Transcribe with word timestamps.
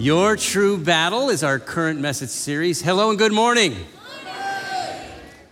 Your 0.00 0.34
True 0.34 0.78
Battle 0.78 1.28
is 1.28 1.44
our 1.44 1.58
current 1.58 2.00
message 2.00 2.30
series. 2.30 2.80
Hello 2.80 3.10
and 3.10 3.18
good 3.18 3.34
morning. 3.34 3.76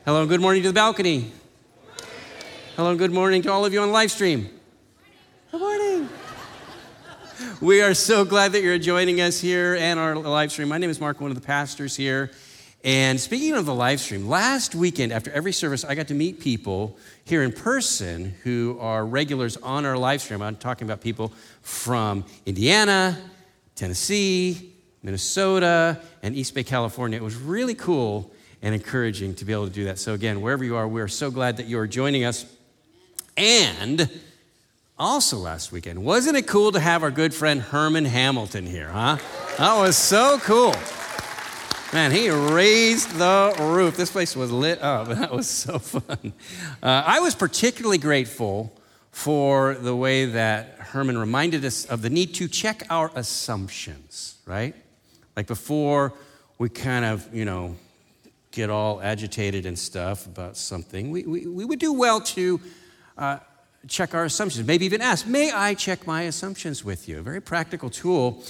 Hello 0.07 0.21
and 0.21 0.29
good 0.31 0.41
morning 0.41 0.63
to 0.63 0.71
the 0.71 0.73
balcony. 0.73 1.33
Hello 2.75 2.89
and 2.89 2.99
good 2.99 3.13
morning 3.13 3.43
to 3.43 3.53
all 3.53 3.67
of 3.67 3.75
you 3.75 3.83
on 3.83 3.93
live 3.93 4.11
stream. 4.11 4.49
Good 5.51 5.61
morning. 5.61 6.09
We 7.61 7.83
are 7.83 7.93
so 7.93 8.25
glad 8.25 8.53
that 8.53 8.63
you're 8.63 8.79
joining 8.79 9.21
us 9.21 9.39
here 9.39 9.75
and 9.75 10.01
our 10.01 10.17
live 10.17 10.51
stream. 10.51 10.69
My 10.69 10.79
name 10.79 10.89
is 10.89 10.99
Mark, 10.99 11.21
one 11.21 11.31
of 11.31 11.39
the 11.39 11.47
pastors 11.47 11.95
here. 11.95 12.31
And 12.83 13.21
speaking 13.21 13.53
of 13.53 13.67
the 13.67 13.75
live 13.75 14.01
stream, 14.01 14.29
last 14.31 14.75
weekend 14.75 15.13
after 15.13 15.31
every 15.31 15.53
service, 15.53 15.85
I 15.85 15.95
got 15.95 16.09
to 16.09 16.15
meet 16.15 16.41
people 16.41 16.97
here 17.27 17.43
in 17.43 17.53
person 17.53 18.35
who 18.45 18.79
are 18.81 19.05
regulars 19.05 19.59
on 19.59 19.85
our 19.85 19.99
live 19.99 20.23
stream. 20.23 20.41
I'm 20.41 20.57
talking 20.57 20.89
about 20.89 21.03
people 21.03 21.35
from 21.61 22.25
Indiana, 22.47 23.19
Tennessee, 23.79 24.73
Minnesota, 25.05 26.01
and 26.25 26.35
East 26.35 26.53
Bay, 26.53 26.65
California. 26.65 27.17
It 27.17 27.23
was 27.23 27.37
really 27.37 27.77
cool 27.77 28.33
and 28.61 28.75
encouraging 28.75 29.37
to 29.37 29.45
be 29.45 29.53
able 29.53 29.69
to 29.69 29.73
do 29.73 29.85
that. 29.85 30.01
So, 30.01 30.15
again, 30.15 30.41
wherever 30.41 30.65
you 30.65 30.75
are, 30.75 30.89
we're 30.89 31.07
so 31.07 31.31
glad 31.31 31.59
that 31.59 31.67
you 31.67 31.79
are 31.79 31.87
joining 31.87 32.25
us. 32.25 32.45
And 33.37 34.11
also 34.99 35.37
last 35.39 35.71
weekend, 35.71 36.05
wasn't 36.05 36.37
it 36.37 36.49
cool 36.49 36.73
to 36.73 36.81
have 36.81 37.05
our 37.05 37.13
good 37.13 37.33
friend 37.33 37.61
Herman 37.61 38.05
Hamilton 38.05 38.67
here, 38.67 38.89
huh? 38.89 39.19
That 39.59 39.79
was 39.79 39.97
so 39.97 40.41
cool. 40.41 40.75
Man, 41.93 42.11
he 42.11 42.31
raised 42.31 43.13
the 43.15 43.55
roof. 43.61 43.97
This 43.97 44.11
place 44.11 44.35
was 44.35 44.51
lit 44.51 44.83
up. 44.83 45.07
That 45.19 45.33
was 45.33 45.49
so 45.49 45.79
fun. 45.79 46.33
Uh, 46.83 47.05
I 47.07 47.21
was 47.21 47.37
particularly 47.37 47.99
grateful 47.99 48.73
for 49.19 49.75
the 49.75 49.97
way 49.97 50.27
that 50.27 50.77
Herman 50.79 51.19
reminded 51.19 51.65
us 51.65 51.85
of 51.87 52.03
the 52.03 52.09
need 52.09 52.35
to 52.35 52.47
check 52.47 52.85
our 52.89 53.11
assumptions, 53.17 54.37
right? 54.47 54.77
Like 55.37 55.49
before 55.49 56.13
we 56.59 56.69
kind 56.69 57.05
of, 57.05 57.35
you 57.35 57.45
know, 57.45 57.75
get 58.53 58.71
all 58.71 59.03
agitated 59.03 59.67
and 59.67 59.77
stuff 59.77 60.25
about 60.27 60.57
something, 60.57 61.11
we, 61.11 61.25
we, 61.25 61.47
we 61.49 61.65
would 61.65 61.81
do 61.81 61.93
well 61.93 62.21
to 62.21 62.61
uh, 63.17 63.39
check 63.89 64.15
our 64.15 64.25
assumptions. 64.25 64.65
Maybe 64.65 64.85
even 64.85 65.03
ask, 65.03 65.27
May 65.27 65.51
I 65.51 65.75
check 65.75 66.07
my 66.07 66.23
assumptions 66.23 66.85
with 66.85 67.09
you? 67.09 67.19
A 67.19 67.23
very 67.23 67.41
practical 67.41 67.91
tool. 67.91 68.45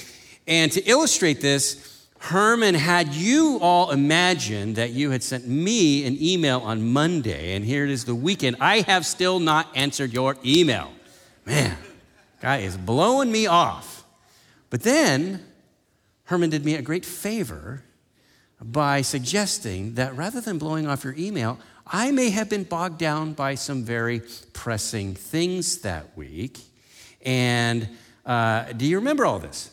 And 0.47 0.71
to 0.73 0.83
illustrate 0.83 1.41
this, 1.41 1.98
Herman 2.19 2.75
had 2.75 3.15
you 3.15 3.59
all 3.63 3.91
imagined 3.91 4.77
that 4.77 4.91
you 4.91 5.11
had 5.11 5.23
sent 5.23 5.47
me 5.47 6.05
an 6.05 6.17
email 6.21 6.61
on 6.61 6.93
Monday, 6.93 7.55
and 7.55 7.65
here 7.65 7.85
it 7.85 7.91
is 7.91 8.05
the 8.05 8.15
weekend. 8.15 8.57
I 8.61 8.81
have 8.81 9.07
still 9.07 9.39
not 9.39 9.69
answered 9.75 10.13
your 10.13 10.37
email. 10.45 10.91
Man, 11.47 11.77
guy 12.41 12.59
is 12.59 12.77
blowing 12.77 13.31
me 13.31 13.47
off. 13.47 14.05
But 14.69 14.83
then 14.83 15.45
Herman 16.25 16.51
did 16.51 16.65
me 16.65 16.75
a 16.75 16.83
great 16.83 17.07
favor 17.07 17.85
by 18.61 19.03
suggesting 19.03 19.95
that 19.95 20.17
rather 20.17 20.41
than 20.41 20.59
blowing 20.59 20.87
off 20.87 21.05
your 21.05 21.15
email, 21.17 21.59
I 21.87 22.11
may 22.11 22.31
have 22.31 22.51
been 22.51 22.65
bogged 22.65 22.99
down 22.99 23.33
by 23.33 23.55
some 23.55 23.83
very 23.85 24.23
pressing 24.53 25.15
things 25.15 25.79
that 25.79 26.17
week. 26.17 26.59
And 27.25 27.89
uh, 28.27 28.73
do 28.73 28.85
you 28.85 28.97
remember 28.99 29.25
all 29.25 29.39
this? 29.39 29.71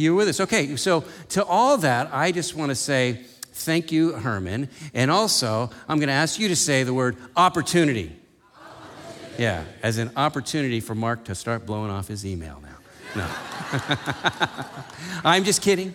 You 0.00 0.14
with 0.14 0.28
us? 0.28 0.40
Okay, 0.40 0.76
so 0.76 1.04
to 1.30 1.44
all 1.44 1.76
that, 1.78 2.08
I 2.12 2.32
just 2.32 2.56
want 2.56 2.70
to 2.70 2.74
say 2.74 3.20
thank 3.52 3.92
you, 3.92 4.12
Herman. 4.12 4.68
And 4.94 5.10
also, 5.10 5.70
I'm 5.88 5.98
going 5.98 6.08
to 6.08 6.14
ask 6.14 6.38
you 6.38 6.48
to 6.48 6.56
say 6.56 6.82
the 6.82 6.94
word 6.94 7.16
opportunity. 7.36 8.16
opportunity. 8.56 9.42
Yeah, 9.42 9.64
as 9.82 9.98
an 9.98 10.10
opportunity 10.16 10.80
for 10.80 10.94
Mark 10.94 11.24
to 11.24 11.34
start 11.34 11.66
blowing 11.66 11.90
off 11.90 12.08
his 12.08 12.24
email 12.24 12.62
now. 12.62 12.70
No. 13.14 13.28
I'm 15.24 15.44
just 15.44 15.62
kidding. 15.62 15.94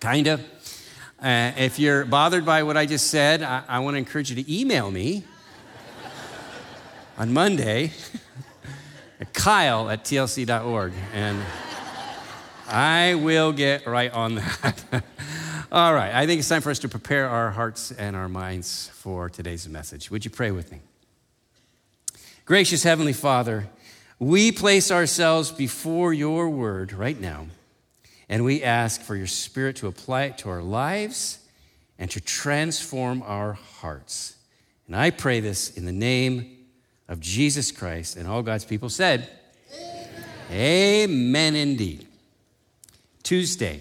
Kind 0.00 0.26
of. 0.26 0.40
Uh, 1.22 1.52
if 1.56 1.78
you're 1.78 2.04
bothered 2.04 2.44
by 2.44 2.62
what 2.62 2.76
I 2.76 2.84
just 2.84 3.06
said, 3.06 3.42
I, 3.42 3.62
I 3.66 3.78
want 3.78 3.94
to 3.94 3.98
encourage 3.98 4.30
you 4.30 4.42
to 4.42 4.60
email 4.60 4.90
me 4.90 5.24
on 7.18 7.32
Monday 7.32 7.92
at 9.20 9.32
kyle 9.32 9.88
at 9.88 10.04
tlc.org. 10.04 10.92
And 11.14 11.42
I 12.66 13.14
will 13.16 13.52
get 13.52 13.86
right 13.86 14.12
on 14.12 14.36
that. 14.36 14.84
All 15.72 15.92
right, 15.92 16.14
I 16.14 16.26
think 16.26 16.38
it's 16.38 16.48
time 16.48 16.62
for 16.62 16.70
us 16.70 16.78
to 16.80 16.88
prepare 16.88 17.28
our 17.28 17.50
hearts 17.50 17.90
and 17.90 18.16
our 18.16 18.28
minds 18.28 18.90
for 18.94 19.28
today's 19.28 19.68
message. 19.68 20.10
Would 20.10 20.24
you 20.24 20.30
pray 20.30 20.50
with 20.50 20.70
me? 20.72 20.80
Gracious 22.44 22.82
Heavenly 22.82 23.12
Father, 23.12 23.68
we 24.18 24.52
place 24.52 24.90
ourselves 24.90 25.50
before 25.50 26.12
your 26.12 26.48
word 26.48 26.92
right 26.92 27.18
now, 27.18 27.48
and 28.28 28.44
we 28.44 28.62
ask 28.62 29.00
for 29.02 29.16
your 29.16 29.26
Spirit 29.26 29.76
to 29.76 29.86
apply 29.86 30.24
it 30.24 30.38
to 30.38 30.48
our 30.48 30.62
lives 30.62 31.40
and 31.98 32.10
to 32.10 32.20
transform 32.20 33.22
our 33.22 33.54
hearts. 33.54 34.36
And 34.86 34.96
I 34.96 35.10
pray 35.10 35.40
this 35.40 35.76
in 35.76 35.84
the 35.84 35.92
name 35.92 36.66
of 37.08 37.20
Jesus 37.20 37.72
Christ. 37.72 38.16
And 38.16 38.28
all 38.28 38.42
God's 38.42 38.64
people 38.64 38.88
said, 38.88 39.28
Amen, 40.50 41.10
Amen 41.10 41.56
indeed. 41.56 42.06
Tuesday, 43.24 43.80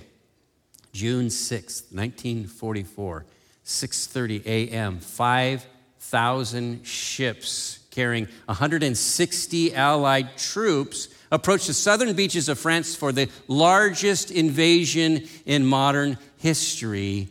June 0.94 1.28
6th, 1.28 1.92
1944, 1.94 3.26
6:30 3.66 4.46
a.m. 4.46 5.00
5,000 5.00 6.88
ships 6.88 7.80
carrying 7.92 8.28
160 8.46 9.76
allied 9.76 10.38
troops 10.38 11.10
approached 11.30 11.68
the 11.68 11.74
southern 11.74 12.14
beaches 12.16 12.48
of 12.48 12.58
France 12.58 12.96
for 12.96 13.12
the 13.12 13.30
largest 13.48 14.32
invasion 14.32 15.28
in 15.46 15.66
modern 15.66 16.18
history, 16.38 17.28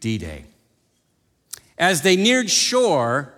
D-Day. 0.00 0.44
As 1.76 2.02
they 2.02 2.16
neared 2.16 2.48
shore, 2.48 3.34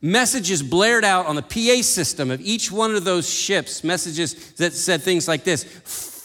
messages 0.00 0.62
blared 0.62 1.04
out 1.04 1.26
on 1.26 1.34
the 1.34 1.42
PA 1.42 1.82
system 1.82 2.30
of 2.30 2.40
each 2.40 2.70
one 2.70 2.94
of 2.94 3.04
those 3.04 3.28
ships, 3.28 3.82
messages 3.82 4.52
that 4.52 4.72
said 4.74 5.02
things 5.02 5.26
like 5.26 5.42
this 5.42 5.64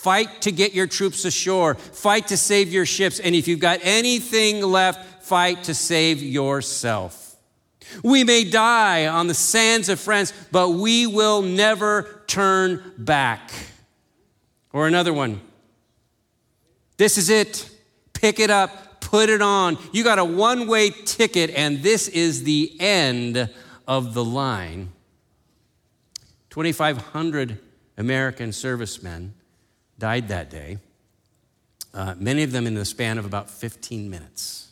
Fight 0.01 0.41
to 0.41 0.51
get 0.51 0.73
your 0.73 0.87
troops 0.87 1.25
ashore. 1.25 1.75
Fight 1.75 2.29
to 2.29 2.37
save 2.37 2.73
your 2.73 2.87
ships. 2.87 3.19
And 3.19 3.35
if 3.35 3.47
you've 3.47 3.59
got 3.59 3.81
anything 3.83 4.63
left, 4.63 5.23
fight 5.23 5.65
to 5.65 5.75
save 5.75 6.23
yourself. 6.23 7.35
We 8.03 8.23
may 8.23 8.43
die 8.43 9.05
on 9.05 9.27
the 9.27 9.35
sands 9.35 9.89
of 9.89 9.99
France, 9.99 10.33
but 10.51 10.69
we 10.69 11.05
will 11.05 11.43
never 11.43 12.23
turn 12.25 12.93
back. 12.97 13.51
Or 14.73 14.87
another 14.87 15.13
one. 15.13 15.39
This 16.97 17.19
is 17.19 17.29
it. 17.29 17.69
Pick 18.13 18.39
it 18.39 18.49
up, 18.49 19.01
put 19.01 19.29
it 19.29 19.43
on. 19.43 19.77
You 19.91 20.03
got 20.03 20.17
a 20.17 20.25
one 20.25 20.65
way 20.65 20.89
ticket, 20.89 21.51
and 21.51 21.83
this 21.83 22.07
is 22.07 22.43
the 22.43 22.75
end 22.79 23.51
of 23.87 24.15
the 24.15 24.25
line. 24.25 24.93
2,500 26.49 27.59
American 27.99 28.51
servicemen 28.51 29.35
died 30.01 30.29
that 30.29 30.49
day, 30.49 30.79
uh, 31.93 32.15
many 32.17 32.41
of 32.41 32.51
them 32.51 32.65
in 32.65 32.73
the 32.73 32.85
span 32.85 33.19
of 33.19 33.25
about 33.25 33.51
15 33.51 34.09
minutes. 34.09 34.71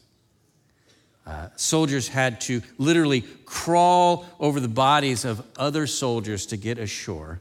Uh, 1.23 1.49
soldiers 1.55 2.07
had 2.07 2.41
to 2.41 2.63
literally 2.79 3.21
crawl 3.45 4.25
over 4.39 4.59
the 4.59 4.67
bodies 4.67 5.25
of 5.25 5.45
other 5.55 5.85
soldiers 5.85 6.47
to 6.47 6.57
get 6.57 6.79
ashore. 6.79 7.39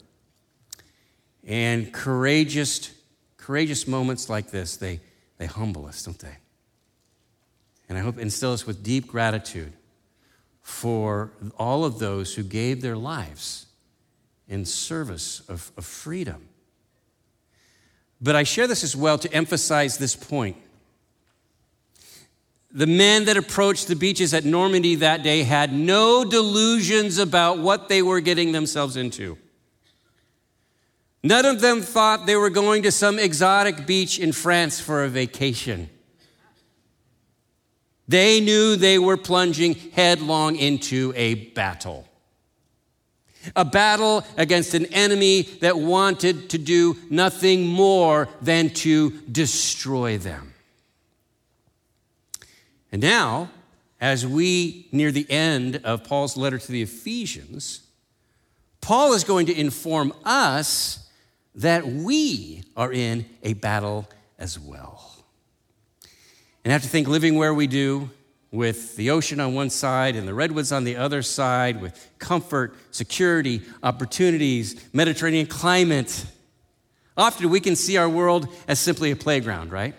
And 1.47 1.91
courageous, 1.91 2.91
courageous 3.39 3.89
moments 3.89 4.29
like 4.29 4.51
this, 4.51 4.77
they, 4.77 5.01
they 5.39 5.47
humble 5.47 5.87
us, 5.87 6.03
don't 6.03 6.19
they? 6.19 6.37
And 7.89 7.97
I 7.97 8.03
hope 8.03 8.19
instill 8.19 8.53
us 8.53 8.67
with 8.67 8.83
deep 8.83 9.07
gratitude 9.07 9.73
for 10.61 11.31
all 11.57 11.87
of 11.87 11.99
those 11.99 12.35
who 12.35 12.43
gave 12.43 12.83
their 12.83 12.99
lives 12.99 13.65
in 14.47 14.67
service 14.67 15.41
of, 15.49 15.73
of 15.79 15.87
freedom 15.87 16.48
but 18.21 18.35
I 18.35 18.43
share 18.43 18.67
this 18.67 18.83
as 18.83 18.97
well 18.97 19.19
to 19.19 19.33
emphasize 19.33 19.99
this 19.99 20.17
point. 20.17 20.57
The 22.71 22.87
men 22.87 23.25
that 23.25 23.37
approached 23.37 23.89
the 23.89 23.97
beaches 23.97 24.35
at 24.35 24.45
Normandy 24.45 24.97
that 24.97 25.23
day 25.23 25.43
had 25.43 25.73
no 25.73 26.25
delusions 26.25 27.19
about 27.19 27.59
what 27.59 27.89
they 27.89 28.03
were 28.03 28.21
getting 28.21 28.53
themselves 28.53 28.97
into. 28.97 29.39
None 31.23 31.47
of 31.47 31.61
them 31.61 31.81
thought 31.81 32.27
they 32.27 32.37
were 32.37 32.51
going 32.51 32.83
to 32.83 32.93
some 32.93 33.19
exotic 33.19 33.87
beach 33.87 34.19
in 34.19 34.33
France 34.33 34.81
for 34.81 35.05
a 35.05 35.09
vacation. 35.09 35.89
They 38.07 38.41
knew 38.41 38.77
they 38.77 38.99
were 38.99 39.17
plunging 39.17 39.75
headlong 39.75 40.57
into 40.57 41.13
a 41.17 41.35
battle 41.35 42.08
a 43.57 43.65
battle 43.65 44.25
against 44.37 44.75
an 44.75 44.87
enemy 44.87 45.43
that 45.61 45.79
wanted 45.79 46.51
to 46.51 46.59
do 46.59 46.97
nothing 47.11 47.67
more 47.67 48.29
than 48.41 48.71
to 48.71 49.11
destroy 49.31 50.19
them. 50.19 50.55
And 52.91 53.03
now, 53.03 53.51
as 54.01 54.27
we 54.27 54.89
near 54.93 55.13
the 55.13 55.31
end 55.31 55.81
of 55.85 56.05
Paul's 56.05 56.37
letter 56.37 56.59
to 56.59 56.73
the 56.73 56.83
Ephesians, 56.83 57.81
Paul 58.81 59.13
is 59.13 59.25
going 59.25 59.47
to 59.47 59.59
inform 59.59 60.13
us 60.25 61.09
that 61.55 61.87
we 61.87 62.63
are 62.77 62.93
in 62.93 63.27
a 63.43 63.55
battle 63.55 64.09
as 64.39 64.59
well. 64.59 65.17
And 66.65 66.73
I 66.73 66.75
have 66.75 66.83
to 66.83 66.89
think 66.89 67.09
living 67.09 67.35
where 67.35 67.53
we 67.53 67.67
do, 67.67 68.11
with 68.51 68.97
the 68.97 69.11
ocean 69.11 69.41
on 69.41 69.55
one 69.55 69.71
side 69.71 70.17
and 70.17 70.27
the 70.27 70.35
redwoods 70.35 70.73
on 70.73 70.85
the 70.85 70.97
other 70.97 71.23
side, 71.23 71.81
with 71.81 72.11
comfort, 72.19 72.75
security, 72.91 73.63
opportunities, 73.83 74.89
Mediterranean 74.93 75.47
climate. 75.47 76.25
Often 77.17 77.51
we 77.51 77.61
can 77.61 77.77
see 77.77 77.97
our 77.97 78.09
world 78.09 78.49
as 78.67 78.79
simply 78.79 79.11
a 79.11 79.17
playground, 79.17 79.71
right? 79.71 79.95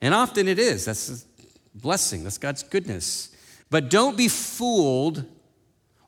And 0.00 0.14
often 0.14 0.46
it 0.46 0.58
is. 0.58 0.84
That's 0.84 1.10
a 1.10 1.78
blessing, 1.78 2.24
that's 2.24 2.38
God's 2.38 2.62
goodness. 2.62 3.34
But 3.70 3.90
don't 3.90 4.16
be 4.16 4.28
fooled 4.28 5.24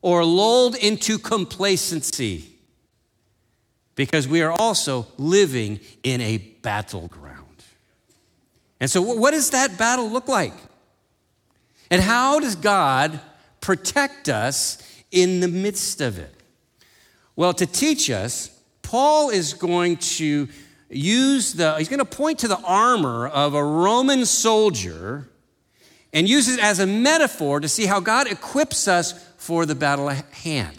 or 0.01 0.23
lulled 0.23 0.75
into 0.75 1.17
complacency 1.17 2.49
because 3.95 4.27
we 4.27 4.41
are 4.41 4.51
also 4.51 5.07
living 5.17 5.79
in 6.03 6.21
a 6.21 6.37
battleground. 6.37 7.63
And 8.79 8.89
so, 8.89 9.01
what 9.01 9.31
does 9.31 9.51
that 9.51 9.77
battle 9.77 10.09
look 10.09 10.27
like? 10.27 10.53
And 11.93 12.01
how 12.01 12.39
does 12.39 12.55
God 12.55 13.19
protect 13.61 14.27
us 14.27 14.79
in 15.11 15.41
the 15.41 15.47
midst 15.47 16.01
of 16.01 16.17
it? 16.17 16.33
Well, 17.35 17.53
to 17.53 17.67
teach 17.67 18.09
us, 18.09 18.49
Paul 18.81 19.29
is 19.29 19.53
going 19.53 19.97
to 19.97 20.47
use 20.89 21.53
the, 21.53 21.75
he's 21.77 21.89
going 21.89 21.99
to 21.99 22.05
point 22.05 22.39
to 22.39 22.47
the 22.47 22.59
armor 22.61 23.27
of 23.27 23.53
a 23.53 23.63
Roman 23.63 24.25
soldier 24.25 25.29
and 26.11 26.27
use 26.27 26.49
it 26.49 26.59
as 26.59 26.79
a 26.79 26.87
metaphor 26.87 27.59
to 27.59 27.69
see 27.69 27.85
how 27.85 27.99
God 27.99 28.25
equips 28.25 28.87
us 28.87 29.13
for 29.37 29.67
the 29.67 29.75
battle 29.75 30.09
at 30.09 30.25
hand. 30.31 30.75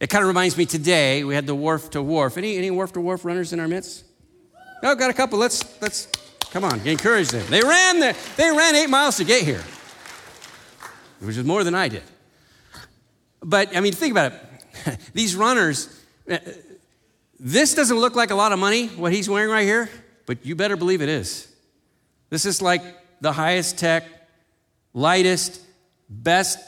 It 0.00 0.10
kind 0.10 0.20
of 0.20 0.28
reminds 0.28 0.58
me 0.58 0.66
today, 0.66 1.24
we 1.24 1.34
had 1.34 1.46
the 1.46 1.54
wharf 1.54 1.88
to 1.92 2.02
wharf. 2.02 2.36
Any, 2.36 2.58
any 2.58 2.70
wharf 2.70 2.92
to 2.92 3.00
wharf 3.00 3.24
runners 3.24 3.54
in 3.54 3.60
our 3.60 3.68
midst? 3.68 4.04
Oh, 4.82 4.94
got 4.94 5.08
a 5.08 5.14
couple. 5.14 5.38
Let's, 5.38 5.80
let's 5.80 6.08
Come 6.50 6.64
on, 6.64 6.80
encourage 6.86 7.28
them. 7.28 7.44
They 7.48 7.60
ran 7.60 8.00
the, 8.00 8.16
they 8.36 8.50
ran 8.50 8.74
eight 8.74 8.88
miles 8.88 9.16
to 9.18 9.24
get 9.24 9.42
here, 9.42 9.62
which 11.20 11.36
is 11.36 11.44
more 11.44 11.64
than 11.64 11.74
I 11.74 11.88
did. 11.88 12.02
But 13.40 13.76
I 13.76 13.80
mean, 13.80 13.92
think 13.92 14.12
about 14.12 14.32
it. 14.32 14.98
These 15.12 15.36
runners, 15.36 15.88
uh, 16.30 16.38
this 17.38 17.74
doesn't 17.74 17.98
look 17.98 18.14
like 18.16 18.30
a 18.30 18.34
lot 18.34 18.52
of 18.52 18.58
money, 18.58 18.88
what 18.88 19.12
he's 19.12 19.28
wearing 19.28 19.50
right 19.50 19.64
here, 19.64 19.90
but 20.24 20.44
you 20.46 20.54
better 20.56 20.76
believe 20.76 21.02
it 21.02 21.08
is. 21.08 21.52
This 22.30 22.44
is 22.44 22.62
like 22.62 22.82
the 23.20 23.32
highest 23.32 23.78
tech, 23.78 24.04
lightest, 24.94 25.60
best, 26.08 26.58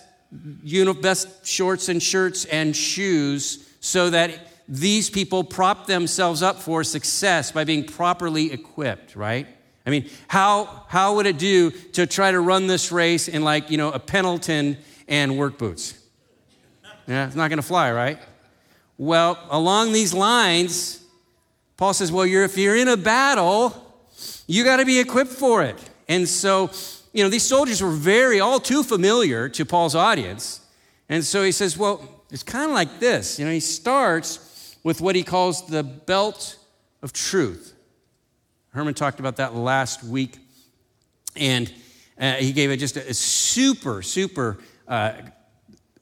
you 0.63 0.85
know, 0.85 0.95
best 0.95 1.47
shorts 1.47 1.89
and 1.89 2.03
shirts 2.03 2.45
and 2.45 2.77
shoes 2.77 3.67
so 3.81 4.11
that 4.11 4.39
these 4.69 5.09
people 5.09 5.43
prop 5.45 5.87
themselves 5.87 6.43
up 6.43 6.57
for 6.57 6.85
success 6.85 7.51
by 7.51 7.65
being 7.65 7.85
properly 7.85 8.53
equipped, 8.53 9.17
right? 9.17 9.47
I 9.89 9.91
mean, 9.91 10.07
how, 10.27 10.85
how 10.89 11.15
would 11.15 11.25
it 11.25 11.39
do 11.39 11.71
to 11.71 12.07
try 12.07 12.31
to 12.31 12.41
run 12.41 12.67
this 12.67 12.93
race 12.93 13.27
in 13.27 13.43
like, 13.43 13.71
you 13.71 13.79
know, 13.79 13.91
a 13.91 13.99
Pendleton 13.99 14.77
and 15.09 15.39
work 15.39 15.57
boots? 15.57 15.99
Yeah, 17.07 17.27
it's 17.27 17.35
not 17.35 17.49
going 17.49 17.57
to 17.57 17.67
fly, 17.67 17.91
right? 17.91 18.19
Well, 18.99 19.39
along 19.49 19.95
these 19.95 20.13
lines, 20.13 21.03
Paul 21.79 21.95
says, 21.95 22.13
well, 22.13 22.27
you're, 22.27 22.45
if 22.45 22.59
you're 22.59 22.77
in 22.77 22.89
a 22.89 22.99
battle, 22.99 23.75
you 24.47 24.63
got 24.63 24.77
to 24.77 24.85
be 24.85 25.01
equipped 25.01 25.33
for 25.33 25.63
it. 25.63 25.79
And 26.07 26.29
so, 26.29 26.71
you 27.15 27.25
know, 27.25 27.31
these 27.31 27.45
soldiers 27.45 27.83
were 27.83 27.89
very, 27.89 28.41
all 28.41 28.61
too 28.61 28.83
familiar 28.83 29.49
to 29.49 29.65
Paul's 29.65 29.95
audience. 29.95 30.61
And 31.09 31.25
so 31.25 31.43
he 31.43 31.51
says, 31.51 31.79
well, 31.79 32.23
it's 32.31 32.43
kind 32.43 32.67
of 32.69 32.75
like 32.75 33.01
this. 33.01 33.39
You 33.39 33.47
know, 33.47 33.53
he 33.53 33.61
starts 33.61 34.77
with 34.85 35.01
what 35.01 35.17
he 35.17 35.23
calls 35.23 35.67
the 35.67 35.83
belt 35.83 36.59
of 37.01 37.15
truth. 37.15 37.73
Herman 38.71 38.95
talked 38.95 39.21
about 39.21 39.37
that 39.37 39.55
last 39.55 40.05
week. 40.05 40.39
And 41.37 41.73
uh, 42.21 42.35
he 42.35 42.53
gave 42.53 42.71
it 42.71 42.79
just 42.79 42.97
a, 42.97 43.11
a 43.11 43.15
super, 43.15 44.03
super 44.03 44.59
uh, 44.87 45.13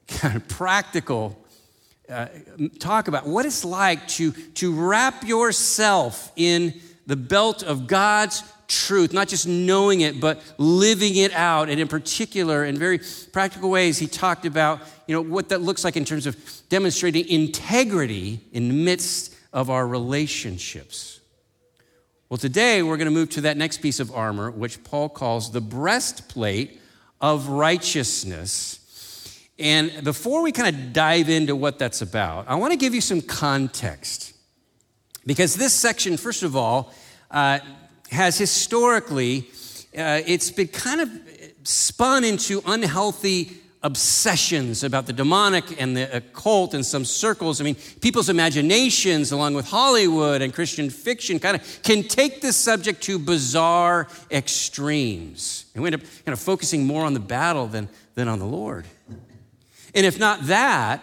kind 0.09 0.37
of 0.37 0.49
practical 0.49 1.37
uh, 2.09 2.27
talk 2.79 3.09
about 3.09 3.27
what 3.27 3.45
it's 3.47 3.65
like 3.65 4.07
to, 4.07 4.31
to 4.31 4.73
wrap 4.73 5.25
yourself 5.25 6.31
in 6.37 6.81
the 7.07 7.17
belt 7.17 7.63
of 7.63 7.87
God's 7.87 8.45
truth, 8.69 9.13
not 9.13 9.29
just 9.29 9.47
knowing 9.47 10.01
it, 10.03 10.21
but 10.21 10.41
living 10.59 11.17
it 11.17 11.33
out. 11.33 11.69
And 11.69 11.81
in 11.81 11.89
particular, 11.89 12.65
in 12.65 12.79
very 12.79 13.01
practical 13.33 13.71
ways, 13.71 13.99
he 13.99 14.07
talked 14.07 14.45
about 14.45 14.81
you 15.07 15.15
know, 15.15 15.23
what 15.23 15.49
that 15.49 15.63
looks 15.63 15.85
like 15.85 15.97
in 15.97 16.05
terms 16.05 16.27
of 16.27 16.37
demonstrating 16.69 17.29
integrity 17.29 18.41
in 18.53 18.69
the 18.69 18.75
midst 18.75 19.35
of 19.53 19.71
our 19.71 19.87
relationships. 19.87 21.21
Well, 22.29 22.39
today 22.39 22.83
we're 22.83 22.97
going 22.97 23.07
to 23.07 23.13
move 23.13 23.31
to 23.31 23.43
that 23.43 23.57
next 23.57 23.81
piece 23.81 24.01
of 24.01 24.13
armor, 24.13 24.51
which 24.51 24.83
Paul 24.83 25.09
calls 25.09 25.53
the 25.53 25.61
breastplate 25.61 26.81
of 27.21 27.47
righteousness. 27.47 28.81
And 29.61 30.03
before 30.03 30.43
we 30.43 30.51
kind 30.51 30.75
of 30.75 30.93
dive 30.93 31.29
into 31.29 31.55
what 31.55 31.79
that's 31.79 32.03
about, 32.03 32.49
I 32.49 32.57
want 32.57 32.73
to 32.73 32.77
give 32.77 32.97
you 32.97 33.01
some 33.01 33.21
context. 33.21 34.35
Because 35.25 35.55
this 35.55 35.73
section, 35.73 36.17
first 36.17 36.43
of 36.43 36.57
all, 36.57 36.93
uh, 37.31 37.61
has 38.11 38.37
historically, 38.37 39.49
uh, 39.97 40.21
it's 40.27 40.51
been 40.51 40.67
kind 40.67 41.03
of 41.03 41.11
spun 41.63 42.25
into 42.25 42.61
unhealthy 42.67 43.57
obsessions 43.87 44.83
about 44.83 45.07
the 45.07 45.13
demonic 45.13 45.81
and 45.81 45.97
the 45.97 46.17
occult 46.17 46.75
in 46.75 46.83
some 46.83 47.05
circles. 47.05 47.61
I 47.61 47.65
mean, 47.65 47.77
people's 48.01 48.29
imaginations, 48.29 49.31
along 49.31 49.55
with 49.55 49.69
Hollywood 49.69 50.43
and 50.43 50.53
Christian 50.53 50.91
fiction, 50.91 51.39
kind 51.39 51.57
of 51.57 51.83
can 51.85 52.03
take 52.03 52.41
this 52.41 52.57
subject 52.57 53.01
to 53.05 53.19
bizarre 53.19 54.09
extremes. 54.31 55.67
And 55.75 55.83
we 55.83 55.87
end 55.87 56.03
up 56.03 56.09
kind 56.25 56.33
of 56.33 56.41
focusing 56.41 56.85
more 56.85 57.05
on 57.05 57.15
the 57.15 57.21
battle 57.21 57.69
than, 57.69 57.89
than 58.17 58.27
on 58.27 58.41
the 58.41 58.45
Lord. 58.45 58.87
And 59.95 60.05
if 60.05 60.19
not 60.19 60.49
that, 60.49 61.01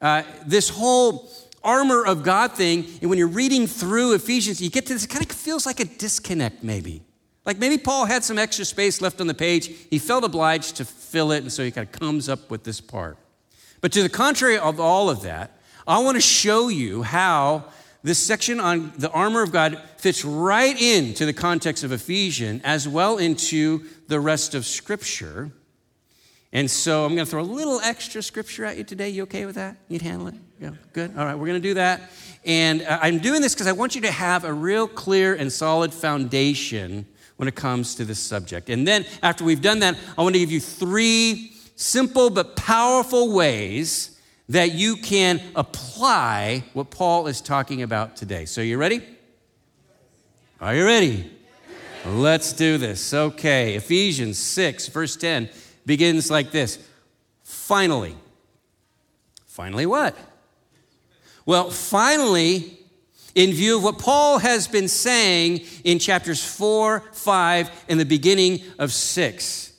uh, 0.00 0.22
this 0.46 0.68
whole 0.68 1.28
armor 1.64 2.06
of 2.06 2.22
God 2.22 2.52
thing, 2.52 2.86
and 3.00 3.10
when 3.10 3.18
you're 3.18 3.26
reading 3.26 3.66
through 3.66 4.14
Ephesians, 4.14 4.62
you 4.62 4.70
get 4.70 4.86
to 4.86 4.92
this, 4.92 5.04
it 5.04 5.10
kind 5.10 5.24
of 5.24 5.32
feels 5.32 5.66
like 5.66 5.80
a 5.80 5.84
disconnect, 5.84 6.62
maybe. 6.62 7.02
Like 7.44 7.58
maybe 7.58 7.78
Paul 7.78 8.04
had 8.04 8.22
some 8.22 8.38
extra 8.38 8.64
space 8.64 9.00
left 9.00 9.20
on 9.20 9.26
the 9.26 9.34
page. 9.34 9.68
He 9.90 9.98
felt 9.98 10.24
obliged 10.24 10.76
to 10.76 10.84
fill 10.84 11.32
it, 11.32 11.42
and 11.42 11.52
so 11.52 11.64
he 11.64 11.70
kind 11.70 11.86
of 11.86 11.98
comes 11.98 12.28
up 12.28 12.50
with 12.50 12.64
this 12.64 12.80
part. 12.80 13.16
But 13.80 13.92
to 13.92 14.02
the 14.02 14.08
contrary 14.08 14.58
of 14.58 14.78
all 14.78 15.08
of 15.08 15.22
that, 15.22 15.58
I 15.86 15.98
want 16.00 16.16
to 16.16 16.20
show 16.20 16.68
you 16.68 17.02
how 17.02 17.64
this 18.02 18.18
section 18.18 18.60
on 18.60 18.92
the 18.96 19.10
armor 19.10 19.42
of 19.42 19.52
God 19.52 19.80
fits 19.96 20.24
right 20.24 20.80
into 20.80 21.26
the 21.26 21.32
context 21.32 21.84
of 21.84 21.92
Ephesians 21.92 22.62
as 22.64 22.86
well 22.86 23.18
into 23.18 23.84
the 24.08 24.20
rest 24.20 24.54
of 24.54 24.66
Scripture. 24.66 25.50
And 26.52 26.70
so 26.70 27.04
I'm 27.04 27.14
going 27.14 27.24
to 27.24 27.30
throw 27.30 27.42
a 27.42 27.44
little 27.44 27.80
extra 27.80 28.22
scripture 28.22 28.64
at 28.64 28.76
you 28.76 28.82
today. 28.82 29.08
You 29.08 29.22
okay 29.22 29.46
with 29.46 29.54
that? 29.54 29.76
You'd 29.88 30.02
handle 30.02 30.26
it? 30.26 30.34
Yeah, 30.60 30.70
good. 30.92 31.16
All 31.16 31.24
right, 31.24 31.36
we're 31.36 31.46
going 31.46 31.62
to 31.62 31.68
do 31.68 31.74
that. 31.74 32.10
And 32.44 32.82
uh, 32.82 32.98
I'm 33.00 33.18
doing 33.18 33.40
this 33.40 33.54
because 33.54 33.68
I 33.68 33.72
want 33.72 33.94
you 33.94 34.00
to 34.00 34.10
have 34.10 34.44
a 34.44 34.52
real 34.52 34.88
clear 34.88 35.34
and 35.34 35.52
solid 35.52 35.94
foundation 35.94 37.06
when 37.40 37.48
it 37.48 37.54
comes 37.54 37.94
to 37.94 38.04
this 38.04 38.18
subject. 38.18 38.68
And 38.68 38.86
then, 38.86 39.06
after 39.22 39.44
we've 39.44 39.62
done 39.62 39.78
that, 39.78 39.96
I 40.18 40.22
want 40.22 40.34
to 40.34 40.38
give 40.38 40.52
you 40.52 40.60
three 40.60 41.54
simple 41.74 42.28
but 42.28 42.54
powerful 42.54 43.32
ways 43.32 44.20
that 44.50 44.74
you 44.74 44.96
can 44.96 45.40
apply 45.56 46.64
what 46.74 46.90
Paul 46.90 47.28
is 47.28 47.40
talking 47.40 47.80
about 47.80 48.14
today. 48.14 48.44
So, 48.44 48.60
you 48.60 48.76
ready? 48.76 49.00
Are 50.60 50.74
you 50.74 50.84
ready? 50.84 51.30
Let's 52.04 52.52
do 52.52 52.76
this. 52.76 53.14
Okay, 53.14 53.74
Ephesians 53.74 54.36
6, 54.36 54.88
verse 54.88 55.16
10 55.16 55.48
begins 55.86 56.30
like 56.30 56.50
this 56.50 56.78
Finally. 57.42 58.16
Finally, 59.46 59.86
what? 59.86 60.14
Well, 61.46 61.70
finally, 61.70 62.79
in 63.34 63.52
view 63.52 63.76
of 63.76 63.84
what 63.84 63.98
Paul 63.98 64.38
has 64.38 64.66
been 64.68 64.88
saying 64.88 65.60
in 65.84 65.98
chapters 65.98 66.44
4, 66.44 67.00
5, 67.12 67.84
and 67.88 68.00
the 68.00 68.04
beginning 68.04 68.60
of 68.78 68.92
6. 68.92 69.72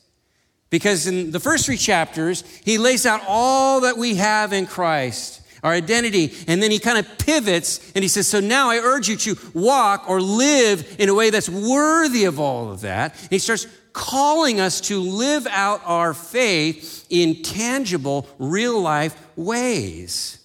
Because 0.69 1.05
in 1.05 1.31
the 1.31 1.39
first 1.39 1.65
three 1.65 1.77
chapters, 1.77 2.43
he 2.63 2.77
lays 2.77 3.05
out 3.05 3.21
all 3.27 3.81
that 3.81 3.97
we 3.97 4.15
have 4.15 4.53
in 4.53 4.65
Christ, 4.65 5.41
our 5.63 5.73
identity, 5.73 6.33
and 6.47 6.63
then 6.63 6.71
he 6.71 6.79
kind 6.79 6.97
of 6.97 7.17
pivots 7.17 7.91
and 7.93 8.03
he 8.03 8.07
says, 8.07 8.27
So 8.27 8.39
now 8.39 8.69
I 8.69 8.77
urge 8.77 9.09
you 9.09 9.17
to 9.17 9.37
walk 9.53 10.09
or 10.09 10.21
live 10.21 10.95
in 10.97 11.09
a 11.09 11.13
way 11.13 11.29
that's 11.29 11.49
worthy 11.49 12.23
of 12.23 12.39
all 12.39 12.71
of 12.71 12.81
that. 12.81 13.21
And 13.21 13.31
he 13.31 13.39
starts 13.39 13.67
calling 13.91 14.61
us 14.61 14.79
to 14.79 14.99
live 14.99 15.45
out 15.47 15.81
our 15.83 16.13
faith 16.13 17.05
in 17.09 17.43
tangible, 17.43 18.25
real 18.39 18.79
life 18.79 19.21
ways. 19.35 20.39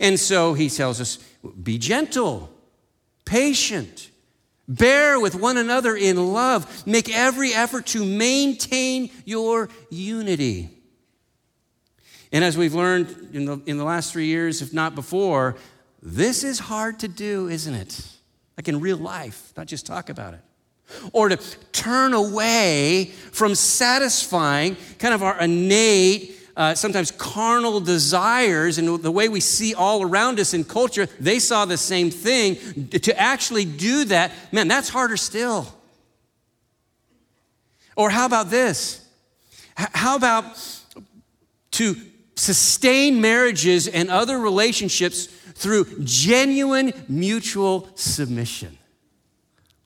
And 0.00 0.18
so 0.18 0.54
he 0.54 0.68
tells 0.68 1.00
us, 1.00 1.18
be 1.62 1.78
gentle, 1.78 2.50
patient, 3.24 4.10
bear 4.68 5.18
with 5.18 5.34
one 5.34 5.56
another 5.56 5.96
in 5.96 6.32
love, 6.32 6.86
make 6.86 7.14
every 7.14 7.52
effort 7.52 7.86
to 7.86 8.04
maintain 8.04 9.10
your 9.24 9.68
unity. 9.90 10.70
And 12.32 12.44
as 12.44 12.56
we've 12.56 12.74
learned 12.74 13.30
in 13.32 13.44
the, 13.44 13.60
in 13.66 13.76
the 13.76 13.84
last 13.84 14.12
three 14.12 14.26
years, 14.26 14.62
if 14.62 14.72
not 14.72 14.94
before, 14.94 15.56
this 16.00 16.44
is 16.44 16.58
hard 16.60 17.00
to 17.00 17.08
do, 17.08 17.48
isn't 17.48 17.74
it? 17.74 18.06
Like 18.56 18.68
in 18.68 18.80
real 18.80 18.96
life, 18.96 19.52
not 19.56 19.66
just 19.66 19.86
talk 19.86 20.08
about 20.08 20.34
it. 20.34 20.40
Or 21.12 21.28
to 21.28 21.36
turn 21.72 22.14
away 22.14 23.06
from 23.32 23.54
satisfying 23.54 24.76
kind 24.98 25.14
of 25.14 25.22
our 25.22 25.40
innate, 25.40 26.36
uh, 26.60 26.74
sometimes 26.74 27.10
carnal 27.10 27.80
desires 27.80 28.76
and 28.76 29.02
the 29.02 29.10
way 29.10 29.30
we 29.30 29.40
see 29.40 29.72
all 29.72 30.02
around 30.02 30.38
us 30.38 30.52
in 30.52 30.62
culture, 30.62 31.06
they 31.18 31.38
saw 31.38 31.64
the 31.64 31.78
same 31.78 32.10
thing. 32.10 32.56
To 32.90 33.18
actually 33.18 33.64
do 33.64 34.04
that, 34.04 34.30
man, 34.52 34.68
that's 34.68 34.90
harder 34.90 35.16
still. 35.16 35.74
Or 37.96 38.10
how 38.10 38.26
about 38.26 38.50
this? 38.50 39.02
How 39.74 40.16
about 40.16 40.44
to 41.70 41.96
sustain 42.36 43.22
marriages 43.22 43.88
and 43.88 44.10
other 44.10 44.38
relationships 44.38 45.28
through 45.54 45.86
genuine 46.04 46.92
mutual 47.08 47.88
submission? 47.94 48.76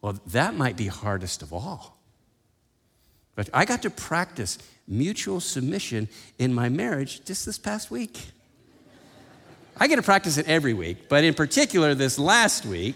Well, 0.01 0.19
that 0.27 0.57
might 0.57 0.77
be 0.77 0.89
hardest 0.89 1.41
of 1.41 1.53
all. 1.53 1.97
But 3.37 3.49
I 3.55 3.65
got 3.65 3.83
to 3.83 3.91
practice 3.91 4.59
mutual 4.87 5.41
submission 5.41 6.09
in 6.39 6.53
my 6.53 6.69
marriage 6.69 7.25
just 7.25 7.47
this 7.47 7.59
past 7.59 7.91
week. 7.91 8.19
I 9.77 9.89
get 9.89 9.97
to 9.97 10.03
practice 10.03 10.39
it 10.39 10.47
every 10.49 10.75
week, 10.75 11.09
but 11.09 11.25
in 11.25 11.35
particular, 11.35 11.95
this 11.95 12.19
last 12.19 12.65
week, 12.65 12.95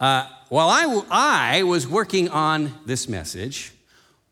uh, 0.00 0.26
while 0.48 0.68
I, 0.68 1.02
I 1.10 1.62
was 1.62 1.86
working 1.86 2.28
on 2.28 2.72
this 2.84 3.08
message, 3.08 3.72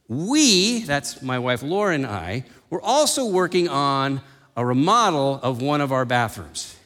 we, 0.09 0.81
that's 0.81 1.23
my 1.23 1.39
wife 1.39 1.63
Laura 1.63 1.95
and 1.95 2.05
I, 2.05 2.45
were 2.69 2.83
also 2.83 3.27
working 3.27 3.69
on 3.69 4.21
a 4.57 4.67
remodel 4.67 5.41
of 5.43 5.63
one 5.63 5.81
of 5.81 5.93
our 5.93 6.05
bathrooms. 6.05 6.77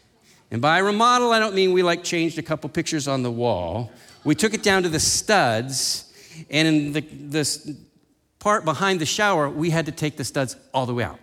And 0.51 0.63
by 0.63 0.79
remodel, 0.79 1.33
I 1.33 1.39
don't 1.39 1.55
mean 1.55 1.73
we 1.73 1.83
like 1.83 2.05
changed 2.05 2.39
a 2.39 2.43
couple 2.43 2.69
pictures 2.71 3.09
on 3.09 3.23
the 3.23 3.31
wall. 3.31 3.91
We 4.25 4.35
took 4.35 4.55
it 4.55 4.63
down 4.63 4.83
to 4.85 4.89
the 4.89 5.01
studs, 5.01 6.13
and 6.51 6.69
in 6.69 6.93
the, 6.93 7.01
this 7.01 7.71
part 8.47 8.65
behind 8.65 9.01
the 9.01 9.07
shower, 9.07 9.51
we 9.51 9.71
had 9.71 9.87
to 9.87 9.91
take 9.91 10.17
the 10.17 10.23
studs 10.23 10.55
all 10.73 10.87
the 10.87 10.95
way 10.95 11.03
out. 11.03 11.19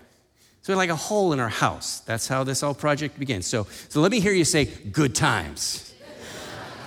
So 0.61 0.75
like 0.75 0.89
a 0.89 0.95
hole 0.97 1.31
in 1.31 1.39
our 1.39 1.47
house. 1.47 2.01
That's 2.01 2.27
how 2.27 2.43
this 2.43 2.59
whole 2.59 2.73
project 2.73 3.17
begins. 3.17 3.47
So, 3.47 3.65
so 3.87 4.01
let 4.01 4.11
me 4.11 4.19
hear 4.19 4.33
you 4.33 4.43
say, 4.43 4.65
good 4.65 5.15
times. 5.15 5.93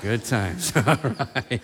good 0.02 0.26
times. 0.26 0.76
all 0.86 0.98
right. 1.02 1.62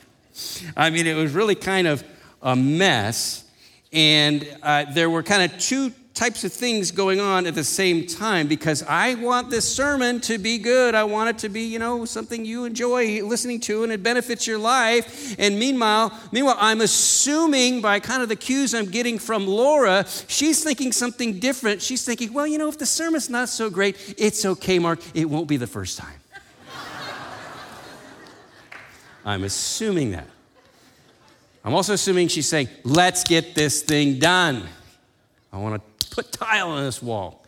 I 0.74 0.88
mean, 0.88 1.06
it 1.06 1.16
was 1.16 1.34
really 1.34 1.54
kind 1.54 1.86
of 1.86 2.02
a 2.40 2.56
mess. 2.56 3.44
And 3.92 4.56
uh, 4.62 4.86
there 4.94 5.10
were 5.10 5.22
kind 5.22 5.52
of 5.52 5.58
two 5.58 5.90
types 6.18 6.42
of 6.42 6.52
things 6.52 6.90
going 6.90 7.20
on 7.20 7.46
at 7.46 7.54
the 7.54 7.62
same 7.62 8.04
time 8.04 8.48
because 8.48 8.82
I 8.82 9.14
want 9.14 9.50
this 9.50 9.72
sermon 9.72 10.20
to 10.22 10.36
be 10.36 10.58
good. 10.58 10.96
I 10.96 11.04
want 11.04 11.30
it 11.30 11.38
to 11.38 11.48
be, 11.48 11.60
you 11.60 11.78
know, 11.78 12.04
something 12.04 12.44
you 12.44 12.64
enjoy 12.64 13.22
listening 13.22 13.60
to 13.60 13.84
and 13.84 13.92
it 13.92 14.02
benefits 14.02 14.44
your 14.44 14.58
life. 14.58 15.36
And 15.38 15.60
meanwhile, 15.60 16.12
meanwhile, 16.32 16.56
I'm 16.58 16.80
assuming 16.80 17.80
by 17.80 18.00
kind 18.00 18.20
of 18.20 18.28
the 18.28 18.34
cues 18.34 18.74
I'm 18.74 18.86
getting 18.86 19.20
from 19.20 19.46
Laura, 19.46 20.04
she's 20.26 20.64
thinking 20.64 20.90
something 20.90 21.38
different. 21.38 21.82
She's 21.82 22.04
thinking, 22.04 22.32
well, 22.32 22.48
you 22.48 22.58
know, 22.58 22.68
if 22.68 22.78
the 22.78 22.86
sermon's 22.86 23.30
not 23.30 23.48
so 23.48 23.70
great, 23.70 24.16
it's 24.18 24.44
okay, 24.44 24.80
Mark. 24.80 24.98
It 25.14 25.30
won't 25.30 25.46
be 25.46 25.56
the 25.56 25.68
first 25.68 25.98
time. 25.98 26.18
I'm 29.24 29.44
assuming 29.44 30.10
that. 30.10 30.26
I'm 31.64 31.74
also 31.74 31.92
assuming 31.92 32.26
she's 32.26 32.48
saying, 32.48 32.68
let's 32.82 33.22
get 33.22 33.54
this 33.54 33.82
thing 33.82 34.18
done. 34.18 34.64
I 35.52 35.58
want 35.58 35.80
to 35.80 35.97
put 36.08 36.32
tile 36.32 36.70
on 36.70 36.84
this 36.84 37.02
wall. 37.02 37.44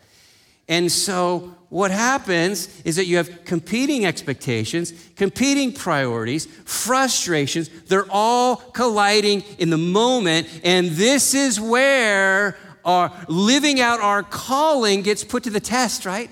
And 0.67 0.89
so, 0.91 1.53
what 1.69 1.91
happens 1.91 2.81
is 2.83 2.95
that 2.95 3.05
you 3.05 3.17
have 3.17 3.43
competing 3.43 4.05
expectations, 4.05 4.93
competing 5.15 5.73
priorities, 5.73 6.45
frustrations. 6.65 7.69
They're 7.87 8.09
all 8.09 8.55
colliding 8.55 9.43
in 9.57 9.69
the 9.69 9.77
moment. 9.77 10.47
And 10.63 10.91
this 10.91 11.33
is 11.33 11.59
where 11.59 12.57
our 12.85 13.11
living 13.27 13.79
out 13.79 13.99
our 13.99 14.23
calling 14.23 15.01
gets 15.01 15.23
put 15.23 15.43
to 15.43 15.49
the 15.49 15.59
test, 15.59 16.05
right? 16.05 16.29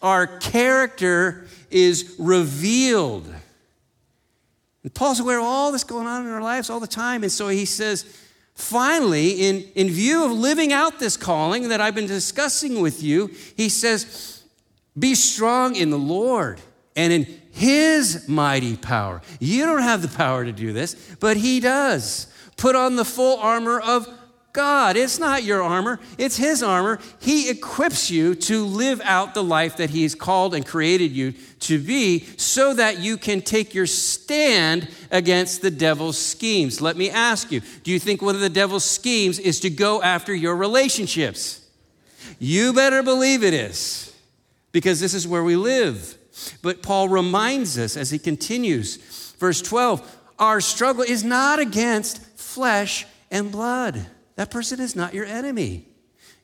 Our 0.00 0.26
character 0.26 1.46
is 1.70 2.14
revealed. 2.18 3.26
And 4.82 4.94
Paul's 4.94 5.20
aware 5.20 5.38
of 5.38 5.44
all 5.44 5.72
this 5.72 5.84
going 5.84 6.06
on 6.06 6.26
in 6.26 6.32
our 6.32 6.42
lives 6.42 6.70
all 6.70 6.80
the 6.80 6.86
time. 6.86 7.24
And 7.24 7.32
so 7.32 7.48
he 7.48 7.64
says, 7.64 8.04
Finally, 8.56 9.32
in, 9.32 9.62
in 9.74 9.90
view 9.90 10.24
of 10.24 10.32
living 10.32 10.72
out 10.72 10.98
this 10.98 11.16
calling 11.16 11.68
that 11.68 11.80
I've 11.80 11.94
been 11.94 12.06
discussing 12.06 12.80
with 12.80 13.02
you, 13.02 13.30
he 13.54 13.68
says, 13.68 14.42
Be 14.98 15.14
strong 15.14 15.76
in 15.76 15.90
the 15.90 15.98
Lord 15.98 16.58
and 16.96 17.12
in 17.12 17.26
his 17.52 18.26
mighty 18.26 18.76
power. 18.76 19.20
You 19.40 19.66
don't 19.66 19.82
have 19.82 20.00
the 20.00 20.08
power 20.08 20.42
to 20.44 20.52
do 20.52 20.72
this, 20.72 20.94
but 21.20 21.36
he 21.36 21.60
does. 21.60 22.28
Put 22.56 22.74
on 22.74 22.96
the 22.96 23.04
full 23.04 23.38
armor 23.38 23.78
of 23.78 24.08
God. 24.56 24.96
It's 24.96 25.18
not 25.18 25.44
your 25.44 25.62
armor, 25.62 26.00
it's 26.16 26.38
His 26.38 26.62
armor. 26.62 26.98
He 27.20 27.50
equips 27.50 28.10
you 28.10 28.34
to 28.34 28.64
live 28.64 29.02
out 29.04 29.34
the 29.34 29.44
life 29.44 29.76
that 29.76 29.90
He's 29.90 30.14
called 30.14 30.54
and 30.54 30.64
created 30.64 31.12
you 31.12 31.34
to 31.60 31.78
be 31.78 32.20
so 32.38 32.72
that 32.72 32.98
you 32.98 33.18
can 33.18 33.42
take 33.42 33.74
your 33.74 33.86
stand 33.86 34.88
against 35.10 35.60
the 35.60 35.70
devil's 35.70 36.16
schemes. 36.16 36.80
Let 36.80 36.96
me 36.96 37.10
ask 37.10 37.52
you 37.52 37.60
do 37.84 37.92
you 37.92 37.98
think 37.98 38.22
one 38.22 38.34
of 38.34 38.40
the 38.40 38.48
devil's 38.48 38.84
schemes 38.84 39.38
is 39.38 39.60
to 39.60 39.68
go 39.70 40.02
after 40.02 40.34
your 40.34 40.56
relationships? 40.56 41.60
You 42.38 42.72
better 42.72 43.02
believe 43.02 43.44
it 43.44 43.52
is, 43.52 44.16
because 44.72 45.00
this 45.00 45.12
is 45.12 45.28
where 45.28 45.44
we 45.44 45.56
live. 45.56 46.16
But 46.62 46.82
Paul 46.82 47.10
reminds 47.10 47.78
us 47.78 47.94
as 47.94 48.10
he 48.10 48.18
continues, 48.18 48.96
verse 49.38 49.60
12 49.60 50.14
our 50.38 50.60
struggle 50.62 51.02
is 51.02 51.24
not 51.24 51.58
against 51.58 52.22
flesh 52.38 53.06
and 53.30 53.52
blood 53.52 54.06
that 54.36 54.50
person 54.50 54.80
is 54.80 54.94
not 54.94 55.14
your 55.14 55.24
enemy. 55.24 55.86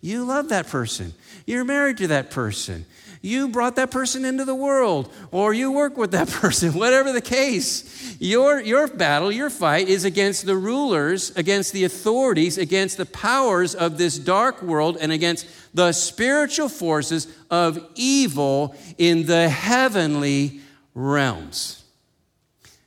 You 0.00 0.24
love 0.24 0.48
that 0.48 0.66
person. 0.66 1.14
You're 1.46 1.64
married 1.64 1.98
to 1.98 2.08
that 2.08 2.30
person. 2.30 2.86
You 3.20 3.48
brought 3.48 3.76
that 3.76 3.92
person 3.92 4.24
into 4.24 4.44
the 4.44 4.54
world, 4.54 5.12
or 5.30 5.54
you 5.54 5.70
work 5.70 5.96
with 5.96 6.10
that 6.10 6.28
person, 6.40 6.74
whatever 6.74 7.12
the 7.12 7.20
case. 7.20 8.16
Your, 8.18 8.60
your 8.60 8.88
battle, 8.88 9.30
your 9.30 9.48
fight 9.48 9.88
is 9.88 10.04
against 10.04 10.44
the 10.44 10.56
rulers, 10.56 11.30
against 11.36 11.72
the 11.72 11.84
authorities, 11.84 12.58
against 12.58 12.96
the 12.96 13.06
powers 13.06 13.76
of 13.76 13.96
this 13.96 14.18
dark 14.18 14.60
world, 14.60 14.98
and 15.00 15.12
against 15.12 15.46
the 15.72 15.92
spiritual 15.92 16.68
forces 16.68 17.28
of 17.48 17.78
evil 17.94 18.74
in 18.98 19.24
the 19.26 19.48
heavenly 19.48 20.60
realms. 20.94 21.84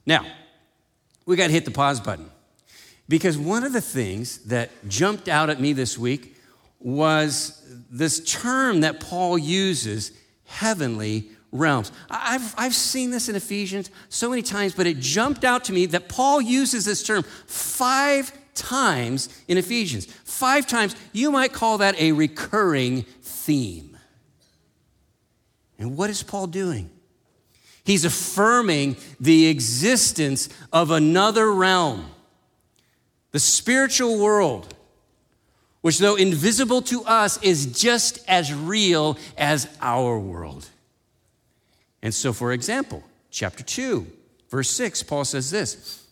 Now, 0.06 0.26
we 1.26 1.38
got 1.38 1.48
to 1.48 1.54
hit 1.54 1.64
the 1.64 1.72
pause 1.72 2.02
button. 2.02 2.30
Because 3.08 3.38
one 3.38 3.64
of 3.64 3.74
the 3.74 3.82
things 3.82 4.40
that 4.46 4.72
jumped 4.88 5.28
out 5.28 5.50
at 5.50 5.62
me 5.62 5.74
this 5.74 5.98
week 5.98 6.36
was 6.80 7.62
this 7.90 8.20
term 8.24 8.82
that 8.82 9.00
Paul 9.00 9.38
uses 9.38 10.12
heavenly 10.46 11.30
realms. 11.52 11.92
I've, 12.10 12.54
I've 12.58 12.76
seen 12.76 13.12
this 13.12 13.30
in 13.30 13.36
Ephesians 13.36 13.90
so 14.10 14.30
many 14.30 14.42
times, 14.42 14.74
but 14.74 14.88
it 14.88 15.00
jumped 15.00 15.44
out 15.44 15.66
to 15.66 15.74
me 15.74 15.86
that 15.88 16.10
Paul 16.10 16.42
uses 16.42 16.86
this 16.86 17.04
term 17.04 17.24
five 17.48 18.32
times 18.56 19.30
in 19.48 19.58
Ephesians. 19.58 20.06
Five 20.06 20.66
times. 20.66 20.96
You 21.14 21.32
might 21.32 21.54
call 21.54 21.80
that 21.80 22.00
a 22.00 22.12
recurring 22.12 23.04
theme. 23.22 23.98
And 25.78 25.98
what 25.98 26.10
is 26.10 26.24
Paul 26.24 26.48
doing? 26.48 26.90
He's 27.84 28.06
affirming 28.06 28.98
the 29.20 29.48
existence 29.48 30.50
of 30.74 30.90
another 30.90 31.54
realm 31.54 32.10
the 33.36 33.40
spiritual 33.40 34.18
world, 34.18 34.74
which, 35.82 36.00
though 36.00 36.16
invisible 36.16 36.82
to 36.82 37.04
us, 37.04 37.38
is 37.44 37.66
just 37.66 38.18
as 38.30 38.54
real 38.54 39.18
as 39.38 39.68
our 39.82 40.18
world. 40.18 40.70
And 42.02 42.14
so, 42.14 42.32
for 42.32 42.54
example, 42.54 43.04
chapter 43.32 43.62
2, 43.62 44.08
verse 44.50 44.70
6, 44.70 45.04
Paul 45.04 45.26
says 45.26 45.52
this. 45.52 46.08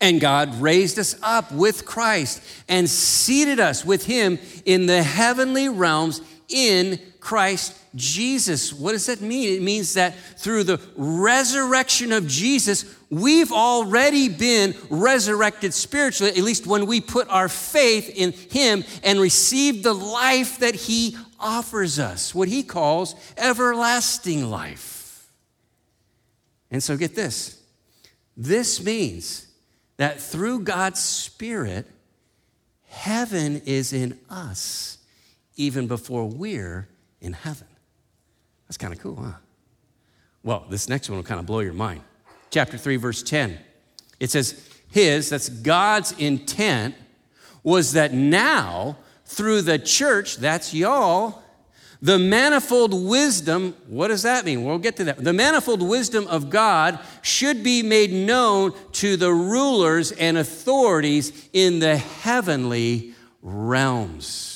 And 0.00 0.20
God 0.20 0.60
raised 0.60 0.98
us 0.98 1.14
up 1.22 1.52
with 1.52 1.86
Christ 1.86 2.42
and 2.68 2.90
seated 2.90 3.60
us 3.60 3.84
with 3.84 4.06
him 4.06 4.40
in 4.64 4.86
the 4.86 5.04
heavenly 5.04 5.68
realms 5.68 6.22
in 6.48 6.98
Christ 7.20 7.78
Jesus. 7.94 8.72
What 8.72 8.92
does 8.92 9.06
that 9.06 9.20
mean? 9.20 9.54
It 9.54 9.62
means 9.62 9.94
that 9.94 10.16
through 10.38 10.64
the 10.64 10.80
resurrection 10.96 12.12
of 12.12 12.26
Jesus, 12.26 12.84
we've 13.10 13.52
already 13.52 14.28
been 14.28 14.74
resurrected 14.88 15.74
spiritually, 15.74 16.32
at 16.32 16.42
least 16.42 16.66
when 16.66 16.86
we 16.86 17.00
put 17.00 17.28
our 17.28 17.48
faith 17.48 18.10
in 18.14 18.32
Him 18.32 18.84
and 19.02 19.20
receive 19.20 19.82
the 19.82 19.94
life 19.94 20.58
that 20.60 20.74
He 20.74 21.16
offers 21.38 21.98
us, 21.98 22.34
what 22.34 22.48
He 22.48 22.62
calls 22.62 23.14
everlasting 23.36 24.48
life. 24.48 25.30
And 26.70 26.82
so 26.82 26.96
get 26.96 27.14
this 27.14 27.62
this 28.36 28.82
means 28.82 29.46
that 29.98 30.20
through 30.20 30.60
God's 30.60 31.00
Spirit, 31.00 31.86
heaven 32.86 33.62
is 33.66 33.92
in 33.92 34.18
us 34.30 34.98
even 35.56 35.86
before 35.86 36.26
we're 36.26 36.88
in 37.20 37.34
heaven. 37.34 37.68
That's 38.72 38.78
kind 38.78 38.94
of 38.94 39.00
cool, 39.00 39.16
huh? 39.16 39.32
Well, 40.42 40.64
this 40.70 40.88
next 40.88 41.10
one 41.10 41.18
will 41.18 41.24
kind 41.24 41.38
of 41.38 41.44
blow 41.44 41.60
your 41.60 41.74
mind. 41.74 42.00
Chapter 42.48 42.78
3, 42.78 42.96
verse 42.96 43.22
10. 43.22 43.58
It 44.18 44.30
says, 44.30 44.66
His, 44.88 45.28
that's 45.28 45.50
God's 45.50 46.12
intent, 46.12 46.94
was 47.62 47.92
that 47.92 48.14
now, 48.14 48.96
through 49.26 49.60
the 49.60 49.78
church, 49.78 50.38
that's 50.38 50.72
y'all, 50.72 51.42
the 52.00 52.18
manifold 52.18 52.94
wisdom, 52.94 53.76
what 53.88 54.08
does 54.08 54.22
that 54.22 54.46
mean? 54.46 54.64
We'll 54.64 54.78
get 54.78 54.96
to 54.96 55.04
that. 55.04 55.22
The 55.22 55.34
manifold 55.34 55.82
wisdom 55.82 56.26
of 56.28 56.48
God 56.48 56.98
should 57.20 57.62
be 57.62 57.82
made 57.82 58.10
known 58.10 58.72
to 58.92 59.18
the 59.18 59.34
rulers 59.34 60.12
and 60.12 60.38
authorities 60.38 61.46
in 61.52 61.78
the 61.78 61.98
heavenly 61.98 63.12
realms. 63.42 64.51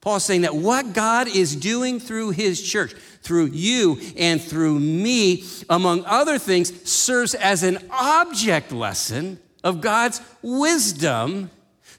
Paul's 0.00 0.24
saying 0.24 0.42
that 0.42 0.56
what 0.56 0.94
God 0.94 1.28
is 1.28 1.54
doing 1.54 2.00
through 2.00 2.30
his 2.30 2.62
church, 2.62 2.94
through 3.22 3.46
you 3.46 4.00
and 4.16 4.40
through 4.40 4.80
me, 4.80 5.44
among 5.68 6.04
other 6.06 6.38
things, 6.38 6.88
serves 6.88 7.34
as 7.34 7.62
an 7.62 7.78
object 7.90 8.72
lesson 8.72 9.38
of 9.62 9.80
God's 9.80 10.22
wisdom 10.42 11.50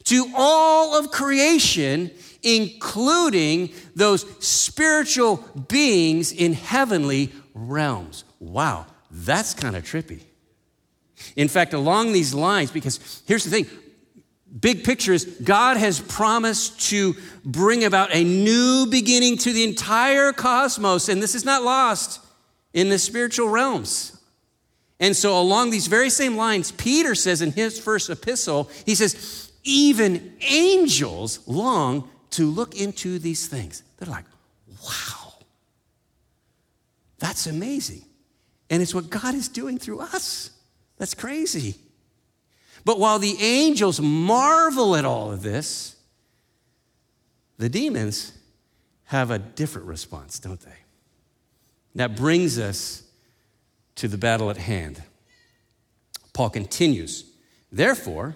to 0.05 0.31
all 0.36 0.98
of 0.98 1.12
creation 1.12 2.10
including 2.43 3.72
those 3.96 4.25
spiritual 4.43 5.38
beings 5.67 6.31
in 6.31 6.53
heavenly 6.53 7.31
realms. 7.53 8.24
Wow, 8.39 8.88
that's 9.10 9.53
kind 9.53 9.75
of 9.75 9.84
trippy. 9.84 10.22
In 11.36 11.48
fact, 11.48 11.74
along 11.74 12.13
these 12.13 12.34
lines, 12.34 12.72
because 12.72 13.22
here's 13.27 13.43
the 13.43 13.51
thing 13.51 13.67
big 14.60 14.84
picture 14.84 15.13
is 15.13 15.25
God 15.43 15.77
has 15.77 16.00
promised 16.00 16.89
to 16.89 17.15
bring 17.46 17.84
about 17.84 18.13
a 18.13 18.24
new 18.24 18.86
beginning 18.89 19.38
to 19.39 19.53
the 19.53 19.63
entire 19.63 20.34
cosmos, 20.34 21.10
and 21.10 21.22
this 21.22 21.36
is 21.36 21.46
not 21.46 21.63
lost 21.63 22.20
in 22.74 22.89
the 22.89 23.00
spiritual 23.00 23.50
realms. 23.50 24.17
And 25.00 25.15
so, 25.15 25.39
along 25.39 25.72
these 25.72 25.88
very 25.88 26.10
same 26.10 26.38
lines, 26.38 26.72
Peter 26.72 27.15
says 27.15 27.41
in 27.41 27.51
his 27.51 27.79
first 27.79 28.10
epistle, 28.10 28.70
he 28.86 28.93
says, 28.93 29.51
even 29.63 30.34
angels 30.41 31.39
long 31.48 32.10
to 32.31 32.50
look 32.50 32.79
into 32.79 33.20
these 33.20 33.48
things. 33.48 33.84
They're 33.98 34.12
like, 34.12 34.25
wow, 34.84 35.34
that's 37.20 37.48
amazing. 37.48 38.03
And 38.70 38.81
it's 38.81 38.96
what 38.96 39.10
God 39.10 39.36
is 39.36 39.48
doing 39.48 39.77
through 39.77 40.00
us. 40.00 40.51
That's 40.98 41.13
crazy. 41.13 41.75
But 42.83 43.00
while 43.00 43.19
the 43.19 43.38
angels 43.39 44.00
marvel 44.00 44.95
at 44.95 45.05
all 45.05 45.31
of 45.31 45.43
this, 45.43 45.95
the 47.57 47.69
demons 47.69 48.33
have 49.05 49.29
a 49.29 49.38
different 49.38 49.88
response, 49.88 50.39
don't 50.39 50.59
they? 50.59 50.77
That 51.95 52.15
brings 52.15 52.57
us 52.57 53.03
to 53.95 54.07
the 54.07 54.17
battle 54.17 54.50
at 54.50 54.57
hand. 54.57 55.03
Paul 56.33 56.50
continues, 56.50 57.25
therefore, 57.71 58.35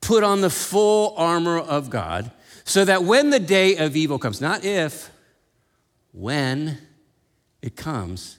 put 0.00 0.24
on 0.24 0.40
the 0.40 0.50
full 0.50 1.14
armor 1.16 1.58
of 1.58 1.88
God 1.88 2.30
so 2.64 2.84
that 2.84 3.04
when 3.04 3.30
the 3.30 3.40
day 3.40 3.76
of 3.76 3.96
evil 3.96 4.18
comes, 4.18 4.40
not 4.40 4.64
if, 4.64 5.10
when 6.12 6.78
it 7.62 7.76
comes, 7.76 8.38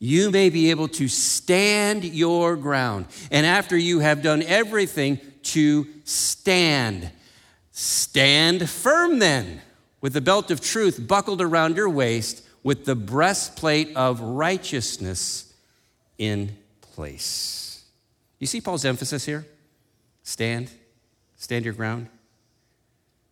you 0.00 0.30
may 0.30 0.48
be 0.48 0.70
able 0.70 0.88
to 0.88 1.06
stand 1.06 2.04
your 2.04 2.56
ground. 2.56 3.04
And 3.30 3.46
after 3.46 3.76
you 3.76 4.00
have 4.00 4.22
done 4.22 4.42
everything, 4.42 5.20
to 5.42 5.86
stand. 6.04 7.10
Stand 7.70 8.68
firm 8.68 9.18
then, 9.18 9.60
with 10.00 10.14
the 10.14 10.20
belt 10.20 10.50
of 10.50 10.60
truth 10.60 11.06
buckled 11.06 11.40
around 11.40 11.76
your 11.76 11.88
waist, 11.88 12.42
with 12.62 12.84
the 12.86 12.94
breastplate 12.94 13.94
of 13.96 14.20
righteousness 14.20 15.52
in 16.18 16.56
place. 16.80 17.84
You 18.38 18.46
see 18.46 18.60
Paul's 18.60 18.84
emphasis 18.84 19.24
here? 19.24 19.46
Stand, 20.22 20.70
stand 21.36 21.64
your 21.64 21.74
ground. 21.74 22.08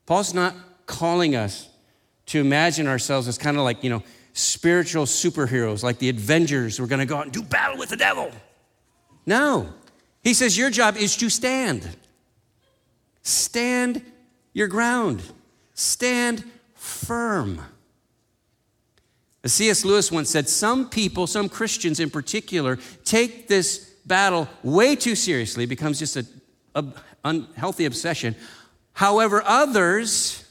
Paul's 0.06 0.34
not 0.34 0.54
calling 0.86 1.34
us 1.34 1.68
to 2.26 2.40
imagine 2.40 2.86
ourselves 2.86 3.28
as 3.28 3.38
kind 3.38 3.56
of 3.56 3.64
like, 3.64 3.82
you 3.82 3.90
know, 3.90 4.02
spiritual 4.38 5.04
superheroes, 5.04 5.82
like 5.82 5.98
the 5.98 6.08
Avengers. 6.08 6.80
We're 6.80 6.86
going 6.86 7.00
to 7.00 7.06
go 7.06 7.16
out 7.16 7.24
and 7.24 7.32
do 7.32 7.42
battle 7.42 7.76
with 7.76 7.88
the 7.88 7.96
devil. 7.96 8.30
No. 9.26 9.72
He 10.22 10.32
says 10.32 10.56
your 10.56 10.70
job 10.70 10.96
is 10.96 11.16
to 11.16 11.28
stand. 11.28 11.88
Stand 13.22 14.00
your 14.52 14.68
ground. 14.68 15.22
Stand 15.74 16.44
firm. 16.74 17.60
C.S. 19.44 19.84
Lewis 19.84 20.12
once 20.12 20.30
said, 20.30 20.48
some 20.48 20.88
people, 20.88 21.26
some 21.26 21.48
Christians 21.48 22.00
in 22.00 22.10
particular, 22.10 22.78
take 23.04 23.48
this 23.48 23.90
battle 24.06 24.48
way 24.62 24.94
too 24.94 25.14
seriously, 25.14 25.64
it 25.64 25.68
becomes 25.68 25.98
just 25.98 26.16
an 26.16 26.94
unhealthy 27.24 27.86
obsession. 27.86 28.36
However, 28.92 29.42
others 29.44 30.44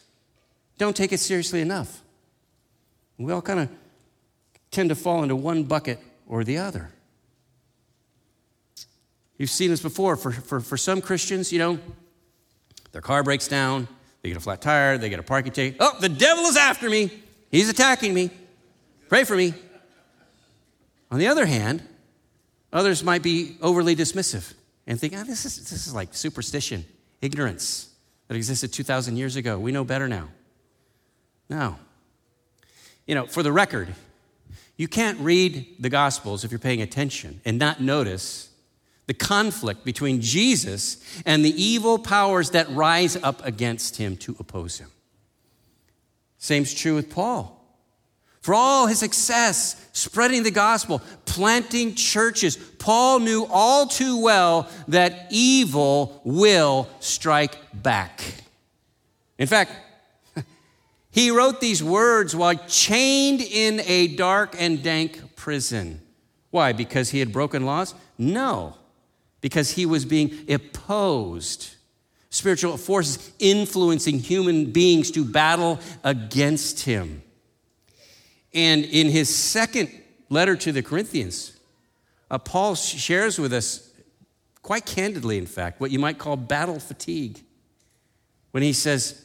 don't 0.78 0.95
take 0.95 1.13
it 1.13 1.19
seriously 1.19 1.62
enough. 1.62 2.02
We 3.17 3.32
all 3.32 3.41
kind 3.41 3.62
of 3.62 3.69
tend 4.71 4.89
to 4.89 4.95
fall 4.95 5.23
into 5.23 5.36
one 5.36 5.63
bucket 5.63 5.99
or 6.27 6.43
the 6.43 6.58
other. 6.58 6.91
You've 9.38 9.49
seen 9.49 9.69
this 9.69 9.82
before. 9.82 10.15
For, 10.15 10.32
for, 10.32 10.60
for 10.60 10.77
some 10.77 11.01
Christians, 11.01 11.51
you 11.51 11.60
know, 11.60 11.80
their 12.91 13.01
car 13.01 13.23
breaks 13.23 13.47
down, 13.47 13.88
they 14.21 14.30
get 14.30 14.38
a 14.38 14.41
flat 14.41 14.62
tire, 14.62 14.97
they 14.97 15.10
get 15.10 15.19
a 15.19 15.23
parking 15.23 15.51
ticket. 15.51 15.77
Oh, 15.80 15.97
the 15.99 16.10
devil 16.10 16.45
is 16.45 16.58
after 16.58 16.89
me. 16.89 17.12
He's 17.51 17.69
attacking 17.69 18.13
me. 18.13 18.30
Pray 19.10 19.23
for 19.23 19.36
me. 19.36 19.53
On 21.12 21.19
the 21.19 21.27
other 21.27 21.45
hand, 21.45 21.82
others 22.73 23.03
might 23.03 23.23
be 23.23 23.58
overly 23.62 23.95
dismissive 23.95 24.53
and 24.86 24.99
think, 24.99 25.13
oh, 25.15 25.23
this, 25.23 25.45
is, 25.45 25.69
this 25.69 25.88
is 25.88 25.93
like 25.93 26.13
superstition, 26.13 26.86
ignorance 27.21 27.89
that 28.27 28.36
existed 28.36 28.73
2,000 28.73 29.15
years 29.17 29.36
ago. 29.36 29.58
We 29.58 29.71
know 29.71 29.84
better 29.84 30.08
now. 30.08 30.30
No. 31.49 31.77
You 33.08 33.15
know, 33.15 33.26
for 33.26 33.41
the 33.41 33.52
record, 33.52 33.96
you 34.76 34.88
can't 34.88 35.20
read 35.20 35.78
the 35.80 35.89
Gospels 35.89 36.43
if 36.43 36.52
you're 36.52 36.60
paying 36.60 36.82
attention 36.82 37.41
and 37.46 37.58
not 37.58 37.82
notice 37.82 38.50
the 39.08 39.13
conflict 39.13 39.86
between 39.86 40.22
Jesus 40.22 41.02
and 41.26 41.43
the 41.43 41.62
evil 41.62 41.98
powers 41.98 42.52
that 42.52 42.70
rise 42.70 43.15
up 43.15 43.43
against 43.46 43.96
him 43.96 44.17
to 44.17 44.36
oppose 44.39 44.78
him. 44.78 44.91
Same's 46.38 46.74
true 46.74 46.96
with 46.96 47.10
Paul. 47.10 47.54
For 48.41 48.54
all 48.54 48.88
his 48.88 49.00
success 49.00 49.89
spreading 49.93 50.43
the 50.43 50.52
gospel, 50.52 51.02
planting 51.26 51.96
churches, 51.96 52.56
Paul 52.56 53.20
knew 53.20 53.48
all 53.50 53.88
too 53.88 54.22
well 54.22 54.70
that 54.89 55.28
evil 55.32 56.22
will 56.24 56.88
strike 57.00 57.58
back. 57.74 58.22
In 59.38 59.48
fact, 59.48 59.72
he 61.17 61.32
wrote 61.32 61.60
these 61.60 61.84
words 61.84 62.36
while 62.36 62.53
chained 62.67 63.41
in 63.41 63.82
a 63.88 64.08
dark 64.10 64.56
and 64.60 64.84
dank 64.84 65.36
prison. 65.36 65.99
Why? 66.51 66.73
Because 66.73 67.10
he 67.10 67.17
had 67.17 67.34
broken 67.34 67.65
laws? 67.65 67.95
No, 68.19 68.75
because 69.41 69.71
he 69.71 69.88
was 69.88 70.06
being 70.06 70.45
opposed. 70.47 71.73
Spiritual 72.30 72.77
forces 72.77 73.32
influencing 73.39 74.19
human 74.19 74.71
beings 74.71 75.10
to 75.10 75.25
battle 75.25 75.80
against 76.03 76.82
him. 76.82 77.23
And 78.53 78.86
in 78.86 79.10
his 79.10 79.36
second 79.36 79.89
letter 80.30 80.56
to 80.56 80.71
the 80.71 80.84
Corinthians, 80.84 81.58
uh, 82.30 82.38
Paul 82.38 82.75
shares 82.75 83.39
with 83.39 83.53
us, 83.53 83.91
quite 84.62 84.86
candidly, 84.86 85.39
in 85.39 85.47
fact, 85.47 85.82
what 85.82 85.89
you 85.89 85.97
might 85.97 86.19
call 86.19 86.38
battle 86.38 86.80
fatigue. 86.80 87.43
When 88.51 88.62
he 88.62 88.71
says, 88.71 89.23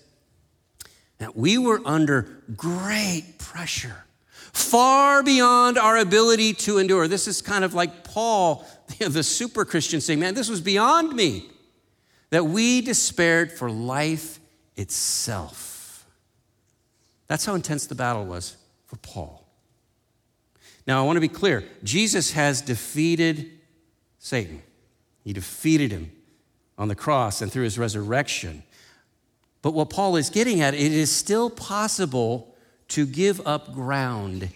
that 1.22 1.36
we 1.36 1.56
were 1.56 1.80
under 1.84 2.42
great 2.56 3.36
pressure, 3.38 4.04
far 4.52 5.22
beyond 5.22 5.78
our 5.78 5.96
ability 5.98 6.52
to 6.52 6.78
endure. 6.78 7.06
This 7.06 7.28
is 7.28 7.40
kind 7.40 7.64
of 7.64 7.74
like 7.74 8.02
Paul, 8.02 8.66
the 8.98 9.22
super 9.22 9.64
Christian, 9.64 10.00
saying, 10.00 10.18
Man, 10.18 10.34
this 10.34 10.48
was 10.48 10.60
beyond 10.60 11.14
me. 11.14 11.48
That 12.30 12.46
we 12.46 12.80
despaired 12.80 13.52
for 13.52 13.70
life 13.70 14.40
itself. 14.74 16.06
That's 17.28 17.44
how 17.44 17.54
intense 17.54 17.86
the 17.86 17.94
battle 17.94 18.24
was 18.24 18.56
for 18.86 18.96
Paul. 18.96 19.46
Now, 20.86 21.00
I 21.00 21.06
want 21.06 21.16
to 21.16 21.20
be 21.20 21.28
clear 21.28 21.62
Jesus 21.84 22.32
has 22.32 22.62
defeated 22.62 23.50
Satan, 24.18 24.62
he 25.22 25.32
defeated 25.32 25.92
him 25.92 26.10
on 26.76 26.88
the 26.88 26.94
cross 26.96 27.42
and 27.42 27.52
through 27.52 27.64
his 27.64 27.78
resurrection. 27.78 28.64
But 29.62 29.72
what 29.72 29.90
Paul 29.90 30.16
is 30.16 30.28
getting 30.28 30.60
at, 30.60 30.74
it 30.74 30.92
is 30.92 31.10
still 31.10 31.48
possible 31.48 32.54
to 32.88 33.06
give 33.06 33.40
up 33.46 33.72
ground 33.72 34.48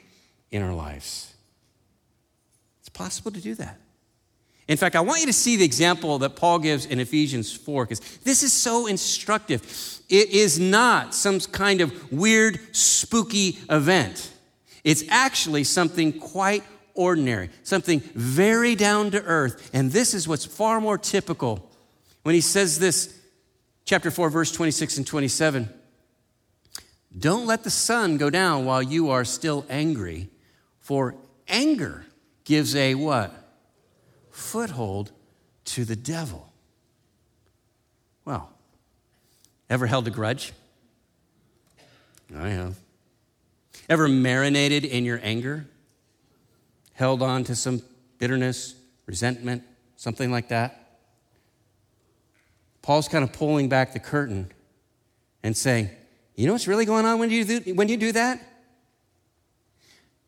in 0.50 0.62
our 0.62 0.74
lives. 0.74 1.32
It's 2.80 2.88
possible 2.88 3.30
to 3.30 3.40
do 3.40 3.54
that. 3.54 3.78
In 4.68 4.76
fact, 4.76 4.96
I 4.96 5.00
want 5.00 5.20
you 5.20 5.26
to 5.26 5.32
see 5.32 5.56
the 5.56 5.64
example 5.64 6.18
that 6.18 6.34
Paul 6.34 6.58
gives 6.58 6.86
in 6.86 6.98
Ephesians 6.98 7.52
4, 7.52 7.84
because 7.84 8.00
this 8.24 8.42
is 8.42 8.52
so 8.52 8.88
instructive. 8.88 9.62
It 10.08 10.30
is 10.30 10.58
not 10.58 11.14
some 11.14 11.38
kind 11.38 11.80
of 11.80 12.12
weird, 12.12 12.58
spooky 12.74 13.58
event. 13.70 14.32
It's 14.82 15.04
actually 15.08 15.62
something 15.64 16.18
quite 16.18 16.64
ordinary, 16.94 17.50
something 17.62 18.00
very 18.14 18.74
down 18.74 19.12
to 19.12 19.22
earth. 19.22 19.70
And 19.72 19.92
this 19.92 20.14
is 20.14 20.26
what's 20.26 20.44
far 20.44 20.80
more 20.80 20.98
typical 20.98 21.70
when 22.24 22.34
he 22.34 22.40
says 22.40 22.80
this, 22.80 23.16
chapter 23.86 24.10
4, 24.10 24.28
verse 24.28 24.52
26 24.52 24.98
and 24.98 25.06
27. 25.06 25.70
Don't 27.18 27.46
let 27.46 27.64
the 27.64 27.70
sun 27.70 28.18
go 28.18 28.28
down 28.28 28.66
while 28.66 28.82
you 28.82 29.08
are 29.10 29.24
still 29.24 29.64
angry, 29.70 30.28
for 30.80 31.14
anger 31.48 32.04
gives 32.44 32.76
a 32.76 32.94
what? 32.94 33.32
Foothold 34.30 35.12
to 35.64 35.84
the 35.86 35.96
devil. 35.96 36.52
Well, 38.26 38.50
ever 39.70 39.86
held 39.86 40.06
a 40.08 40.10
grudge? 40.10 40.52
I 42.36 42.50
have. 42.50 42.76
Ever 43.88 44.08
marinated 44.08 44.84
in 44.84 45.04
your 45.04 45.20
anger? 45.22 45.66
Held 46.94 47.22
on 47.22 47.44
to 47.44 47.54
some 47.54 47.82
bitterness, 48.18 48.74
resentment, 49.06 49.62
something 49.96 50.30
like 50.30 50.48
that? 50.48 50.85
Paul's 52.86 53.08
kind 53.08 53.24
of 53.24 53.32
pulling 53.32 53.68
back 53.68 53.94
the 53.94 53.98
curtain 53.98 54.52
and 55.42 55.56
saying, 55.56 55.90
You 56.36 56.46
know 56.46 56.52
what's 56.52 56.68
really 56.68 56.84
going 56.84 57.04
on 57.04 57.18
when 57.18 57.30
you 57.30 57.44
do, 57.44 57.74
when 57.74 57.88
you 57.88 57.96
do 57.96 58.12
that? 58.12 58.40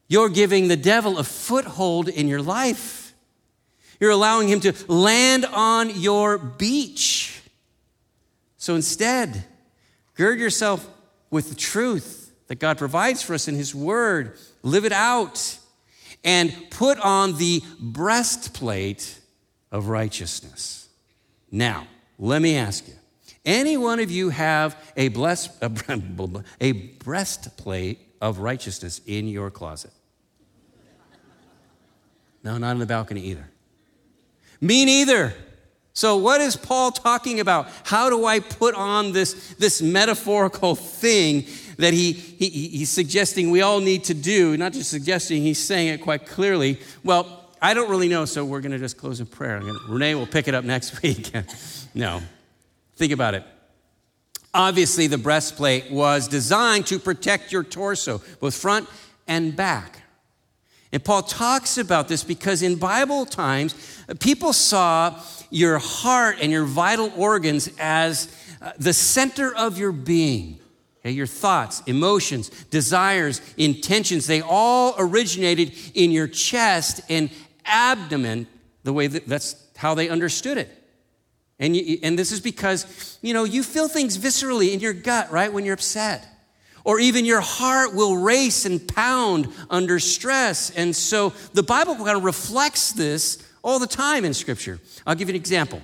You're 0.08 0.28
giving 0.28 0.66
the 0.66 0.76
devil 0.76 1.18
a 1.18 1.22
foothold 1.22 2.08
in 2.08 2.26
your 2.26 2.42
life. 2.42 3.14
You're 4.00 4.10
allowing 4.10 4.48
him 4.48 4.58
to 4.62 4.74
land 4.88 5.44
on 5.44 6.00
your 6.00 6.36
beach. 6.36 7.40
So 8.56 8.74
instead, 8.74 9.44
gird 10.16 10.40
yourself 10.40 10.84
with 11.30 11.50
the 11.50 11.54
truth 11.54 12.32
that 12.48 12.56
God 12.56 12.76
provides 12.76 13.22
for 13.22 13.34
us 13.34 13.46
in 13.46 13.54
His 13.54 13.72
Word, 13.72 14.36
live 14.64 14.84
it 14.84 14.90
out, 14.90 15.60
and 16.24 16.52
put 16.70 16.98
on 16.98 17.38
the 17.38 17.62
breastplate 17.78 19.20
of 19.70 19.86
righteousness. 19.86 20.88
Now, 21.52 21.86
let 22.18 22.42
me 22.42 22.56
ask 22.56 22.86
you 22.88 22.94
any 23.44 23.76
one 23.76 24.00
of 24.00 24.10
you 24.10 24.28
have 24.28 24.76
a, 24.96 25.08
bless, 25.08 25.48
a, 25.62 25.70
a 26.60 26.72
breastplate 26.72 27.98
of 28.20 28.38
righteousness 28.38 29.00
in 29.06 29.28
your 29.28 29.50
closet? 29.50 29.92
No, 32.44 32.58
not 32.58 32.72
in 32.72 32.78
the 32.78 32.86
balcony 32.86 33.22
either. 33.22 33.48
Me 34.60 34.84
neither. 34.84 35.34
So, 35.92 36.16
what 36.16 36.40
is 36.40 36.56
Paul 36.56 36.92
talking 36.92 37.40
about? 37.40 37.68
How 37.84 38.08
do 38.08 38.24
I 38.24 38.38
put 38.38 38.74
on 38.74 39.12
this, 39.12 39.54
this 39.54 39.82
metaphorical 39.82 40.76
thing 40.76 41.46
that 41.78 41.92
he, 41.92 42.12
he, 42.12 42.48
he's 42.48 42.90
suggesting 42.90 43.50
we 43.50 43.62
all 43.62 43.80
need 43.80 44.04
to 44.04 44.14
do? 44.14 44.56
Not 44.56 44.74
just 44.74 44.90
suggesting, 44.90 45.42
he's 45.42 45.58
saying 45.58 45.88
it 45.88 46.00
quite 46.00 46.26
clearly. 46.26 46.78
Well, 47.02 47.47
I 47.60 47.74
don't 47.74 47.90
really 47.90 48.08
know, 48.08 48.24
so 48.24 48.44
we're 48.44 48.60
going 48.60 48.72
to 48.72 48.78
just 48.78 48.96
close 48.96 49.20
in 49.20 49.26
prayer. 49.26 49.58
Gonna, 49.60 49.78
Renee 49.88 50.14
will 50.14 50.26
pick 50.26 50.48
it 50.48 50.54
up 50.54 50.64
next 50.64 51.02
week. 51.02 51.32
no. 51.94 52.20
Think 52.96 53.12
about 53.12 53.34
it. 53.34 53.44
Obviously, 54.54 55.06
the 55.06 55.18
breastplate 55.18 55.90
was 55.90 56.26
designed 56.26 56.86
to 56.86 56.98
protect 56.98 57.52
your 57.52 57.62
torso, 57.62 58.20
both 58.40 58.54
front 58.54 58.88
and 59.26 59.54
back. 59.54 60.02
And 60.90 61.04
Paul 61.04 61.22
talks 61.22 61.76
about 61.76 62.08
this 62.08 62.24
because 62.24 62.62
in 62.62 62.76
Bible 62.76 63.26
times, 63.26 63.74
people 64.20 64.52
saw 64.52 65.20
your 65.50 65.78
heart 65.78 66.38
and 66.40 66.50
your 66.50 66.64
vital 66.64 67.12
organs 67.16 67.68
as 67.78 68.34
uh, 68.62 68.72
the 68.78 68.92
center 68.92 69.54
of 69.54 69.78
your 69.78 69.92
being. 69.92 70.58
Okay, 71.00 71.12
your 71.12 71.26
thoughts, 71.26 71.82
emotions, 71.86 72.48
desires, 72.70 73.40
intentions, 73.56 74.26
they 74.26 74.40
all 74.40 74.94
originated 74.98 75.72
in 75.94 76.10
your 76.10 76.26
chest 76.26 77.00
and 77.08 77.30
abdomen, 77.68 78.46
the 78.84 78.92
way 78.92 79.06
that 79.06 79.26
that's 79.26 79.56
how 79.76 79.94
they 79.94 80.08
understood 80.08 80.58
it. 80.58 80.70
And, 81.60 81.76
you, 81.76 81.98
and 82.02 82.18
this 82.18 82.32
is 82.32 82.40
because, 82.40 83.18
you 83.22 83.34
know, 83.34 83.44
you 83.44 83.62
feel 83.62 83.88
things 83.88 84.16
viscerally 84.16 84.72
in 84.72 84.80
your 84.80 84.92
gut, 84.92 85.30
right, 85.30 85.52
when 85.52 85.64
you're 85.64 85.74
upset. 85.74 86.26
Or 86.84 87.00
even 87.00 87.24
your 87.24 87.40
heart 87.40 87.94
will 87.94 88.16
race 88.16 88.64
and 88.64 88.86
pound 88.86 89.48
under 89.68 89.98
stress. 89.98 90.70
And 90.70 90.94
so 90.94 91.30
the 91.52 91.62
Bible 91.62 91.96
kind 91.96 92.16
of 92.16 92.24
reflects 92.24 92.92
this 92.92 93.44
all 93.62 93.78
the 93.78 93.86
time 93.86 94.24
in 94.24 94.32
Scripture. 94.32 94.78
I'll 95.06 95.14
give 95.14 95.28
you 95.28 95.34
an 95.34 95.40
example. 95.40 95.82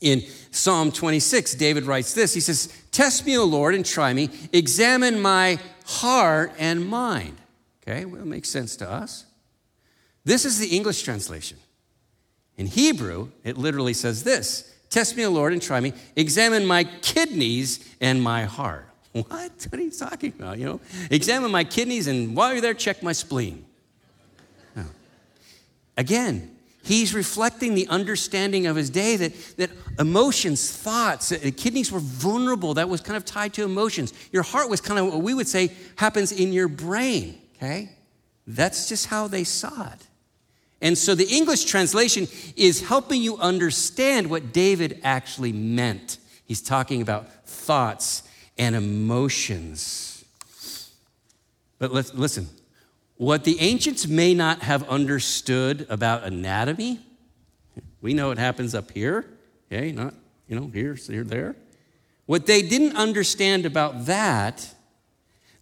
In 0.00 0.22
Psalm 0.52 0.92
26, 0.92 1.56
David 1.56 1.84
writes 1.84 2.14
this 2.14 2.32
He 2.32 2.40
says, 2.40 2.72
Test 2.92 3.26
me, 3.26 3.36
O 3.36 3.44
Lord, 3.44 3.74
and 3.74 3.84
try 3.84 4.12
me. 4.12 4.30
Examine 4.52 5.20
my 5.20 5.58
heart 5.86 6.52
and 6.58 6.86
mind. 6.88 7.36
Okay, 7.82 8.04
well, 8.04 8.20
it 8.20 8.26
makes 8.26 8.48
sense 8.48 8.76
to 8.76 8.88
us. 8.88 9.24
This 10.28 10.44
is 10.44 10.58
the 10.58 10.76
English 10.76 11.04
translation. 11.04 11.56
In 12.58 12.66
Hebrew, 12.66 13.30
it 13.44 13.56
literally 13.56 13.94
says 13.94 14.24
this 14.24 14.74
Test 14.90 15.16
me, 15.16 15.24
O 15.24 15.30
Lord, 15.30 15.54
and 15.54 15.62
try 15.62 15.80
me. 15.80 15.94
Examine 16.16 16.66
my 16.66 16.84
kidneys 16.84 17.96
and 17.98 18.22
my 18.22 18.44
heart. 18.44 18.84
What? 19.12 19.66
What 19.70 19.72
are 19.72 19.82
you 19.82 19.90
talking 19.90 20.34
about? 20.38 20.58
You 20.58 20.66
know, 20.66 20.80
examine 21.10 21.50
my 21.50 21.64
kidneys, 21.64 22.08
and 22.08 22.36
while 22.36 22.52
you're 22.52 22.60
there, 22.60 22.74
check 22.74 23.02
my 23.02 23.12
spleen. 23.12 23.64
Oh. 24.76 24.84
Again, 25.96 26.54
He's 26.82 27.14
reflecting 27.14 27.74
the 27.74 27.88
understanding 27.88 28.66
of 28.66 28.76
his 28.76 28.90
day 28.90 29.16
that, 29.16 29.32
that 29.56 29.70
emotions, 29.98 30.70
thoughts, 30.70 31.30
the 31.30 31.50
kidneys 31.50 31.90
were 31.90 32.00
vulnerable. 32.00 32.74
That 32.74 32.88
was 32.88 33.00
kind 33.00 33.16
of 33.16 33.24
tied 33.24 33.54
to 33.54 33.64
emotions. 33.64 34.12
Your 34.30 34.42
heart 34.42 34.70
was 34.70 34.80
kind 34.80 34.98
of 35.00 35.06
what 35.06 35.22
we 35.22 35.34
would 35.34 35.48
say 35.48 35.72
happens 35.96 36.32
in 36.32 36.52
your 36.52 36.68
brain, 36.68 37.38
okay? 37.56 37.90
That's 38.46 38.88
just 38.88 39.06
how 39.06 39.28
they 39.28 39.44
saw 39.44 39.92
it. 39.92 40.08
And 40.80 40.96
so 40.96 41.14
the 41.14 41.26
English 41.26 41.64
translation 41.64 42.28
is 42.56 42.82
helping 42.82 43.20
you 43.20 43.36
understand 43.38 44.30
what 44.30 44.52
David 44.52 45.00
actually 45.02 45.52
meant. 45.52 46.18
He's 46.44 46.62
talking 46.62 47.02
about 47.02 47.46
thoughts 47.46 48.22
and 48.56 48.76
emotions. 48.76 50.24
But 51.78 51.92
let's 51.92 52.14
listen, 52.14 52.48
what 53.16 53.44
the 53.44 53.58
ancients 53.60 54.06
may 54.06 54.34
not 54.34 54.62
have 54.62 54.88
understood 54.88 55.86
about 55.88 56.24
anatomy, 56.24 57.00
we 58.00 58.14
know 58.14 58.30
it 58.30 58.38
happens 58.38 58.74
up 58.74 58.92
here, 58.92 59.26
okay, 59.70 59.92
not, 59.92 60.14
you 60.48 60.58
know, 60.58 60.68
here, 60.68 60.94
here, 60.94 61.24
there. 61.24 61.56
What 62.26 62.46
they 62.46 62.62
didn't 62.62 62.96
understand 62.96 63.66
about 63.66 64.06
that, 64.06 64.74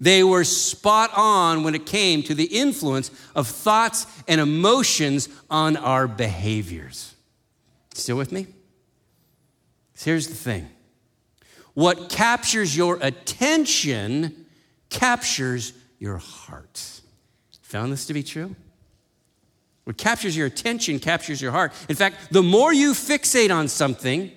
they 0.01 0.23
were 0.23 0.45
spot 0.45 1.11
on 1.17 1.63
when 1.63 1.75
it 1.75 1.87
came 1.87 2.23
to 2.25 2.35
the 2.35 2.45
influence 2.45 3.11
of 3.35 3.49
thoughts 3.49 4.07
and 4.29 4.41
emotions 4.41 5.29
on 5.51 5.77
our 5.77 6.07
behaviors. 6.07 7.15
Still 7.95 8.17
with 8.17 8.33
me? 8.33 8.47
Here's 9.99 10.29
the 10.29 10.35
thing 10.35 10.69
what 11.75 12.09
captures 12.09 12.77
your 12.77 12.99
attention 13.01 14.47
captures 14.91 15.73
your 15.99 16.19
heart. 16.19 17.01
Found 17.63 17.93
this 17.93 18.07
to 18.07 18.15
be 18.15 18.23
true? 18.23 18.55
What 19.85 19.97
captures 19.97 20.37
your 20.37 20.47
attention 20.47 20.99
captures 20.99 21.41
your 21.41 21.53
heart. 21.53 21.73
In 21.89 21.95
fact, 21.95 22.33
the 22.33 22.43
more 22.43 22.73
you 22.73 22.93
fixate 22.93 23.55
on 23.55 23.69
something, 23.69 24.33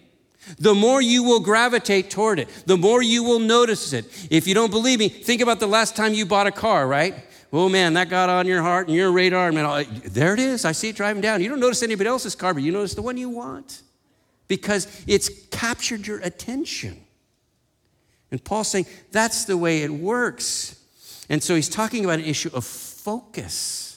the 0.57 0.73
more 0.73 1.01
you 1.01 1.23
will 1.23 1.39
gravitate 1.39 2.09
toward 2.09 2.39
it, 2.39 2.47
the 2.65 2.77
more 2.77 3.01
you 3.01 3.23
will 3.23 3.39
notice 3.39 3.93
it. 3.93 4.05
If 4.31 4.47
you 4.47 4.53
don't 4.53 4.71
believe 4.71 4.99
me, 4.99 5.09
think 5.09 5.41
about 5.41 5.59
the 5.59 5.67
last 5.67 5.95
time 5.95 6.13
you 6.13 6.25
bought 6.25 6.47
a 6.47 6.51
car, 6.51 6.87
right? 6.87 7.15
Oh 7.51 7.67
man, 7.67 7.93
that 7.93 8.09
got 8.09 8.29
on 8.29 8.45
your 8.45 8.61
heart 8.61 8.87
and 8.87 8.95
your 8.95 9.11
radar. 9.11 9.51
Man, 9.51 9.85
there 10.05 10.33
it 10.33 10.39
is. 10.39 10.65
I 10.65 10.71
see 10.71 10.89
it 10.89 10.95
driving 10.95 11.21
down. 11.21 11.41
You 11.41 11.49
don't 11.49 11.59
notice 11.59 11.83
anybody 11.83 12.07
else's 12.07 12.35
car, 12.35 12.53
but 12.53 12.63
you 12.63 12.71
notice 12.71 12.93
the 12.93 13.01
one 13.01 13.17
you 13.17 13.29
want 13.29 13.81
because 14.47 14.87
it's 15.07 15.29
captured 15.49 16.05
your 16.05 16.19
attention. 16.19 16.97
And 18.31 18.43
Paul's 18.43 18.67
saying 18.67 18.85
that's 19.11 19.45
the 19.45 19.57
way 19.57 19.81
it 19.81 19.89
works. 19.89 20.79
And 21.29 21.41
so 21.41 21.55
he's 21.55 21.69
talking 21.69 22.05
about 22.05 22.19
an 22.19 22.25
issue 22.25 22.49
of 22.53 22.65
focus. 22.65 23.88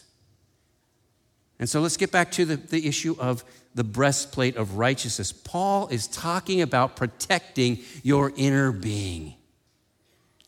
And 1.62 1.68
so 1.68 1.80
let's 1.80 1.96
get 1.96 2.10
back 2.10 2.32
to 2.32 2.44
the, 2.44 2.56
the 2.56 2.88
issue 2.88 3.14
of 3.20 3.44
the 3.76 3.84
breastplate 3.84 4.56
of 4.56 4.78
righteousness. 4.78 5.30
Paul 5.30 5.86
is 5.92 6.08
talking 6.08 6.60
about 6.60 6.96
protecting 6.96 7.78
your 8.02 8.32
inner 8.34 8.72
being, 8.72 9.36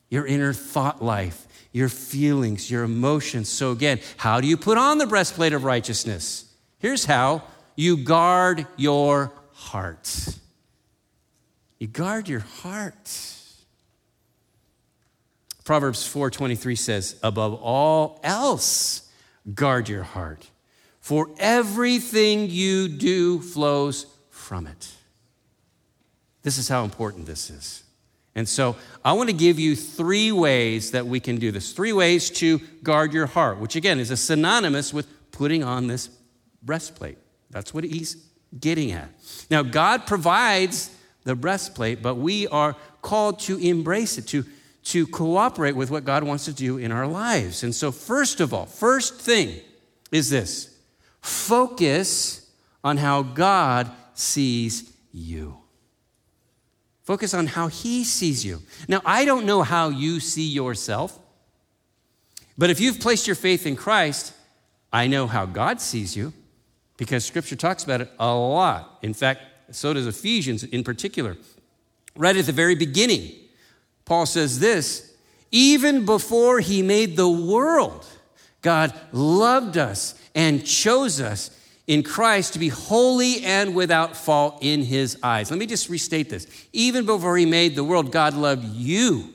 your 0.09 0.27
inner 0.27 0.51
thought 0.51 1.01
life, 1.01 1.47
your 1.71 1.87
feelings, 1.87 2.69
your 2.69 2.83
emotions. 2.83 3.47
So, 3.47 3.71
again, 3.71 4.01
how 4.17 4.41
do 4.41 4.47
you 4.47 4.57
put 4.57 4.77
on 4.77 4.97
the 4.97 5.07
breastplate 5.07 5.53
of 5.53 5.63
righteousness? 5.63 6.53
Here's 6.79 7.05
how 7.05 7.43
you 7.77 7.95
guard 7.95 8.67
your 8.75 9.31
heart. 9.53 10.37
You 11.79 11.87
guard 11.87 12.27
your 12.27 12.41
heart. 12.41 13.31
Proverbs 15.63 16.05
4:23 16.05 16.75
says, 16.75 17.15
"Above 17.23 17.53
all 17.53 18.19
else, 18.21 19.03
guard 19.53 19.87
your 19.87 20.03
heart, 20.03 20.49
for 21.05 21.29
everything 21.37 22.49
you 22.49 22.87
do 22.87 23.39
flows 23.39 24.07
from 24.31 24.65
it." 24.65 24.87
This 26.41 26.57
is 26.57 26.67
how 26.67 26.83
important 26.83 27.27
this 27.27 27.51
is. 27.51 27.83
And 28.33 28.49
so 28.49 28.75
I 29.03 29.13
want 29.13 29.29
to 29.29 29.35
give 29.35 29.59
you 29.59 29.75
three 29.75 30.31
ways 30.31 30.89
that 30.91 31.05
we 31.05 31.19
can 31.19 31.35
do 31.37 31.51
this. 31.51 31.73
Three 31.73 31.93
ways 31.93 32.31
to 32.31 32.57
guard 32.81 33.13
your 33.13 33.27
heart, 33.27 33.59
which 33.59 33.75
again 33.75 33.99
is 33.99 34.19
synonymous 34.19 34.91
with 34.91 35.05
putting 35.31 35.63
on 35.63 35.85
this 35.85 36.09
breastplate. 36.63 37.19
That's 37.51 37.71
what 37.71 37.83
he's 37.83 38.17
getting 38.59 38.91
at. 38.91 39.09
Now, 39.51 39.61
God 39.61 40.07
provides 40.07 40.89
the 41.23 41.35
breastplate, 41.35 42.01
but 42.01 42.15
we 42.15 42.47
are 42.47 42.75
called 43.03 43.41
to 43.41 43.59
embrace 43.59 44.17
it, 44.17 44.27
to, 44.29 44.43
to 44.85 45.05
cooperate 45.05 45.75
with 45.75 45.91
what 45.91 46.03
God 46.03 46.23
wants 46.23 46.45
to 46.45 46.53
do 46.53 46.79
in 46.79 46.91
our 46.91 47.05
lives. 47.05 47.61
And 47.61 47.75
so, 47.75 47.91
first 47.91 48.41
of 48.41 48.55
all, 48.55 48.65
first 48.65 49.21
thing 49.21 49.61
is 50.11 50.31
this 50.31 50.74
focus 51.25 52.49
on 52.83 52.97
how 52.97 53.23
God 53.23 53.91
sees 54.13 54.93
you. 55.11 55.57
Focus 57.03 57.33
on 57.33 57.47
how 57.47 57.67
He 57.67 58.03
sees 58.03 58.45
you. 58.45 58.61
Now, 58.87 59.01
I 59.05 59.25
don't 59.25 59.45
know 59.45 59.61
how 59.61 59.89
you 59.89 60.19
see 60.19 60.47
yourself, 60.47 61.19
but 62.57 62.69
if 62.69 62.79
you've 62.79 62.99
placed 62.99 63.27
your 63.27 63.35
faith 63.35 63.65
in 63.65 63.75
Christ, 63.75 64.33
I 64.91 65.07
know 65.07 65.27
how 65.27 65.45
God 65.45 65.81
sees 65.81 66.15
you 66.15 66.33
because 66.97 67.25
Scripture 67.25 67.55
talks 67.55 67.83
about 67.83 68.01
it 68.01 68.11
a 68.19 68.33
lot. 68.33 68.99
In 69.01 69.13
fact, 69.13 69.41
so 69.71 69.93
does 69.93 70.07
Ephesians 70.07 70.63
in 70.63 70.83
particular. 70.83 71.37
Right 72.15 72.37
at 72.37 72.45
the 72.45 72.51
very 72.51 72.75
beginning, 72.75 73.31
Paul 74.05 74.25
says 74.25 74.59
this 74.59 75.13
even 75.51 76.05
before 76.05 76.59
He 76.59 76.81
made 76.81 77.17
the 77.17 77.29
world, 77.29 78.05
God 78.61 78.93
loved 79.11 79.77
us 79.77 80.15
and 80.35 80.63
chose 80.65 81.19
us 81.19 81.49
in 81.87 82.03
Christ 82.03 82.53
to 82.53 82.59
be 82.59 82.67
holy 82.67 83.43
and 83.43 83.73
without 83.73 84.15
fault 84.15 84.59
in 84.61 84.83
his 84.83 85.17
eyes. 85.23 85.49
Let 85.49 85.59
me 85.59 85.65
just 85.65 85.89
restate 85.89 86.29
this. 86.29 86.45
Even 86.73 87.05
before 87.05 87.37
he 87.37 87.45
made 87.45 87.75
the 87.75 87.83
world, 87.83 88.11
God 88.11 88.33
loved 88.33 88.65
you 88.65 89.33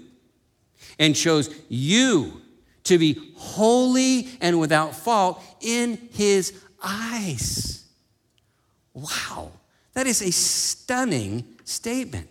and 0.98 1.16
chose 1.16 1.52
you 1.68 2.40
to 2.84 2.98
be 2.98 3.32
holy 3.36 4.28
and 4.40 4.60
without 4.60 4.94
fault 4.94 5.42
in 5.60 6.08
his 6.12 6.52
eyes. 6.82 7.84
Wow, 8.92 9.52
that 9.94 10.06
is 10.06 10.20
a 10.20 10.30
stunning 10.30 11.44
statement. 11.64 12.29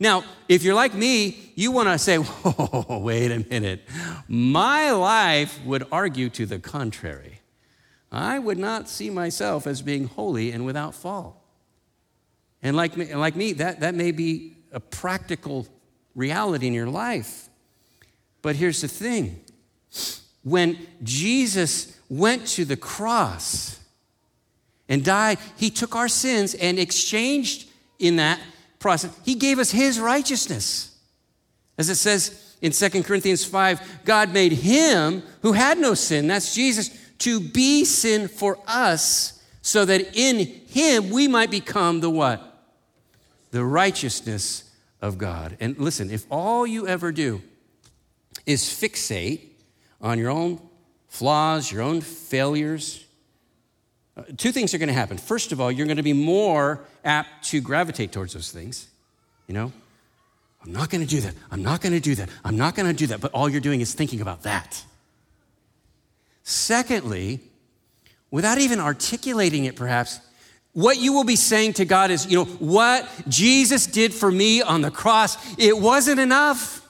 Now, 0.00 0.24
if 0.48 0.64
you're 0.64 0.74
like 0.74 0.94
me, 0.94 1.52
you 1.54 1.70
want 1.70 1.88
to 1.88 1.98
say, 1.98 2.16
whoa, 2.16 2.98
wait 2.98 3.30
a 3.30 3.46
minute. 3.48 3.86
My 4.26 4.90
life 4.92 5.60
would 5.64 5.86
argue 5.92 6.30
to 6.30 6.46
the 6.46 6.58
contrary. 6.58 7.40
I 8.10 8.38
would 8.38 8.58
not 8.58 8.88
see 8.88 9.10
myself 9.10 9.66
as 9.66 9.82
being 9.82 10.08
holy 10.08 10.50
and 10.50 10.64
without 10.64 10.94
fault. 10.94 11.36
And 12.62 12.76
like 12.76 12.96
me, 12.96 13.14
like 13.14 13.36
me 13.36 13.52
that, 13.54 13.80
that 13.80 13.94
may 13.94 14.10
be 14.10 14.56
a 14.72 14.80
practical 14.80 15.68
reality 16.14 16.66
in 16.66 16.72
your 16.72 16.88
life. 16.88 17.48
But 18.42 18.56
here's 18.56 18.80
the 18.80 18.88
thing 18.88 19.44
when 20.42 20.78
Jesus 21.02 21.98
went 22.08 22.46
to 22.48 22.64
the 22.64 22.76
cross 22.76 23.78
and 24.88 25.04
died, 25.04 25.38
he 25.56 25.70
took 25.70 25.94
our 25.94 26.08
sins 26.08 26.54
and 26.54 26.78
exchanged 26.78 27.68
in 27.98 28.16
that 28.16 28.40
process, 28.80 29.16
he 29.24 29.36
gave 29.36 29.60
us 29.60 29.70
his 29.70 30.00
righteousness. 30.00 30.98
As 31.78 31.88
it 31.88 31.94
says 31.94 32.56
in 32.60 32.72
2 32.72 33.04
Corinthians 33.04 33.44
5, 33.44 34.04
God 34.04 34.32
made 34.32 34.52
him 34.52 35.22
who 35.42 35.52
had 35.52 35.78
no 35.78 35.94
sin, 35.94 36.26
that's 36.26 36.54
Jesus, 36.54 36.90
to 37.18 37.38
be 37.38 37.84
sin 37.84 38.26
for 38.26 38.58
us 38.66 39.40
so 39.62 39.84
that 39.84 40.16
in 40.16 40.38
him 40.38 41.10
we 41.10 41.28
might 41.28 41.50
become 41.50 42.00
the 42.00 42.10
what? 42.10 42.46
The 43.50 43.64
righteousness 43.64 44.64
of 45.00 45.18
God. 45.18 45.56
And 45.60 45.78
listen, 45.78 46.10
if 46.10 46.26
all 46.30 46.66
you 46.66 46.86
ever 46.86 47.12
do 47.12 47.42
is 48.46 48.62
fixate 48.64 49.48
on 50.00 50.18
your 50.18 50.30
own 50.30 50.60
flaws, 51.08 51.70
your 51.70 51.82
own 51.82 52.00
failures, 52.00 53.04
two 54.36 54.52
things 54.52 54.74
are 54.74 54.78
going 54.78 54.88
to 54.88 54.94
happen. 54.94 55.18
First 55.18 55.52
of 55.52 55.60
all, 55.60 55.70
you're 55.70 55.86
going 55.86 55.96
to 55.96 56.02
be 56.02 56.12
more 56.12 56.84
apt 57.04 57.44
to 57.50 57.60
gravitate 57.60 58.12
towards 58.12 58.32
those 58.34 58.50
things. 58.50 58.88
You 59.46 59.54
know, 59.54 59.72
I'm 60.64 60.72
not 60.72 60.90
going 60.90 61.00
to 61.00 61.06
do 61.06 61.20
that. 61.20 61.34
I'm 61.50 61.62
not 61.62 61.80
going 61.80 61.92
to 61.92 62.00
do 62.00 62.14
that. 62.16 62.28
I'm 62.44 62.56
not 62.56 62.74
going 62.74 62.86
to 62.86 62.94
do 62.94 63.06
that. 63.08 63.20
But 63.20 63.32
all 63.32 63.48
you're 63.48 63.60
doing 63.60 63.80
is 63.80 63.94
thinking 63.94 64.20
about 64.20 64.42
that. 64.42 64.84
Secondly, 66.42 67.40
without 68.30 68.58
even 68.58 68.80
articulating 68.80 69.64
it 69.64 69.76
perhaps, 69.76 70.20
what 70.72 70.98
you 70.98 71.12
will 71.12 71.24
be 71.24 71.36
saying 71.36 71.74
to 71.74 71.84
God 71.84 72.10
is, 72.10 72.26
you 72.26 72.38
know, 72.38 72.44
what 72.44 73.08
Jesus 73.28 73.86
did 73.86 74.14
for 74.14 74.30
me 74.30 74.62
on 74.62 74.82
the 74.82 74.90
cross, 74.90 75.36
it 75.58 75.76
wasn't 75.76 76.20
enough. 76.20 76.86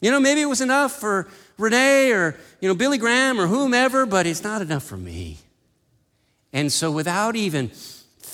You 0.00 0.10
know, 0.10 0.20
maybe 0.20 0.40
it 0.40 0.46
was 0.46 0.60
enough 0.60 0.92
for 0.92 1.28
Renee 1.58 2.12
or, 2.12 2.38
you 2.60 2.68
know, 2.68 2.74
Billy 2.74 2.98
Graham 2.98 3.40
or 3.40 3.48
whomever, 3.48 4.06
but 4.06 4.26
it's 4.26 4.44
not 4.44 4.62
enough 4.62 4.84
for 4.84 4.96
me. 4.96 5.38
And 6.52 6.72
so 6.72 6.90
without 6.90 7.36
even 7.36 7.70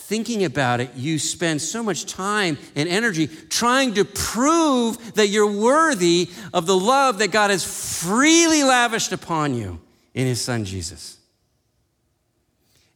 thinking 0.05 0.45
about 0.45 0.81
it, 0.81 0.95
you 0.95 1.19
spend 1.19 1.63
so 1.63 1.83
much 1.83 2.07
time 2.07 2.59
and 2.77 2.89
energy 2.89 3.27
trying 3.27 3.95
to 3.95 4.05
prove 4.05 5.15
that 5.15 5.29
you're 5.29 5.51
worthy 5.51 6.31
of 6.53 6.67
the 6.67 6.77
love 6.77 7.19
that 7.19 7.33
God 7.33 7.51
has 7.51 7.65
freely 7.65 8.63
lavished 8.63 9.13
upon 9.13 9.55
you 9.55 9.81
in 10.13 10.27
his 10.27 10.41
son 10.41 10.65
Jesus. 10.65 11.19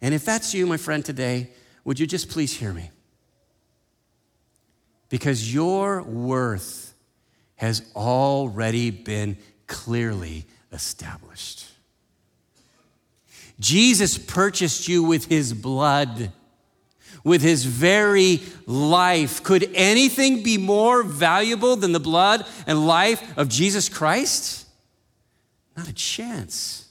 And 0.00 0.14
if 0.14 0.24
that's 0.24 0.54
you, 0.54 0.66
my 0.66 0.76
friend, 0.76 1.04
today, 1.04 1.50
would 1.84 1.98
you 1.98 2.06
just 2.06 2.28
please 2.28 2.52
hear 2.52 2.72
me? 2.72 2.90
Because 5.08 5.52
your 5.52 6.02
worth 6.02 6.94
has 7.56 7.82
already 7.96 8.90
been 8.90 9.36
clearly 9.66 10.46
established. 10.72 11.67
Jesus 13.60 14.18
purchased 14.18 14.88
you 14.88 15.02
with 15.02 15.26
his 15.26 15.52
blood, 15.52 16.32
with 17.24 17.42
his 17.42 17.64
very 17.64 18.40
life. 18.66 19.42
Could 19.42 19.70
anything 19.74 20.42
be 20.42 20.58
more 20.58 21.02
valuable 21.02 21.76
than 21.76 21.92
the 21.92 22.00
blood 22.00 22.46
and 22.66 22.86
life 22.86 23.36
of 23.36 23.48
Jesus 23.48 23.88
Christ? 23.88 24.66
Not 25.76 25.88
a 25.88 25.94
chance. 25.94 26.88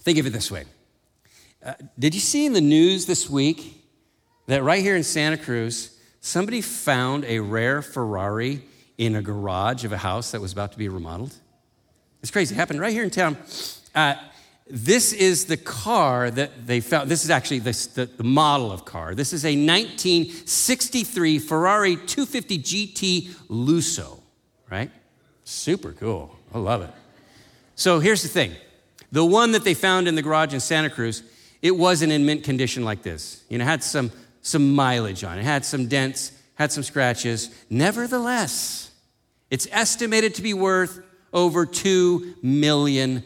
Think 0.00 0.18
of 0.18 0.26
it 0.26 0.30
this 0.30 0.50
way 0.50 0.64
uh, 1.64 1.72
Did 1.98 2.14
you 2.14 2.20
see 2.20 2.44
in 2.46 2.52
the 2.52 2.60
news 2.60 3.06
this 3.06 3.28
week 3.28 3.82
that 4.46 4.62
right 4.62 4.82
here 4.82 4.96
in 4.96 5.02
Santa 5.02 5.38
Cruz, 5.38 5.98
somebody 6.20 6.60
found 6.60 7.24
a 7.24 7.40
rare 7.40 7.80
Ferrari 7.82 8.62
in 8.98 9.16
a 9.16 9.22
garage 9.22 9.84
of 9.84 9.92
a 9.92 9.98
house 9.98 10.30
that 10.32 10.40
was 10.40 10.52
about 10.52 10.72
to 10.72 10.78
be 10.78 10.88
remodeled? 10.88 11.34
It's 12.22 12.30
crazy. 12.30 12.54
It 12.54 12.58
happened 12.58 12.80
right 12.80 12.92
here 12.92 13.02
in 13.02 13.10
town. 13.10 13.36
Uh, 13.94 14.14
this 14.66 15.12
is 15.12 15.44
the 15.44 15.56
car 15.56 16.30
that 16.30 16.66
they 16.66 16.80
found. 16.80 17.10
This 17.10 17.24
is 17.24 17.30
actually 17.30 17.58
the, 17.58 18.08
the, 18.16 18.24
model 18.24 18.72
of 18.72 18.84
car. 18.84 19.14
This 19.14 19.32
is 19.32 19.44
a 19.44 19.48
1963 19.48 21.38
Ferrari 21.38 21.96
250 21.96 22.58
GT 22.58 23.28
Lusso, 23.50 24.20
right? 24.70 24.90
Super 25.44 25.92
cool. 25.92 26.34
I 26.54 26.58
love 26.58 26.82
it. 26.82 26.90
So 27.74 28.00
here's 28.00 28.22
the 28.22 28.28
thing 28.28 28.54
the 29.12 29.24
one 29.24 29.52
that 29.52 29.64
they 29.64 29.74
found 29.74 30.08
in 30.08 30.14
the 30.14 30.22
garage 30.22 30.54
in 30.54 30.60
Santa 30.60 30.88
Cruz, 30.88 31.22
it 31.60 31.76
wasn't 31.76 32.12
in 32.12 32.24
mint 32.24 32.42
condition 32.42 32.84
like 32.84 33.02
this. 33.02 33.44
You 33.50 33.58
know, 33.58 33.64
had 33.64 33.84
some, 33.84 34.10
some 34.40 34.74
mileage 34.74 35.24
on 35.24 35.38
it, 35.38 35.44
had 35.44 35.64
some 35.64 35.88
dents, 35.88 36.32
had 36.54 36.72
some 36.72 36.82
scratches. 36.82 37.50
Nevertheless, 37.68 38.90
it's 39.50 39.68
estimated 39.70 40.34
to 40.36 40.42
be 40.42 40.54
worth 40.54 41.00
over 41.34 41.66
$2 41.66 42.42
million. 42.42 43.22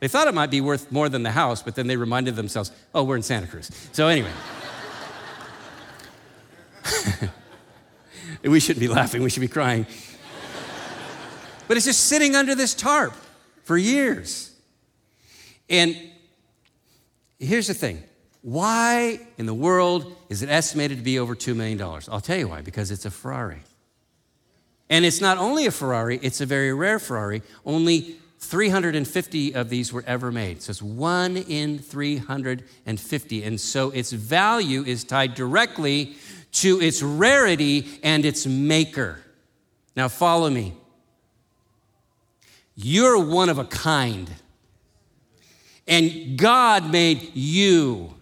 They 0.00 0.08
thought 0.08 0.26
it 0.28 0.34
might 0.34 0.50
be 0.50 0.60
worth 0.62 0.90
more 0.90 1.08
than 1.08 1.22
the 1.22 1.30
house, 1.30 1.62
but 1.62 1.74
then 1.74 1.86
they 1.86 1.96
reminded 1.96 2.34
themselves, 2.34 2.72
oh, 2.94 3.04
we're 3.04 3.16
in 3.16 3.22
Santa 3.22 3.46
Cruz. 3.46 3.70
So, 3.92 4.08
anyway. 4.08 4.32
we 8.42 8.58
shouldn't 8.60 8.80
be 8.80 8.88
laughing, 8.88 9.22
we 9.22 9.30
should 9.30 9.40
be 9.40 9.48
crying. 9.48 9.86
But 11.68 11.76
it's 11.76 11.86
just 11.86 12.06
sitting 12.06 12.34
under 12.34 12.54
this 12.54 12.74
tarp 12.74 13.14
for 13.62 13.76
years. 13.76 14.52
And 15.68 15.96
here's 17.38 17.68
the 17.68 17.74
thing 17.74 18.02
why 18.42 19.20
in 19.36 19.46
the 19.46 19.54
world 19.54 20.16
is 20.30 20.42
it 20.42 20.48
estimated 20.48 20.98
to 20.98 21.04
be 21.04 21.18
over 21.18 21.36
$2 21.36 21.54
million? 21.54 21.80
I'll 21.80 22.20
tell 22.20 22.38
you 22.38 22.48
why 22.48 22.62
because 22.62 22.90
it's 22.90 23.04
a 23.04 23.10
Ferrari. 23.10 23.60
And 24.88 25.04
it's 25.04 25.20
not 25.20 25.38
only 25.38 25.66
a 25.66 25.70
Ferrari, 25.70 26.18
it's 26.22 26.40
a 26.40 26.46
very 26.46 26.72
rare 26.72 26.98
Ferrari. 26.98 27.42
Only 27.64 28.16
350 28.40 29.54
of 29.54 29.68
these 29.68 29.92
were 29.92 30.04
ever 30.06 30.32
made. 30.32 30.62
So 30.62 30.70
it's 30.70 30.82
one 30.82 31.36
in 31.36 31.78
350. 31.78 33.44
And 33.44 33.60
so 33.60 33.90
its 33.90 34.12
value 34.12 34.82
is 34.82 35.04
tied 35.04 35.34
directly 35.34 36.16
to 36.52 36.80
its 36.80 37.02
rarity 37.02 38.00
and 38.02 38.24
its 38.24 38.46
maker. 38.46 39.20
Now, 39.94 40.08
follow 40.08 40.50
me. 40.50 40.74
You're 42.74 43.22
one 43.22 43.50
of 43.50 43.58
a 43.58 43.64
kind. 43.64 44.30
And 45.86 46.38
God 46.38 46.90
made 46.90 47.34
you. 47.34 48.14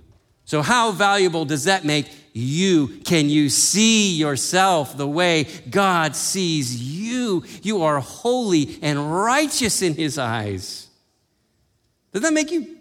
So, 0.44 0.62
how 0.62 0.90
valuable 0.92 1.44
does 1.44 1.64
that 1.64 1.84
make 1.84 2.06
you? 2.38 2.88
Can 3.04 3.28
you 3.28 3.48
see 3.48 4.14
yourself 4.14 4.96
the 4.96 5.06
way 5.06 5.46
God 5.70 6.16
sees 6.16 6.80
you? 6.80 7.44
You 7.62 7.82
are 7.82 8.00
holy 8.00 8.78
and 8.82 9.12
righteous 9.12 9.82
in 9.82 9.94
His 9.94 10.18
eyes. 10.18 10.88
Does 12.12 12.22
that 12.22 12.32
make 12.32 12.50
you 12.50 12.78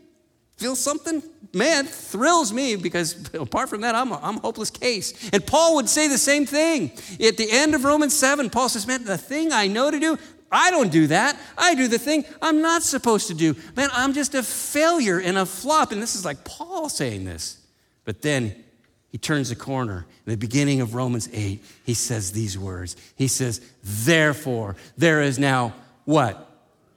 feel 0.57 0.75
something? 0.75 1.21
Man, 1.53 1.85
thrills 1.85 2.51
me 2.51 2.75
because 2.75 3.33
apart 3.33 3.69
from 3.69 3.81
that, 3.81 3.95
I'm 3.95 4.11
a, 4.11 4.19
I'm 4.21 4.37
a 4.37 4.39
hopeless 4.39 4.69
case. 4.69 5.29
And 5.31 5.45
Paul 5.45 5.75
would 5.75 5.89
say 5.89 6.07
the 6.07 6.17
same 6.17 6.45
thing. 6.45 6.91
At 7.19 7.37
the 7.37 7.47
end 7.49 7.73
of 7.73 7.83
Romans 7.83 8.15
7, 8.15 8.49
Paul 8.49 8.69
says, 8.69 8.85
Man, 8.85 9.03
the 9.03 9.17
thing 9.17 9.51
I 9.51 9.67
know 9.67 9.89
to 9.89 9.99
do, 9.99 10.17
I 10.51 10.71
don't 10.71 10.91
do 10.91 11.07
that. 11.07 11.37
I 11.57 11.75
do 11.75 11.87
the 11.87 11.99
thing 11.99 12.25
I'm 12.41 12.61
not 12.61 12.83
supposed 12.83 13.27
to 13.27 13.33
do. 13.33 13.55
Man, 13.75 13.89
I'm 13.91 14.13
just 14.13 14.33
a 14.35 14.43
failure 14.43 15.19
and 15.19 15.37
a 15.37 15.45
flop. 15.45 15.91
And 15.91 16.01
this 16.01 16.15
is 16.15 16.25
like 16.25 16.43
Paul 16.45 16.89
saying 16.89 17.25
this. 17.25 17.65
But 18.05 18.21
then 18.21 18.63
he 19.11 19.17
turns 19.17 19.49
the 19.49 19.55
corner. 19.55 20.05
In 20.25 20.31
the 20.31 20.37
beginning 20.37 20.81
of 20.81 20.93
Romans 20.93 21.29
8, 21.31 21.63
he 21.85 21.93
says 21.93 22.31
these 22.31 22.57
words. 22.57 22.95
He 23.15 23.27
says, 23.27 23.61
Therefore, 23.83 24.75
there 24.97 25.21
is 25.21 25.39
now 25.39 25.73
what? 26.05 26.43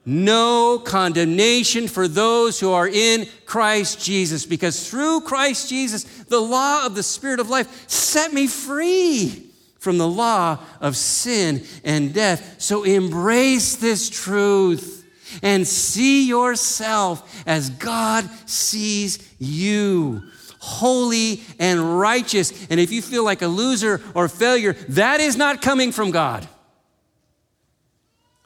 No 0.05 0.79
condemnation 0.79 1.87
for 1.87 2.07
those 2.07 2.59
who 2.59 2.71
are 2.71 2.87
in 2.87 3.27
Christ 3.45 4.03
Jesus, 4.03 4.45
because 4.45 4.89
through 4.89 5.21
Christ 5.21 5.69
Jesus, 5.69 6.03
the 6.03 6.39
law 6.39 6.85
of 6.85 6.95
the 6.95 7.03
Spirit 7.03 7.39
of 7.39 7.49
life 7.49 7.89
set 7.89 8.33
me 8.33 8.47
free 8.47 9.47
from 9.79 9.97
the 9.97 10.07
law 10.07 10.59
of 10.79 10.97
sin 10.97 11.63
and 11.83 12.13
death. 12.13 12.55
So 12.59 12.83
embrace 12.83 13.77
this 13.77 14.09
truth 14.09 15.05
and 15.41 15.65
see 15.67 16.27
yourself 16.27 17.43
as 17.47 17.69
God 17.69 18.29
sees 18.47 19.33
you 19.39 20.23
holy 20.61 21.41
and 21.57 21.99
righteous. 21.99 22.67
And 22.69 22.79
if 22.79 22.91
you 22.91 23.01
feel 23.01 23.25
like 23.25 23.41
a 23.41 23.47
loser 23.47 23.99
or 24.13 24.29
failure, 24.29 24.73
that 24.89 25.19
is 25.19 25.35
not 25.35 25.61
coming 25.61 25.91
from 25.91 26.11
God. 26.11 26.47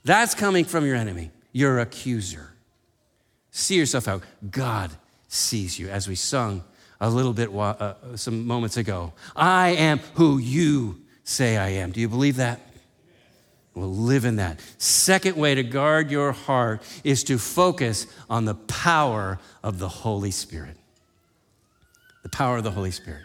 That's 0.06 0.34
coming 0.34 0.63
from 0.63 0.86
your 0.86 0.95
enemy, 0.95 1.32
your 1.51 1.80
accuser. 1.80 2.54
See 3.51 3.75
yourself 3.75 4.08
out. 4.08 4.23
God 4.49 4.91
sees 5.28 5.78
you, 5.78 5.89
as 5.89 6.08
we 6.08 6.15
sung 6.15 6.63
a 7.01 7.10
little 7.10 7.34
bit 7.34 7.54
uh, 7.54 8.15
some 8.15 8.47
moments 8.47 8.78
ago. 8.78 9.12
I 9.36 9.69
am 9.71 9.99
who 10.13 10.38
you 10.38 11.01
say 11.25 11.58
I 11.58 11.69
am. 11.69 11.91
Do 11.91 11.99
you 11.99 12.08
believe 12.08 12.38
that? 12.38 12.62
Well, 13.73 13.93
live 13.93 14.23
in 14.23 14.38
that. 14.38 14.62
Second 14.78 15.36
way 15.36 15.56
to 15.56 15.63
guard 15.63 16.10
your 16.10 16.32
heart 16.32 16.82
is 17.04 17.25
to 17.25 17.38
focus 17.38 18.08
on 18.30 18.45
the 18.45 18.56
power 18.56 19.38
of 19.62 19.80
the 19.80 19.89
Holy 19.89 20.32
Spirit 20.32 20.78
the 22.25 22.29
power 22.29 22.57
of 22.57 22.63
the 22.63 22.71
Holy 22.71 22.89
Spirit. 22.89 23.21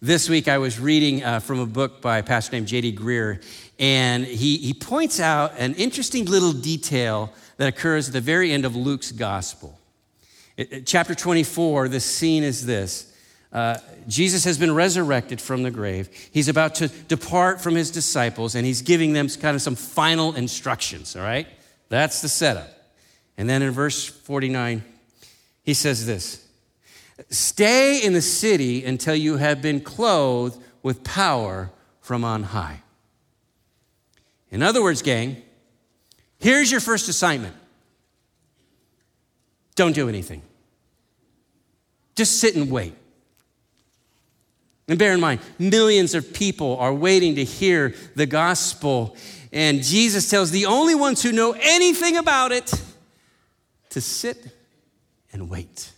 This 0.00 0.30
week 0.30 0.48
I 0.48 0.56
was 0.56 0.80
reading 0.80 1.22
uh, 1.22 1.40
from 1.40 1.58
a 1.58 1.66
book 1.66 2.00
by 2.00 2.16
a 2.16 2.22
pastor 2.22 2.56
named 2.56 2.66
J.D. 2.66 2.96
Greear, 2.96 3.44
and 3.78 4.24
he, 4.24 4.56
he 4.56 4.72
points 4.72 5.20
out 5.20 5.52
an 5.58 5.74
interesting 5.74 6.24
little 6.24 6.54
detail 6.54 7.30
that 7.58 7.68
occurs 7.68 8.08
at 8.08 8.14
the 8.14 8.22
very 8.22 8.50
end 8.50 8.64
of 8.64 8.74
Luke's 8.74 9.12
gospel. 9.12 9.78
It, 10.56 10.72
it, 10.72 10.86
chapter 10.86 11.14
24, 11.14 11.90
the 11.90 12.00
scene 12.00 12.44
is 12.44 12.64
this. 12.64 13.14
Uh, 13.52 13.76
Jesus 14.06 14.42
has 14.44 14.56
been 14.56 14.74
resurrected 14.74 15.38
from 15.38 15.62
the 15.62 15.70
grave. 15.70 16.08
He's 16.32 16.48
about 16.48 16.76
to 16.76 16.88
depart 16.88 17.60
from 17.60 17.74
his 17.74 17.90
disciples, 17.90 18.54
and 18.54 18.64
he's 18.64 18.80
giving 18.80 19.12
them 19.12 19.28
kind 19.28 19.54
of 19.54 19.60
some 19.60 19.74
final 19.74 20.34
instructions, 20.34 21.14
all 21.14 21.20
right? 21.20 21.46
That's 21.90 22.22
the 22.22 22.28
setup. 22.30 22.70
And 23.36 23.50
then 23.50 23.60
in 23.60 23.72
verse 23.72 24.06
49, 24.06 24.82
he 25.62 25.74
says 25.74 26.06
this 26.06 26.47
Stay 27.30 28.02
in 28.02 28.12
the 28.12 28.22
city 28.22 28.84
until 28.84 29.14
you 29.14 29.36
have 29.36 29.60
been 29.60 29.80
clothed 29.80 30.60
with 30.82 31.02
power 31.04 31.70
from 32.00 32.24
on 32.24 32.42
high. 32.44 32.82
In 34.50 34.62
other 34.62 34.82
words, 34.82 35.02
gang, 35.02 35.42
here's 36.38 36.70
your 36.70 36.80
first 36.80 37.08
assignment 37.08 37.54
don't 39.74 39.94
do 39.94 40.08
anything, 40.08 40.42
just 42.16 42.40
sit 42.40 42.56
and 42.56 42.70
wait. 42.70 42.94
And 44.88 44.98
bear 44.98 45.12
in 45.12 45.20
mind, 45.20 45.40
millions 45.58 46.14
of 46.14 46.32
people 46.32 46.78
are 46.78 46.94
waiting 46.94 47.34
to 47.34 47.44
hear 47.44 47.94
the 48.16 48.24
gospel. 48.24 49.16
And 49.52 49.82
Jesus 49.82 50.30
tells 50.30 50.50
the 50.50 50.64
only 50.64 50.94
ones 50.94 51.22
who 51.22 51.30
know 51.30 51.54
anything 51.60 52.16
about 52.16 52.52
it 52.52 52.72
to 53.90 54.00
sit 54.00 54.50
and 55.30 55.50
wait. 55.50 55.92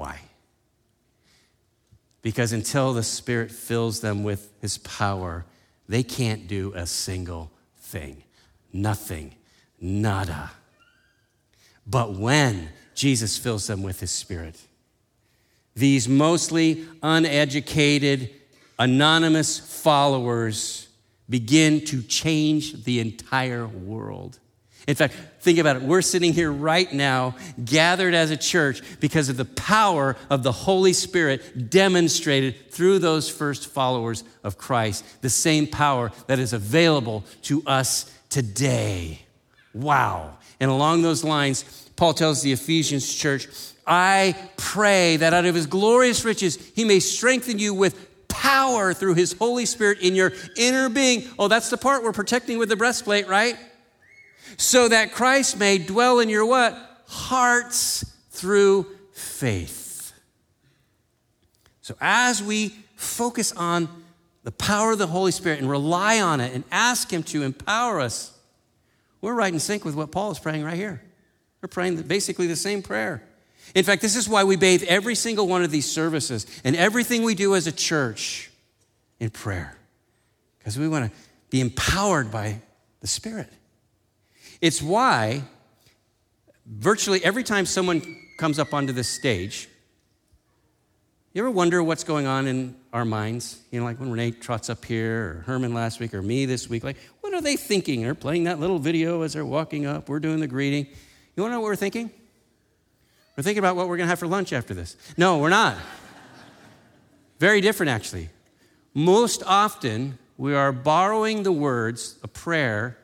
Why? 0.00 0.18
Because 2.22 2.54
until 2.54 2.94
the 2.94 3.02
Spirit 3.02 3.50
fills 3.50 4.00
them 4.00 4.24
with 4.24 4.50
His 4.62 4.78
power, 4.78 5.44
they 5.90 6.02
can't 6.02 6.48
do 6.48 6.72
a 6.74 6.86
single 6.86 7.50
thing. 7.76 8.22
Nothing. 8.72 9.34
Nada. 9.78 10.52
But 11.86 12.14
when 12.14 12.70
Jesus 12.94 13.36
fills 13.36 13.66
them 13.66 13.82
with 13.82 14.00
His 14.00 14.10
Spirit, 14.10 14.58
these 15.76 16.08
mostly 16.08 16.86
uneducated, 17.02 18.30
anonymous 18.78 19.58
followers 19.58 20.88
begin 21.28 21.84
to 21.84 22.00
change 22.00 22.84
the 22.84 23.00
entire 23.00 23.66
world. 23.66 24.38
In 24.86 24.94
fact, 24.94 25.14
think 25.40 25.58
about 25.58 25.76
it. 25.76 25.82
We're 25.82 26.02
sitting 26.02 26.32
here 26.32 26.50
right 26.50 26.90
now, 26.92 27.36
gathered 27.64 28.14
as 28.14 28.30
a 28.30 28.36
church, 28.36 28.82
because 28.98 29.28
of 29.28 29.36
the 29.36 29.44
power 29.44 30.16
of 30.30 30.42
the 30.42 30.52
Holy 30.52 30.92
Spirit 30.92 31.70
demonstrated 31.70 32.70
through 32.70 32.98
those 32.98 33.28
first 33.28 33.68
followers 33.68 34.24
of 34.42 34.58
Christ, 34.58 35.04
the 35.22 35.30
same 35.30 35.66
power 35.66 36.12
that 36.26 36.38
is 36.38 36.52
available 36.52 37.24
to 37.42 37.62
us 37.66 38.10
today. 38.30 39.20
Wow. 39.74 40.38
And 40.58 40.70
along 40.70 41.02
those 41.02 41.24
lines, 41.24 41.64
Paul 41.96 42.14
tells 42.14 42.42
the 42.42 42.52
Ephesians 42.52 43.14
church, 43.14 43.46
I 43.86 44.34
pray 44.56 45.16
that 45.18 45.34
out 45.34 45.44
of 45.44 45.54
his 45.54 45.66
glorious 45.66 46.24
riches, 46.24 46.56
he 46.74 46.84
may 46.84 47.00
strengthen 47.00 47.58
you 47.58 47.74
with 47.74 48.28
power 48.28 48.94
through 48.94 49.14
his 49.14 49.34
Holy 49.34 49.66
Spirit 49.66 50.00
in 50.00 50.14
your 50.14 50.32
inner 50.56 50.88
being. 50.88 51.24
Oh, 51.38 51.48
that's 51.48 51.70
the 51.70 51.76
part 51.76 52.02
we're 52.02 52.12
protecting 52.12 52.58
with 52.58 52.68
the 52.68 52.76
breastplate, 52.76 53.28
right? 53.28 53.56
So 54.56 54.88
that 54.88 55.12
Christ 55.12 55.58
may 55.58 55.78
dwell 55.78 56.20
in 56.20 56.28
your 56.28 56.46
what? 56.46 56.76
Hearts 57.06 58.04
through 58.30 58.86
faith. 59.12 60.12
So 61.80 61.96
as 62.00 62.42
we 62.42 62.74
focus 62.96 63.52
on 63.52 63.88
the 64.44 64.52
power 64.52 64.92
of 64.92 64.98
the 64.98 65.06
Holy 65.06 65.32
Spirit 65.32 65.60
and 65.60 65.68
rely 65.68 66.20
on 66.20 66.40
it 66.40 66.54
and 66.54 66.64
ask 66.70 67.12
Him 67.12 67.22
to 67.24 67.42
empower 67.42 68.00
us, 68.00 68.32
we're 69.20 69.34
right 69.34 69.52
in 69.52 69.60
sync 69.60 69.84
with 69.84 69.94
what 69.94 70.10
Paul 70.10 70.30
is 70.30 70.38
praying 70.38 70.64
right 70.64 70.76
here. 70.76 71.02
We're 71.60 71.68
praying 71.68 72.00
basically 72.02 72.46
the 72.46 72.56
same 72.56 72.82
prayer. 72.82 73.22
In 73.74 73.84
fact, 73.84 74.02
this 74.02 74.16
is 74.16 74.28
why 74.28 74.44
we 74.44 74.56
bathe 74.56 74.82
every 74.88 75.14
single 75.14 75.46
one 75.46 75.62
of 75.62 75.70
these 75.70 75.90
services 75.90 76.46
and 76.64 76.74
everything 76.74 77.22
we 77.22 77.34
do 77.34 77.54
as 77.54 77.66
a 77.66 77.72
church 77.72 78.50
in 79.18 79.30
prayer, 79.30 79.76
because 80.58 80.78
we 80.78 80.88
want 80.88 81.10
to 81.10 81.18
be 81.50 81.60
empowered 81.60 82.30
by 82.30 82.60
the 83.00 83.06
Spirit. 83.06 83.52
It's 84.60 84.82
why 84.82 85.42
virtually 86.66 87.24
every 87.24 87.42
time 87.42 87.66
someone 87.66 88.02
comes 88.38 88.58
up 88.58 88.74
onto 88.74 88.92
this 88.92 89.08
stage, 89.08 89.68
you 91.32 91.42
ever 91.42 91.50
wonder 91.50 91.82
what's 91.82 92.04
going 92.04 92.26
on 92.26 92.46
in 92.46 92.74
our 92.92 93.04
minds? 93.04 93.60
You 93.70 93.78
know, 93.78 93.86
like 93.86 94.00
when 94.00 94.10
Renee 94.10 94.32
trots 94.32 94.68
up 94.68 94.84
here, 94.84 95.28
or 95.28 95.42
Herman 95.46 95.72
last 95.72 96.00
week, 96.00 96.12
or 96.12 96.22
me 96.22 96.44
this 96.44 96.68
week, 96.68 96.82
like, 96.82 96.96
what 97.20 97.32
are 97.32 97.40
they 97.40 97.56
thinking? 97.56 98.02
They're 98.02 98.16
playing 98.16 98.44
that 98.44 98.58
little 98.58 98.80
video 98.80 99.22
as 99.22 99.34
they're 99.34 99.46
walking 99.46 99.86
up. 99.86 100.08
We're 100.08 100.18
doing 100.18 100.40
the 100.40 100.48
greeting. 100.48 100.86
You 101.36 101.42
want 101.42 101.52
to 101.52 101.54
know 101.54 101.60
what 101.60 101.66
we're 101.66 101.76
thinking? 101.76 102.10
We're 103.36 103.44
thinking 103.44 103.60
about 103.60 103.76
what 103.76 103.88
we're 103.88 103.96
to 103.98 104.06
have 104.06 104.18
for 104.18 104.26
lunch 104.26 104.52
after 104.52 104.74
this. 104.74 104.96
No, 105.16 105.38
we're 105.38 105.50
not. 105.50 105.76
Very 107.38 107.60
different, 107.60 107.90
actually. 107.90 108.28
Most 108.92 109.44
often, 109.46 110.18
we 110.36 110.52
are 110.54 110.72
borrowing 110.72 111.44
the 111.44 111.52
words, 111.52 112.18
a 112.24 112.28
prayer, 112.28 112.98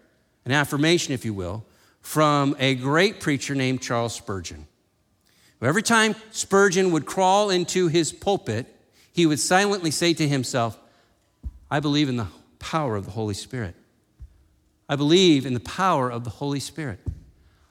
an 0.47 0.53
affirmation, 0.53 1.13
if 1.13 1.25
you 1.25 1.35
will, 1.35 1.65
from 2.01 2.57
a 2.59 2.75
great 2.77 3.21
preacher 3.21 3.55
named 3.55 3.83
Charles 3.83 4.15
Spurgeon. 4.15 4.67
Every 5.61 5.83
time 5.83 6.15
Spurgeon 6.31 6.93
would 6.93 7.05
crawl 7.05 7.51
into 7.51 7.89
his 7.89 8.13
pulpit, 8.13 8.67
he 9.13 9.27
would 9.27 9.41
silently 9.41 9.91
say 9.91 10.15
to 10.15 10.29
himself, 10.29 10.79
I 11.71 11.81
believe 11.81 12.09
in 12.09 12.17
the 12.17 12.29
power 12.59 12.95
of 12.97 13.07
the 13.07 13.11
Holy 13.11 13.35
Spirit. 13.35 13.75
I 14.89 14.97
believe 14.97 15.47
in 15.47 15.55
the 15.55 15.61
power 15.61 16.11
of 16.11 16.23
the 16.25 16.31
Holy 16.31 16.61
Spirit. 16.61 17.01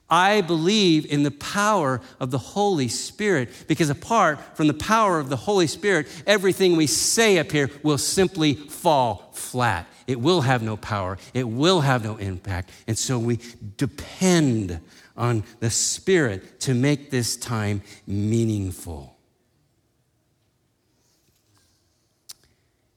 I 0.10 0.42
believe 0.42 1.06
in 1.06 1.24
the 1.24 1.32
power 1.32 2.02
of 2.20 2.30
the 2.30 2.38
Holy 2.38 2.90
Spirit 2.90 3.50
because 3.68 3.90
apart 3.90 4.40
from 4.56 4.68
the 4.68 4.74
power 4.74 5.18
of 5.18 5.30
the 5.30 5.36
Holy 5.36 5.68
Spirit, 5.68 6.08
everything 6.28 6.76
we 6.76 6.88
say 6.88 7.40
up 7.40 7.52
here 7.52 7.72
will 7.84 7.98
simply 7.98 8.54
fall 8.54 9.32
flat. 9.34 9.88
It 10.08 10.20
will 10.20 10.42
have 10.42 10.62
no 10.62 10.78
power, 10.78 11.18
it 11.34 11.48
will 11.48 11.82
have 11.82 12.04
no 12.04 12.18
impact. 12.18 12.72
And 12.88 12.98
so 12.98 13.18
we 13.18 13.40
depend 13.78 14.80
on 15.18 15.44
the 15.60 15.70
Spirit 15.70 16.60
to 16.62 16.74
make 16.74 17.10
this 17.10 17.38
time 17.38 17.82
meaningful. 18.06 19.16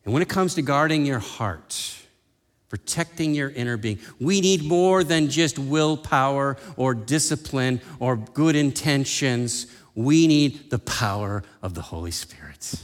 And 0.04 0.12
when 0.12 0.22
it 0.22 0.28
comes 0.28 0.54
to 0.54 0.62
guarding 0.62 1.04
your 1.04 1.18
heart, 1.18 1.94
protecting 2.68 3.34
your 3.34 3.50
inner 3.50 3.76
being, 3.76 3.98
we 4.18 4.40
need 4.40 4.64
more 4.64 5.04
than 5.04 5.28
just 5.28 5.58
willpower 5.58 6.56
or 6.76 6.94
discipline 6.94 7.80
or 7.98 8.16
good 8.16 8.56
intentions. 8.56 9.66
We 9.94 10.26
need 10.26 10.70
the 10.70 10.78
power 10.78 11.42
of 11.62 11.74
the 11.74 11.82
Holy 11.82 12.10
Spirit. 12.10 12.74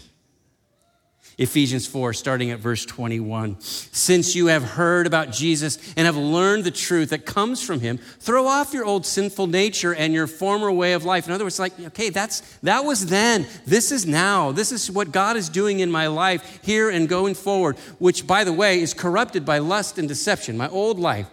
Ephesians 1.37 1.87
4, 1.87 2.13
starting 2.13 2.53
at 2.53 2.61
verse 2.61 2.85
21. 2.87 3.57
Since 3.61 4.37
you 4.37 4.47
have 4.47 4.63
heard 4.63 5.07
about 5.07 5.33
Jesus 5.33 5.79
and 5.97 6.07
have 6.07 6.17
learned 6.17 6.63
the 6.63 6.71
truth 6.71 7.11
that 7.11 7.27
comes 7.27 7.63
from 7.63 7.81
him, 7.81 7.99
throw 7.99 8.47
off 8.47 8.73
your 8.73 8.85
old 8.85 9.05
sinful 9.05 9.49
nature 9.49 9.93
and 9.95 10.15
your 10.15 10.29
former 10.29 10.71
way 10.71 10.93
of 10.93 11.05
life. 11.05 11.27
In 11.27 11.33
other 11.33 11.45
words, 11.45 11.59
like, 11.59 11.79
okay, 11.79 12.11
that's 12.11 12.41
that 12.59 12.85
was 12.85 13.07
then. 13.07 13.47
This 13.67 13.91
is 13.91 14.07
now. 14.07 14.53
This 14.53 14.71
is 14.71 14.91
what 14.91 15.11
God 15.11 15.37
is 15.37 15.49
doing 15.49 15.81
in 15.81 15.91
my 15.91 16.07
life 16.07 16.61
here 16.63 16.89
and 16.89 17.09
going 17.09 17.35
forward, 17.35 17.79
which 17.99 18.27
by 18.27 18.45
the 18.45 18.53
way 18.53 18.81
is 18.81 18.95
corrupted 18.95 19.45
by 19.45 19.59
lust 19.59 19.99
and 19.99 20.07
deception, 20.07 20.57
my 20.57 20.69
old 20.69 21.01
life. 21.01 21.27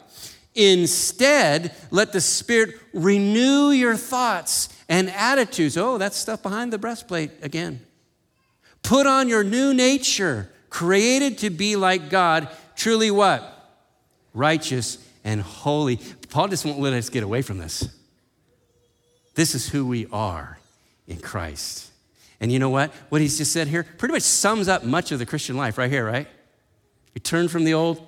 Instead, 0.56 1.74
let 1.92 2.12
the 2.12 2.22
Spirit 2.22 2.76
renew 2.94 3.70
your 3.70 3.96
thoughts 3.96 4.70
and 4.90 5.10
attitudes. 5.12 5.78
Oh, 5.78 5.98
that's 5.98 6.18
stuff 6.18 6.42
behind 6.42 6.74
the 6.74 6.78
breastplate 6.78 7.32
again. 7.42 7.80
Put 8.84 9.08
on 9.08 9.30
your 9.30 9.44
new 9.44 9.74
nature, 9.74 10.50
created 10.70 11.40
to 11.40 11.50
be 11.50 11.76
like 11.76 12.10
God, 12.10 12.50
truly 12.76 13.12
what? 13.12 13.48
Righteous 14.34 14.98
and 15.24 15.42
holy. 15.42 16.00
Paul 16.30 16.48
just 16.48 16.66
won't 16.66 16.80
let 16.80 16.94
us 16.94 17.10
get 17.10 17.24
away 17.24 17.42
from 17.42 17.58
this. 17.58 17.88
This 19.36 19.56
is 19.56 19.70
who 19.70 19.86
we 19.86 20.08
are 20.12 20.60
in 21.08 21.18
Christ. 21.18 21.90
And 22.40 22.52
you 22.52 22.60
know 22.60 22.70
what? 22.70 22.92
What 23.10 23.22
he's 23.22 23.38
just 23.38 23.52
said 23.52 23.68
here 23.68 23.86
pretty 23.98 24.14
much 24.14 24.24
sums 24.24 24.68
up 24.68 24.84
much 24.84 25.12
of 25.12 25.20
the 25.20 25.26
Christian 25.26 25.56
life 25.56 25.78
right 25.78 25.92
here, 25.92 26.06
right? 26.06 26.28
We 27.14 27.22
turn 27.22 27.48
from 27.48 27.64
the 27.64 27.74
old 27.74 28.06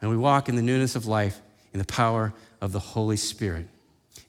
and 0.00 0.10
we 0.10 0.16
walk 0.16 0.48
in 0.48 0.56
the 0.56 0.62
newness 0.62 0.94
of 0.94 1.06
life 1.06 1.40
in 1.72 1.78
the 1.78 1.84
power 1.86 2.32
of 2.60 2.72
the 2.72 2.78
Holy 2.78 3.16
Spirit. 3.16 3.66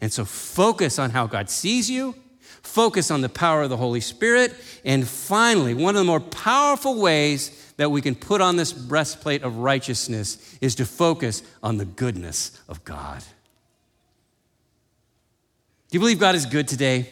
And 0.02 0.12
so 0.12 0.26
focus 0.26 0.98
on 1.00 1.12
how 1.12 1.28
God 1.28 1.50
sees 1.50 1.90
you 1.90 2.16
focus 2.64 3.12
on 3.12 3.22
the 3.22 3.30
power 3.30 3.62
of 3.62 3.70
the 3.70 3.78
Holy 3.78 4.02
Spirit. 4.02 4.56
And 4.84 5.08
finally, 5.08 5.74
one 5.74 5.96
of 5.96 6.00
the 6.00 6.06
more 6.06 6.20
powerful 6.20 7.00
ways 7.00 7.74
that 7.78 7.92
we 7.92 8.02
can 8.02 8.16
put 8.16 8.42
on 8.42 8.56
this 8.56 8.74
breastplate 8.74 9.44
of 9.44 9.58
righteousness 9.58 10.58
is 10.62 10.76
to 10.76 10.86
focus 10.86 11.44
on 11.62 11.78
the 11.78 11.86
goodness 11.86 12.60
of 12.68 12.84
God. 12.84 13.24
Do 15.90 15.98
you 15.98 16.00
believe 16.00 16.20
God 16.20 16.36
is 16.36 16.46
good 16.46 16.68
today? 16.68 17.10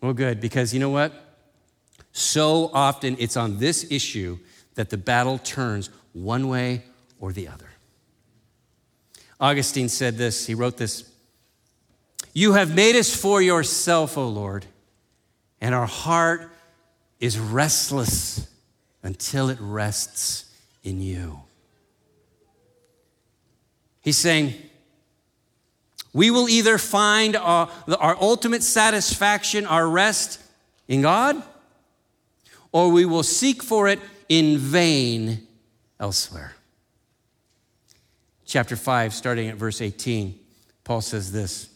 Well, 0.00 0.12
good, 0.12 0.40
because 0.40 0.74
you 0.74 0.80
know 0.80 0.90
what? 0.90 1.12
So 2.12 2.70
often 2.74 3.16
it's 3.18 3.36
on 3.36 3.58
this 3.58 3.90
issue 3.90 4.38
that 4.74 4.90
the 4.90 4.98
battle 4.98 5.38
turns 5.38 5.88
one 6.12 6.48
way 6.48 6.84
or 7.18 7.32
the 7.32 7.48
other. 7.48 7.70
Augustine 9.40 9.88
said 9.88 10.16
this, 10.16 10.46
he 10.46 10.54
wrote 10.54 10.76
this 10.76 11.10
you 12.34 12.54
have 12.54 12.74
made 12.74 12.96
us 12.96 13.14
for 13.14 13.40
yourself, 13.40 14.18
O 14.18 14.26
Lord, 14.26 14.66
and 15.60 15.74
our 15.74 15.86
heart 15.86 16.50
is 17.20 17.38
restless 17.38 18.46
until 19.04 19.48
it 19.48 19.58
rests 19.60 20.52
in 20.82 21.00
you. 21.00 21.40
He's 24.02 24.18
saying, 24.18 24.54
we 26.12 26.30
will 26.30 26.48
either 26.48 26.76
find 26.76 27.36
our, 27.36 27.70
our, 27.98 28.16
ultimate 28.20 28.62
satisfaction, 28.62 29.66
our 29.66 29.88
rest 29.88 30.40
in 30.86 31.02
God, 31.02 31.42
or 32.72 32.90
we 32.90 33.04
will 33.04 33.22
seek 33.22 33.62
for 33.62 33.88
it 33.88 34.00
in 34.28 34.58
vain 34.58 35.46
elsewhere. 35.98 36.54
Chapter 38.44 38.76
5, 38.76 39.14
starting 39.14 39.48
at 39.48 39.56
verse 39.56 39.80
18, 39.80 40.38
Paul 40.84 41.00
says 41.00 41.32
this 41.32 41.73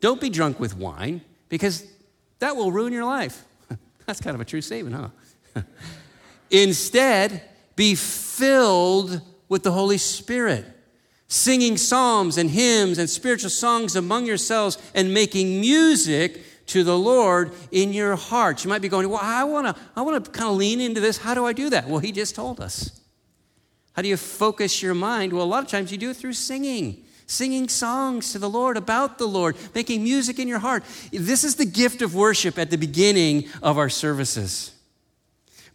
don't 0.00 0.20
be 0.20 0.30
drunk 0.30 0.60
with 0.60 0.76
wine 0.76 1.20
because 1.48 1.84
that 2.40 2.56
will 2.56 2.72
ruin 2.72 2.92
your 2.92 3.04
life. 3.04 3.44
That's 4.06 4.20
kind 4.20 4.34
of 4.34 4.40
a 4.40 4.44
true 4.44 4.60
statement, 4.60 4.96
huh? 5.54 5.62
Instead, 6.50 7.42
be 7.76 7.94
filled 7.94 9.20
with 9.48 9.62
the 9.62 9.72
Holy 9.72 9.98
Spirit, 9.98 10.66
singing 11.28 11.76
psalms 11.76 12.38
and 12.38 12.50
hymns 12.50 12.98
and 12.98 13.08
spiritual 13.08 13.50
songs 13.50 13.96
among 13.96 14.26
yourselves 14.26 14.78
and 14.94 15.12
making 15.12 15.60
music 15.60 16.42
to 16.66 16.82
the 16.82 16.96
Lord 16.96 17.52
in 17.70 17.92
your 17.92 18.16
hearts. 18.16 18.64
You 18.64 18.70
might 18.70 18.82
be 18.82 18.88
going, 18.88 19.08
Well, 19.08 19.20
I 19.22 19.44
want 19.44 19.66
to 19.66 19.82
I 19.96 20.02
want 20.02 20.24
to 20.24 20.30
kind 20.30 20.50
of 20.50 20.56
lean 20.56 20.80
into 20.80 21.00
this. 21.00 21.18
How 21.18 21.34
do 21.34 21.44
I 21.44 21.52
do 21.52 21.70
that? 21.70 21.88
Well, 21.88 21.98
he 21.98 22.12
just 22.12 22.34
told 22.34 22.60
us. 22.60 23.00
How 23.92 24.02
do 24.02 24.08
you 24.08 24.16
focus 24.16 24.82
your 24.82 24.94
mind? 24.94 25.32
Well, 25.32 25.44
a 25.44 25.46
lot 25.46 25.62
of 25.62 25.70
times 25.70 25.92
you 25.92 25.98
do 25.98 26.10
it 26.10 26.16
through 26.16 26.32
singing 26.32 27.03
singing 27.26 27.68
songs 27.68 28.32
to 28.32 28.38
the 28.38 28.48
Lord 28.48 28.76
about 28.76 29.18
the 29.18 29.26
Lord, 29.26 29.56
making 29.74 30.02
music 30.02 30.38
in 30.38 30.48
your 30.48 30.58
heart. 30.58 30.84
This 31.12 31.44
is 31.44 31.56
the 31.56 31.64
gift 31.64 32.02
of 32.02 32.14
worship 32.14 32.58
at 32.58 32.70
the 32.70 32.78
beginning 32.78 33.48
of 33.62 33.78
our 33.78 33.88
services. 33.88 34.72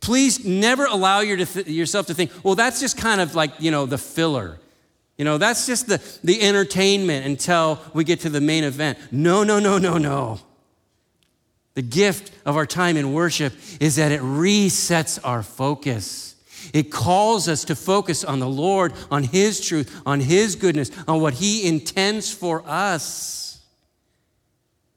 Please 0.01 0.45
never 0.45 0.85
allow 0.85 1.19
your 1.19 1.37
yourself 1.37 2.07
to 2.07 2.13
think, 2.13 2.31
well, 2.43 2.55
that's 2.55 2.79
just 2.79 2.97
kind 2.97 3.19
of 3.19 3.35
like, 3.35 3.51
you 3.59 3.71
know, 3.71 3.85
the 3.85 3.97
filler. 3.97 4.59
You 5.17 5.25
know, 5.25 5.37
that's 5.37 5.65
just 5.65 5.87
the, 5.87 6.01
the 6.23 6.41
entertainment 6.41 7.25
until 7.25 7.79
we 7.93 8.05
get 8.05 8.21
to 8.21 8.29
the 8.29 8.39
main 8.39 8.63
event. 8.63 8.97
No, 9.11 9.43
no, 9.43 9.59
no, 9.59 9.77
no, 9.77 9.97
no. 9.97 10.39
The 11.73 11.81
gift 11.81 12.31
of 12.45 12.55
our 12.55 12.65
time 12.65 12.95
in 12.95 13.13
worship 13.13 13.53
is 13.81 13.97
that 13.97 14.13
it 14.13 14.21
resets 14.21 15.19
our 15.23 15.43
focus. 15.43 16.28
It 16.73 16.91
calls 16.91 17.47
us 17.47 17.65
to 17.65 17.75
focus 17.75 18.23
on 18.23 18.39
the 18.39 18.47
Lord, 18.47 18.93
on 19.09 19.23
His 19.23 19.65
truth, 19.65 20.01
on 20.05 20.19
His 20.19 20.55
goodness, 20.55 20.91
on 21.07 21.21
what 21.21 21.35
He 21.35 21.67
intends 21.67 22.31
for 22.31 22.63
us. 22.65 23.61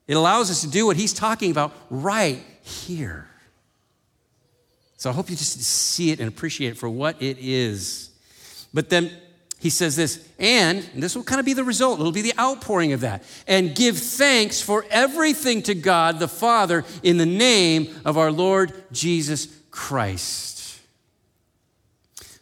It 0.06 0.14
allows 0.14 0.50
us 0.50 0.60
to 0.62 0.68
do 0.68 0.86
what 0.86 0.96
He's 0.96 1.12
talking 1.12 1.50
about 1.50 1.72
right 1.90 2.42
here. 2.62 3.26
So 4.96 5.10
I 5.10 5.12
hope 5.12 5.30
you 5.30 5.36
just 5.36 5.60
see 5.60 6.12
it 6.12 6.20
and 6.20 6.28
appreciate 6.28 6.68
it 6.68 6.76
for 6.76 6.88
what 6.88 7.20
it 7.20 7.36
is. 7.40 8.10
But 8.72 8.88
then 8.88 9.10
he 9.58 9.70
says 9.70 9.94
this, 9.94 10.28
and, 10.40 10.84
and 10.92 11.02
this 11.02 11.14
will 11.14 11.22
kind 11.22 11.38
of 11.38 11.46
be 11.46 11.54
the 11.54 11.62
result, 11.62 12.00
it'll 12.00 12.10
be 12.10 12.20
the 12.22 12.38
outpouring 12.38 12.92
of 12.92 13.00
that. 13.02 13.22
And 13.46 13.76
give 13.76 13.96
thanks 13.96 14.60
for 14.60 14.84
everything 14.90 15.62
to 15.62 15.74
God 15.76 16.18
the 16.18 16.28
Father 16.28 16.84
in 17.04 17.16
the 17.16 17.26
name 17.26 17.94
of 18.04 18.18
our 18.18 18.32
Lord 18.32 18.72
Jesus 18.90 19.46
Christ. 19.70 20.51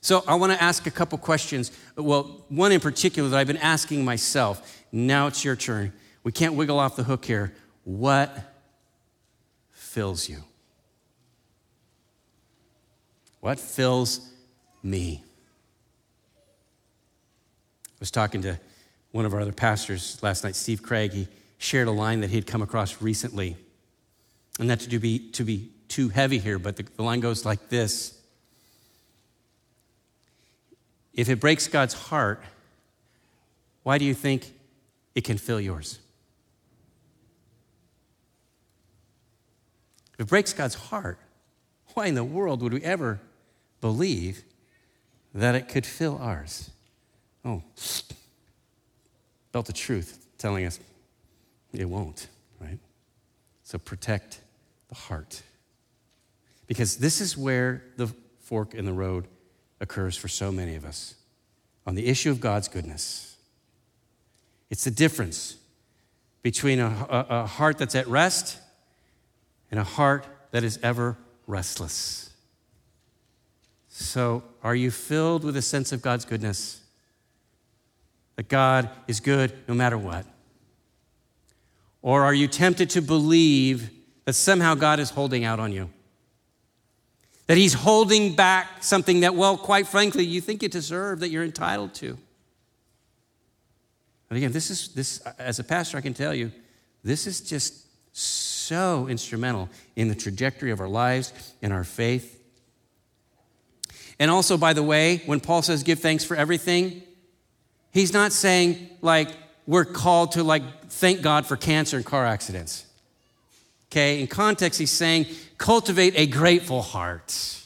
So 0.01 0.24
I 0.26 0.34
want 0.34 0.53
to 0.53 0.62
ask 0.62 0.86
a 0.86 0.90
couple 0.90 1.18
questions. 1.18 1.72
Well, 1.94 2.44
one 2.48 2.72
in 2.72 2.80
particular 2.80 3.28
that 3.28 3.36
I've 3.36 3.46
been 3.46 3.59
asking 3.59 4.05
myself. 4.05 4.82
Now 4.92 5.26
it's 5.26 5.44
your 5.44 5.57
turn. 5.57 5.92
We 6.22 6.32
can't 6.32 6.55
wiggle 6.55 6.78
off 6.78 6.96
the 6.96 7.05
hook 7.05 7.24
here. 7.24 7.55
What 7.84 8.34
fills 9.70 10.28
you? 10.28 10.42
What 13.40 13.59
fills 13.59 14.30
me? 14.82 15.22
I 17.86 17.98
was 17.98 18.11
talking 18.11 18.42
to 18.42 18.59
one 19.12 19.24
of 19.24 19.34
our 19.34 19.40
other 19.40 19.53
pastors 19.53 20.22
last 20.22 20.44
night, 20.44 20.55
Steve 20.55 20.82
Craig. 20.82 21.12
He 21.12 21.28
shared 21.59 21.88
a 21.88 21.92
line 21.92 22.20
that 22.20 22.30
he'd 22.30 22.46
come 22.46 22.62
across 22.62 23.03
recently. 23.03 23.57
And 24.59 24.68
not 24.68 24.80
to 24.80 24.98
be, 24.98 25.18
to 25.30 25.44
be 25.44 25.70
too 25.88 26.09
heavy 26.09 26.38
here, 26.38 26.59
but 26.59 26.76
the, 26.76 26.84
the 26.96 27.03
line 27.03 27.20
goes 27.20 27.44
like 27.44 27.68
this 27.68 28.19
if 31.20 31.28
it 31.28 31.38
breaks 31.38 31.68
God's 31.68 31.92
heart, 31.92 32.42
why 33.82 33.98
do 33.98 34.06
you 34.06 34.14
think 34.14 34.54
it 35.14 35.22
can 35.22 35.36
fill 35.36 35.60
yours? 35.60 35.98
If 40.14 40.20
it 40.20 40.28
breaks 40.28 40.54
God's 40.54 40.76
heart, 40.76 41.18
why 41.92 42.06
in 42.06 42.14
the 42.14 42.24
world 42.24 42.62
would 42.62 42.72
we 42.72 42.80
ever 42.80 43.20
believe 43.82 44.44
that 45.34 45.54
it 45.54 45.68
could 45.68 45.84
fill 45.84 46.16
ours? 46.22 46.70
Oh, 47.44 47.62
felt 49.52 49.66
the 49.66 49.74
truth 49.74 50.26
telling 50.38 50.64
us 50.64 50.80
it 51.74 51.84
won't, 51.84 52.28
right? 52.60 52.78
So 53.62 53.76
protect 53.76 54.40
the 54.88 54.94
heart. 54.94 55.42
Because 56.66 56.96
this 56.96 57.20
is 57.20 57.36
where 57.36 57.82
the 57.98 58.06
fork 58.38 58.72
in 58.72 58.86
the 58.86 58.94
road 58.94 59.26
occurs 59.80 60.16
for 60.16 60.28
so 60.28 60.52
many 60.52 60.76
of 60.76 60.84
us 60.84 61.14
on 61.86 61.94
the 61.94 62.06
issue 62.06 62.30
of 62.30 62.40
God's 62.40 62.68
goodness. 62.68 63.36
It's 64.68 64.84
the 64.84 64.90
difference 64.90 65.56
between 66.42 66.78
a, 66.78 66.86
a, 66.88 67.26
a, 67.42 67.46
heart 67.46 67.78
that's 67.78 67.94
at 67.94 68.06
rest 68.06 68.58
and 69.70 69.80
a 69.80 69.84
heart 69.84 70.26
that 70.52 70.64
is 70.64 70.78
ever 70.82 71.16
restless. 71.46 72.30
So, 73.88 74.42
are 74.62 74.74
you 74.74 74.90
filled 74.90 75.44
with 75.44 75.56
a 75.56 75.62
sense 75.62 75.92
of 75.92 76.00
God's 76.00 76.24
goodness? 76.24 76.80
That 78.36 78.48
God 78.48 78.88
is 79.06 79.20
good 79.20 79.52
no 79.68 79.74
matter 79.74 79.98
what? 79.98 80.24
Or 82.00 82.24
are 82.24 82.32
you 82.32 82.48
tempted 82.48 82.88
to 82.90 83.02
believe 83.02 83.90
that 84.24 84.32
somehow 84.32 84.74
God 84.74 85.00
is 85.00 85.10
holding 85.10 85.44
out 85.44 85.60
on 85.60 85.72
you? 85.72 85.90
That 87.51 87.57
he's 87.57 87.74
holding 87.74 88.36
back 88.36 88.80
something 88.80 89.18
that, 89.22 89.34
well, 89.34 89.59
quite 89.59 89.88
frankly, 89.88 90.24
you 90.24 90.40
think 90.40 90.62
you 90.62 90.68
deserve, 90.68 91.18
that 91.18 91.30
you're 91.30 91.42
entitled 91.42 91.92
to. 91.92 92.16
But 94.28 94.36
again, 94.36 94.53
this 94.53 94.70
is 94.70 94.94
this 94.94 95.18
as 95.36 95.59
a 95.59 95.64
pastor, 95.64 95.98
I 95.98 96.01
can 96.01 96.14
tell 96.14 96.32
you, 96.32 96.53
this 97.03 97.26
is 97.26 97.40
just 97.40 97.86
so 98.12 99.09
instrumental 99.09 99.68
in 99.96 100.07
the 100.07 100.14
trajectory 100.14 100.70
of 100.70 100.78
our 100.78 100.86
lives 100.86 101.32
and 101.61 101.72
our 101.72 101.82
faith. 101.82 102.40
And 104.20 104.30
also, 104.30 104.57
by 104.57 104.72
the 104.72 104.84
way, 104.84 105.20
when 105.26 105.40
Paul 105.40 105.62
says 105.62 105.82
give 105.82 105.98
thanks 105.98 106.22
for 106.22 106.36
everything, 106.36 107.03
he's 107.90 108.12
not 108.12 108.30
saying 108.30 108.90
like 109.03 109.28
we're 109.66 109.86
called 109.86 110.30
to 110.32 110.44
like 110.44 110.84
thank 110.88 111.20
God 111.20 111.46
for 111.46 111.57
cancer 111.57 111.96
and 111.96 112.07
car 112.07 112.24
accidents. 112.24 112.86
Okay, 113.91 114.20
in 114.20 114.28
context, 114.28 114.78
he's 114.78 114.93
saying 114.93 115.26
cultivate 115.59 116.14
a 116.16 116.26
grateful 116.26 116.80
heart. 116.80 117.61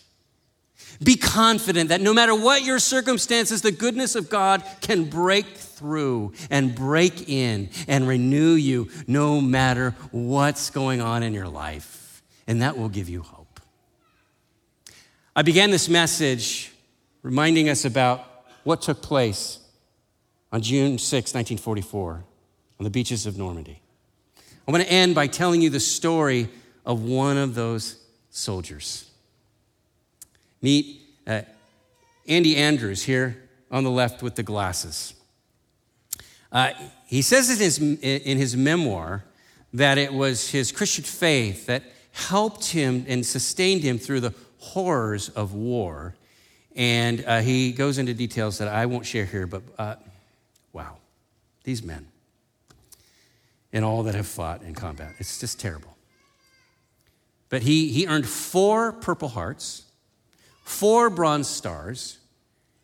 Be 1.02 1.16
confident 1.16 1.90
that 1.90 2.00
no 2.00 2.14
matter 2.14 2.34
what 2.34 2.62
your 2.62 2.78
circumstances, 2.78 3.60
the 3.60 3.72
goodness 3.72 4.14
of 4.14 4.30
God 4.30 4.64
can 4.80 5.04
break 5.04 5.46
through 5.56 6.32
and 6.50 6.74
break 6.74 7.28
in 7.28 7.68
and 7.88 8.08
renew 8.08 8.54
you 8.54 8.88
no 9.06 9.40
matter 9.40 9.90
what's 10.12 10.70
going 10.70 11.02
on 11.02 11.22
in 11.22 11.34
your 11.34 11.48
life. 11.48 12.22
And 12.46 12.62
that 12.62 12.78
will 12.78 12.88
give 12.88 13.08
you 13.08 13.20
hope. 13.22 13.60
I 15.36 15.42
began 15.42 15.70
this 15.70 15.88
message 15.88 16.72
reminding 17.22 17.68
us 17.68 17.84
about 17.84 18.24
what 18.62 18.80
took 18.80 19.02
place 19.02 19.58
on 20.52 20.62
June 20.62 20.96
6, 20.96 21.34
1944, 21.34 22.24
on 22.78 22.84
the 22.84 22.90
beaches 22.90 23.26
of 23.26 23.36
Normandy. 23.36 23.80
I 24.66 24.70
want 24.72 24.82
to 24.82 24.90
end 24.90 25.14
by 25.14 25.26
telling 25.26 25.60
you 25.60 25.68
the 25.68 25.80
story 25.80 26.48
of 26.86 27.02
one 27.02 27.36
of 27.36 27.54
those 27.54 27.98
soldiers. 28.30 29.10
Meet 30.62 31.02
uh, 31.26 31.42
Andy 32.26 32.56
Andrews 32.56 33.02
here 33.02 33.42
on 33.70 33.84
the 33.84 33.90
left 33.90 34.22
with 34.22 34.36
the 34.36 34.42
glasses. 34.42 35.14
Uh, 36.50 36.70
he 37.06 37.20
says 37.20 37.50
in 37.50 37.58
his, 37.58 37.78
in 37.78 38.38
his 38.38 38.56
memoir 38.56 39.24
that 39.74 39.98
it 39.98 40.14
was 40.14 40.50
his 40.50 40.72
Christian 40.72 41.04
faith 41.04 41.66
that 41.66 41.82
helped 42.12 42.66
him 42.66 43.04
and 43.08 43.26
sustained 43.26 43.82
him 43.82 43.98
through 43.98 44.20
the 44.20 44.32
horrors 44.58 45.28
of 45.30 45.52
war. 45.52 46.14
And 46.74 47.22
uh, 47.26 47.40
he 47.40 47.72
goes 47.72 47.98
into 47.98 48.14
details 48.14 48.58
that 48.58 48.68
I 48.68 48.86
won't 48.86 49.04
share 49.04 49.26
here, 49.26 49.46
but 49.46 49.62
uh, 49.78 49.96
wow, 50.72 50.96
these 51.64 51.82
men 51.82 52.06
and 53.74 53.84
all 53.84 54.04
that 54.04 54.14
have 54.14 54.26
fought 54.26 54.62
in 54.62 54.74
combat. 54.74 55.12
It's 55.18 55.38
just 55.38 55.60
terrible. 55.60 55.94
But 57.50 57.60
he, 57.62 57.88
he 57.88 58.06
earned 58.06 58.26
four 58.26 58.92
Purple 58.92 59.28
Hearts 59.28 59.84
four 60.64 61.10
Bronze 61.10 61.46
Stars, 61.46 62.18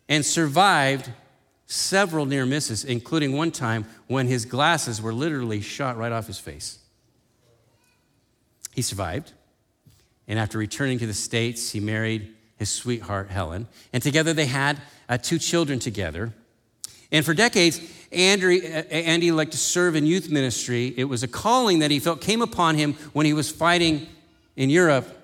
and 0.07 0.25
survived 0.25 1.11
several 1.65 2.25
near 2.25 2.45
misses, 2.45 2.85
including 2.85 3.33
one 3.33 3.51
time 3.51 3.85
when 4.07 4.27
his 4.27 4.45
glasses 4.45 5.01
were 5.01 5.13
literally 5.13 5.61
shot 5.61 5.97
right 5.97 6.11
off 6.11 6.27
his 6.27 6.37
face. 6.37 6.79
He 8.73 8.81
survived, 8.81 9.33
and 10.27 10.37
after 10.37 10.57
returning 10.57 10.99
to 10.99 11.07
the 11.07 11.13
States, 11.13 11.71
he 11.71 11.79
married 11.79 12.33
his 12.57 12.69
sweetheart, 12.69 13.29
Helen, 13.29 13.67
and 13.91 14.03
together 14.03 14.33
they 14.33 14.45
had 14.45 14.79
uh, 15.09 15.17
two 15.17 15.39
children 15.39 15.79
together. 15.79 16.33
And 17.11 17.25
for 17.25 17.33
decades, 17.33 17.81
Andy, 18.11 18.65
uh, 18.65 18.83
Andy 18.83 19.31
liked 19.31 19.51
to 19.51 19.57
serve 19.57 19.95
in 19.95 20.05
youth 20.05 20.29
ministry. 20.29 20.93
It 20.95 21.05
was 21.05 21.23
a 21.23 21.27
calling 21.27 21.79
that 21.79 21.91
he 21.91 21.99
felt 21.99 22.21
came 22.21 22.41
upon 22.41 22.75
him 22.75 22.93
when 23.13 23.25
he 23.25 23.33
was 23.33 23.51
fighting 23.51 24.07
in 24.55 24.69
Europe 24.69 25.17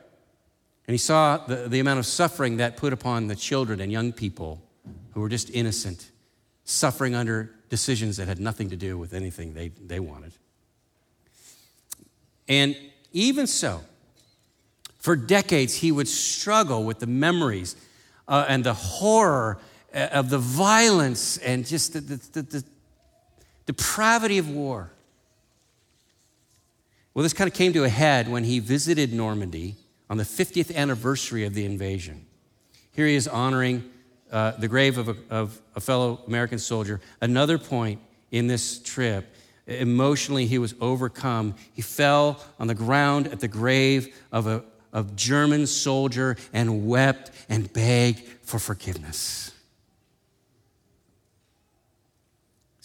and 0.88 0.94
he 0.94 0.98
saw 0.98 1.38
the, 1.38 1.68
the 1.68 1.80
amount 1.80 2.00
of 2.00 2.06
suffering 2.06 2.58
that 2.58 2.78
put 2.78 2.94
upon 2.94 3.28
the 3.28 3.36
children 3.36 3.82
and 3.82 3.92
young 3.92 4.14
people 4.14 4.62
who 5.12 5.20
were 5.20 5.28
just 5.28 5.50
innocent, 5.50 6.12
suffering 6.64 7.14
under 7.14 7.52
decisions 7.70 8.16
that 8.18 8.28
had 8.30 8.40
nothing 8.40 8.70
to 8.70 8.78
do 8.78 8.98
with 8.98 9.14
anything 9.14 9.54
they, 9.54 9.68
they 9.68 10.00
wanted. 10.00 10.32
And 12.48 12.78
even 13.12 13.48
so, 13.48 13.82
for 14.98 15.18
decades, 15.18 15.76
he 15.76 15.92
would 15.92 16.08
struggle 16.08 16.86
with 16.86 17.00
the 17.00 17.08
memories 17.08 17.76
uh, 18.28 18.46
and 18.48 18.64
the 18.64 18.74
horror 18.74 19.60
of 19.94 20.30
the 20.30 20.38
violence 20.38 21.38
and 21.38 21.66
just 21.66 21.94
the, 21.94 22.02
the, 22.02 22.16
the, 22.34 22.42
the 22.42 22.64
depravity 23.66 24.38
of 24.38 24.50
war. 24.50 24.92
Well, 27.14 27.24
this 27.24 27.34
kind 27.34 27.50
of 27.50 27.54
came 27.54 27.74
to 27.74 27.84
a 27.84 27.90
head 27.90 28.30
when 28.30 28.44
he 28.44 28.60
visited 28.60 29.12
Normandy 29.12 29.76
on 30.10 30.18
the 30.18 30.24
50th 30.24 30.74
anniversary 30.76 31.46
of 31.46 31.54
the 31.54 31.66
invasion. 31.66 32.26
Here 32.92 33.08
he 33.08 33.16
is 33.16 33.28
honoring 33.28 33.84
uh, 34.32 34.52
the 34.52 34.68
grave 34.68 34.98
of 34.98 35.10
a, 35.10 35.16
of 35.30 35.60
a 35.76 35.80
fellow 35.80 36.22
American 36.28 36.60
soldier. 36.60 37.02
Another 37.22 37.58
point 37.58 38.02
in 38.32 38.48
this 38.48 38.80
trip, 38.80 39.34
emotionally, 39.66 40.46
he 40.46 40.58
was 40.60 40.76
overcome. 40.80 41.56
He 41.74 41.82
fell 41.82 42.44
on 42.60 42.68
the 42.68 42.76
ground 42.76 43.28
at 43.28 43.40
the 43.40 43.48
grave 43.48 44.16
of 44.32 44.48
a 44.48 44.64
of 44.94 45.16
German 45.16 45.68
soldier 45.68 46.38
and 46.54 46.88
wept 46.88 47.32
and 47.50 47.72
begged 47.72 48.20
for 48.42 48.60
forgiveness. 48.60 49.52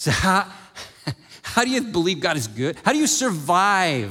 So, 0.03 0.11
how, 0.11 0.51
how 1.43 1.63
do 1.63 1.71
you 1.71 1.81
believe 1.81 2.19
God 2.19 2.37
is 2.37 2.49
good? 2.49 2.77
How 2.85 2.91
do 2.91 2.99
you 2.99 3.07
survive 3.07 4.11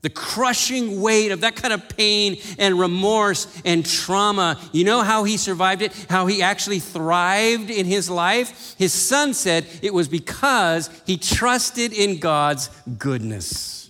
the 0.00 0.10
crushing 0.10 1.00
weight 1.00 1.30
of 1.30 1.42
that 1.42 1.54
kind 1.54 1.72
of 1.72 1.88
pain 1.88 2.36
and 2.58 2.80
remorse 2.80 3.46
and 3.64 3.86
trauma. 3.86 4.60
You 4.72 4.82
know 4.82 5.02
how 5.02 5.22
he 5.22 5.36
survived 5.36 5.82
it? 5.82 5.94
How 6.10 6.26
he 6.26 6.42
actually 6.42 6.80
thrived 6.80 7.70
in 7.70 7.86
his 7.86 8.10
life? 8.10 8.74
His 8.76 8.92
son 8.92 9.34
said 9.34 9.66
it 9.82 9.94
was 9.94 10.08
because 10.08 10.90
he 11.06 11.16
trusted 11.16 11.92
in 11.92 12.18
God's 12.18 12.68
goodness. 12.98 13.83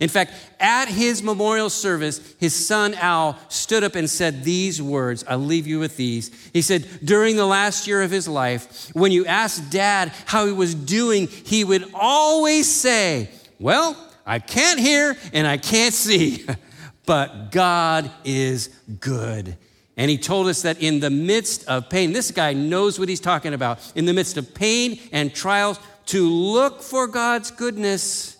In 0.00 0.08
fact, 0.08 0.32
at 0.60 0.86
his 0.86 1.22
memorial 1.22 1.70
service, 1.70 2.34
his 2.38 2.54
son 2.54 2.94
Al 2.94 3.36
stood 3.48 3.82
up 3.82 3.96
and 3.96 4.08
said 4.08 4.44
these 4.44 4.80
words. 4.80 5.24
I'll 5.26 5.38
leave 5.38 5.66
you 5.66 5.80
with 5.80 5.96
these. 5.96 6.30
He 6.52 6.62
said, 6.62 6.86
During 7.02 7.36
the 7.36 7.46
last 7.46 7.86
year 7.88 8.02
of 8.02 8.10
his 8.10 8.28
life, 8.28 8.90
when 8.94 9.10
you 9.10 9.26
asked 9.26 9.70
dad 9.70 10.12
how 10.26 10.46
he 10.46 10.52
was 10.52 10.74
doing, 10.74 11.26
he 11.26 11.64
would 11.64 11.90
always 11.94 12.70
say, 12.70 13.28
Well, 13.58 13.96
I 14.24 14.38
can't 14.38 14.78
hear 14.78 15.16
and 15.32 15.46
I 15.46 15.56
can't 15.56 15.94
see, 15.94 16.46
but 17.06 17.50
God 17.50 18.10
is 18.24 18.68
good. 19.00 19.56
And 19.96 20.08
he 20.08 20.16
told 20.16 20.46
us 20.46 20.62
that 20.62 20.80
in 20.80 21.00
the 21.00 21.10
midst 21.10 21.66
of 21.66 21.90
pain, 21.90 22.12
this 22.12 22.30
guy 22.30 22.52
knows 22.52 23.00
what 23.00 23.08
he's 23.08 23.18
talking 23.18 23.52
about. 23.52 23.80
In 23.96 24.04
the 24.04 24.12
midst 24.12 24.36
of 24.36 24.54
pain 24.54 25.00
and 25.10 25.34
trials, 25.34 25.80
to 26.06 26.30
look 26.30 26.82
for 26.82 27.08
God's 27.08 27.50
goodness, 27.50 28.36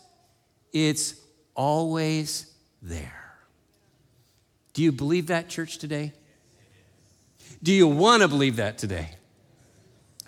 it's 0.73 1.18
always 1.59 2.47
there. 2.81 3.35
Do 4.73 4.83
you 4.83 4.93
believe 4.93 5.27
that, 5.27 5.49
church, 5.49 5.79
today? 5.79 6.13
Do 7.63 7.73
you 7.73 7.89
want 7.89 8.23
to 8.23 8.29
believe 8.29 8.57
that 8.57 8.79
today? 8.79 9.11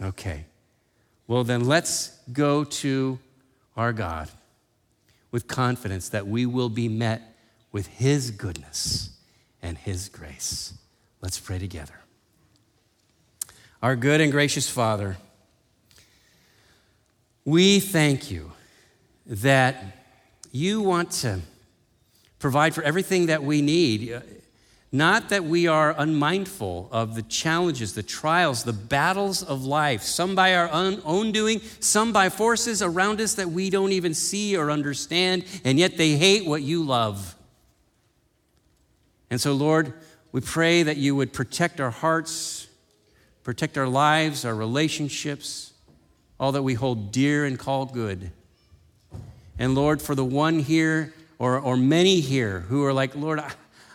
Okay. 0.02 0.44
Well, 1.28 1.44
then 1.44 1.64
let's 1.64 2.18
go 2.32 2.64
to 2.64 3.20
our 3.76 3.92
God 3.92 4.28
with 5.30 5.46
confidence 5.46 6.08
that 6.08 6.26
we 6.26 6.44
will 6.44 6.68
be 6.68 6.88
met 6.88 7.36
with 7.70 7.86
His 7.86 8.32
goodness 8.32 9.10
and 9.62 9.78
His 9.78 10.08
grace. 10.08 10.74
Let's 11.22 11.38
pray 11.38 11.60
together. 11.60 11.94
Our 13.80 13.94
good 13.94 14.20
and 14.20 14.32
gracious 14.32 14.68
Father, 14.68 15.16
we 17.44 17.78
thank 17.78 18.32
you 18.32 18.50
that 19.26 19.99
you 20.52 20.80
want 20.80 21.10
to 21.12 21.40
provide 22.38 22.74
for 22.74 22.82
everything 22.82 23.26
that 23.26 23.42
we 23.42 23.62
need. 23.62 24.20
Not 24.92 25.28
that 25.28 25.44
we 25.44 25.68
are 25.68 25.94
unmindful 25.96 26.88
of 26.90 27.14
the 27.14 27.22
challenges, 27.22 27.94
the 27.94 28.02
trials, 28.02 28.64
the 28.64 28.72
battles 28.72 29.40
of 29.42 29.64
life, 29.64 30.02
some 30.02 30.34
by 30.34 30.56
our 30.56 30.68
own 30.68 31.30
doing, 31.30 31.60
some 31.78 32.12
by 32.12 32.28
forces 32.28 32.82
around 32.82 33.20
us 33.20 33.34
that 33.34 33.50
we 33.50 33.70
don't 33.70 33.92
even 33.92 34.14
see 34.14 34.56
or 34.56 34.68
understand, 34.68 35.44
and 35.64 35.78
yet 35.78 35.96
they 35.96 36.16
hate 36.16 36.44
what 36.44 36.62
you 36.62 36.82
love. 36.82 37.36
And 39.30 39.40
so, 39.40 39.52
Lord, 39.52 39.94
we 40.32 40.40
pray 40.40 40.82
that 40.82 40.96
you 40.96 41.14
would 41.14 41.32
protect 41.32 41.80
our 41.80 41.90
hearts, 41.90 42.66
protect 43.44 43.78
our 43.78 43.86
lives, 43.86 44.44
our 44.44 44.56
relationships, 44.56 45.72
all 46.40 46.50
that 46.50 46.62
we 46.62 46.74
hold 46.74 47.12
dear 47.12 47.44
and 47.44 47.56
call 47.56 47.86
good. 47.86 48.32
And 49.60 49.74
Lord, 49.74 50.00
for 50.00 50.14
the 50.14 50.24
one 50.24 50.58
here 50.58 51.12
or, 51.38 51.58
or 51.58 51.76
many 51.76 52.20
here 52.20 52.60
who 52.60 52.82
are 52.86 52.94
like, 52.94 53.14
Lord, 53.14 53.38
I, 53.38 53.52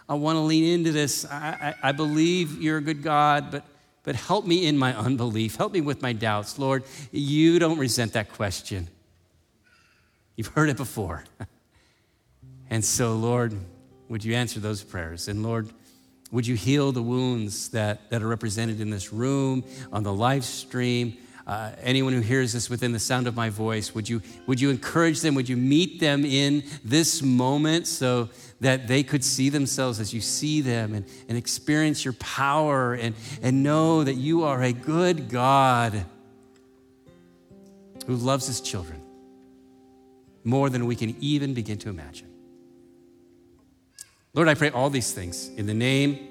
I 0.07 0.13
want 0.13 0.35
to 0.35 0.41
lean 0.41 0.63
into 0.63 0.91
this. 0.91 1.25
I, 1.25 1.73
I, 1.81 1.89
I, 1.89 1.91
believe 1.91 2.61
you're 2.61 2.77
a 2.77 2.81
good 2.81 3.01
God, 3.01 3.49
but, 3.49 3.65
but 4.03 4.15
help 4.15 4.45
me 4.45 4.67
in 4.67 4.77
my 4.77 4.95
unbelief. 4.95 5.55
Help 5.55 5.73
me 5.73 5.81
with 5.81 6.03
my 6.03 6.13
doubts. 6.13 6.59
Lord, 6.59 6.83
you 7.11 7.57
don't 7.57 7.79
resent 7.79 8.13
that 8.13 8.31
question. 8.31 8.87
You've 10.35 10.49
heard 10.49 10.69
it 10.69 10.77
before. 10.77 11.23
and 12.69 12.85
so, 12.85 13.15
Lord, 13.15 13.55
would 14.07 14.23
you 14.23 14.35
answer 14.35 14.59
those 14.59 14.83
prayers? 14.83 15.27
And 15.27 15.41
Lord, 15.41 15.67
Would 16.31 16.45
you 16.45 16.55
heal 16.55 16.91
the 16.91 17.01
wounds 17.01 17.69
that, 17.69 18.11
that 18.11 18.21
are 18.21 18.27
represented 18.27 18.81
in 18.81 18.91
this 18.91 19.11
room, 19.13 19.63
on 19.91 20.03
the 20.03 20.13
live 20.13 20.43
stream? 20.43 21.17
Uh, 21.47 21.71
anyone 21.81 22.11
who 22.11 22.21
hears 22.21 22.53
this 22.53 22.71
within 22.71 22.91
the 22.91 22.99
sound 22.99 23.27
of 23.27 23.35
my 23.35 23.49
voice, 23.49 23.93
would 23.93 24.09
you, 24.09 24.19
would 24.47 24.59
you 24.59 24.71
encourage 24.71 25.21
them? 25.21 25.35
Would 25.35 25.47
you 25.47 25.57
meet 25.57 25.99
them 25.99 26.25
in 26.25 26.63
this 26.83 27.21
moment 27.21 27.85
so 27.85 28.29
that 28.61 28.87
they 28.87 29.03
could 29.03 29.23
see 29.23 29.49
themselves 29.49 29.99
as 29.99 30.11
you 30.11 30.21
see 30.21 30.61
them 30.61 30.95
and, 30.95 31.05
and 31.29 31.37
experience 31.37 32.03
your 32.03 32.13
power 32.13 32.95
and, 32.95 33.13
and 33.43 33.61
know 33.61 34.03
that 34.03 34.15
you 34.15 34.43
are 34.43 34.63
a 34.63 34.73
good 34.73 35.29
God 35.29 36.05
who 38.07 38.15
loves 38.15 38.47
his 38.47 38.59
children 38.59 39.01
more 40.43 40.69
than 40.69 40.87
we 40.87 40.95
can 40.95 41.15
even 41.19 41.53
begin 41.53 41.77
to 41.79 41.89
imagine? 41.89 42.29
Lord, 44.33 44.47
I 44.47 44.55
pray 44.55 44.71
all 44.71 44.89
these 44.89 45.11
things 45.11 45.49
in 45.49 45.67
the 45.67 45.73
name 45.75 46.27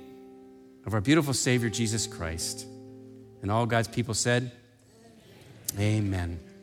of 0.87 0.93
our 0.93 1.01
beautiful 1.01 1.35
Savior, 1.35 1.71
Jesus 1.71 2.07
Christ. 2.09 2.67
And 3.43 3.51
all 3.51 3.65
God's 3.65 3.89
people 3.89 4.15
said, 4.15 4.51
Amen. 5.79 6.54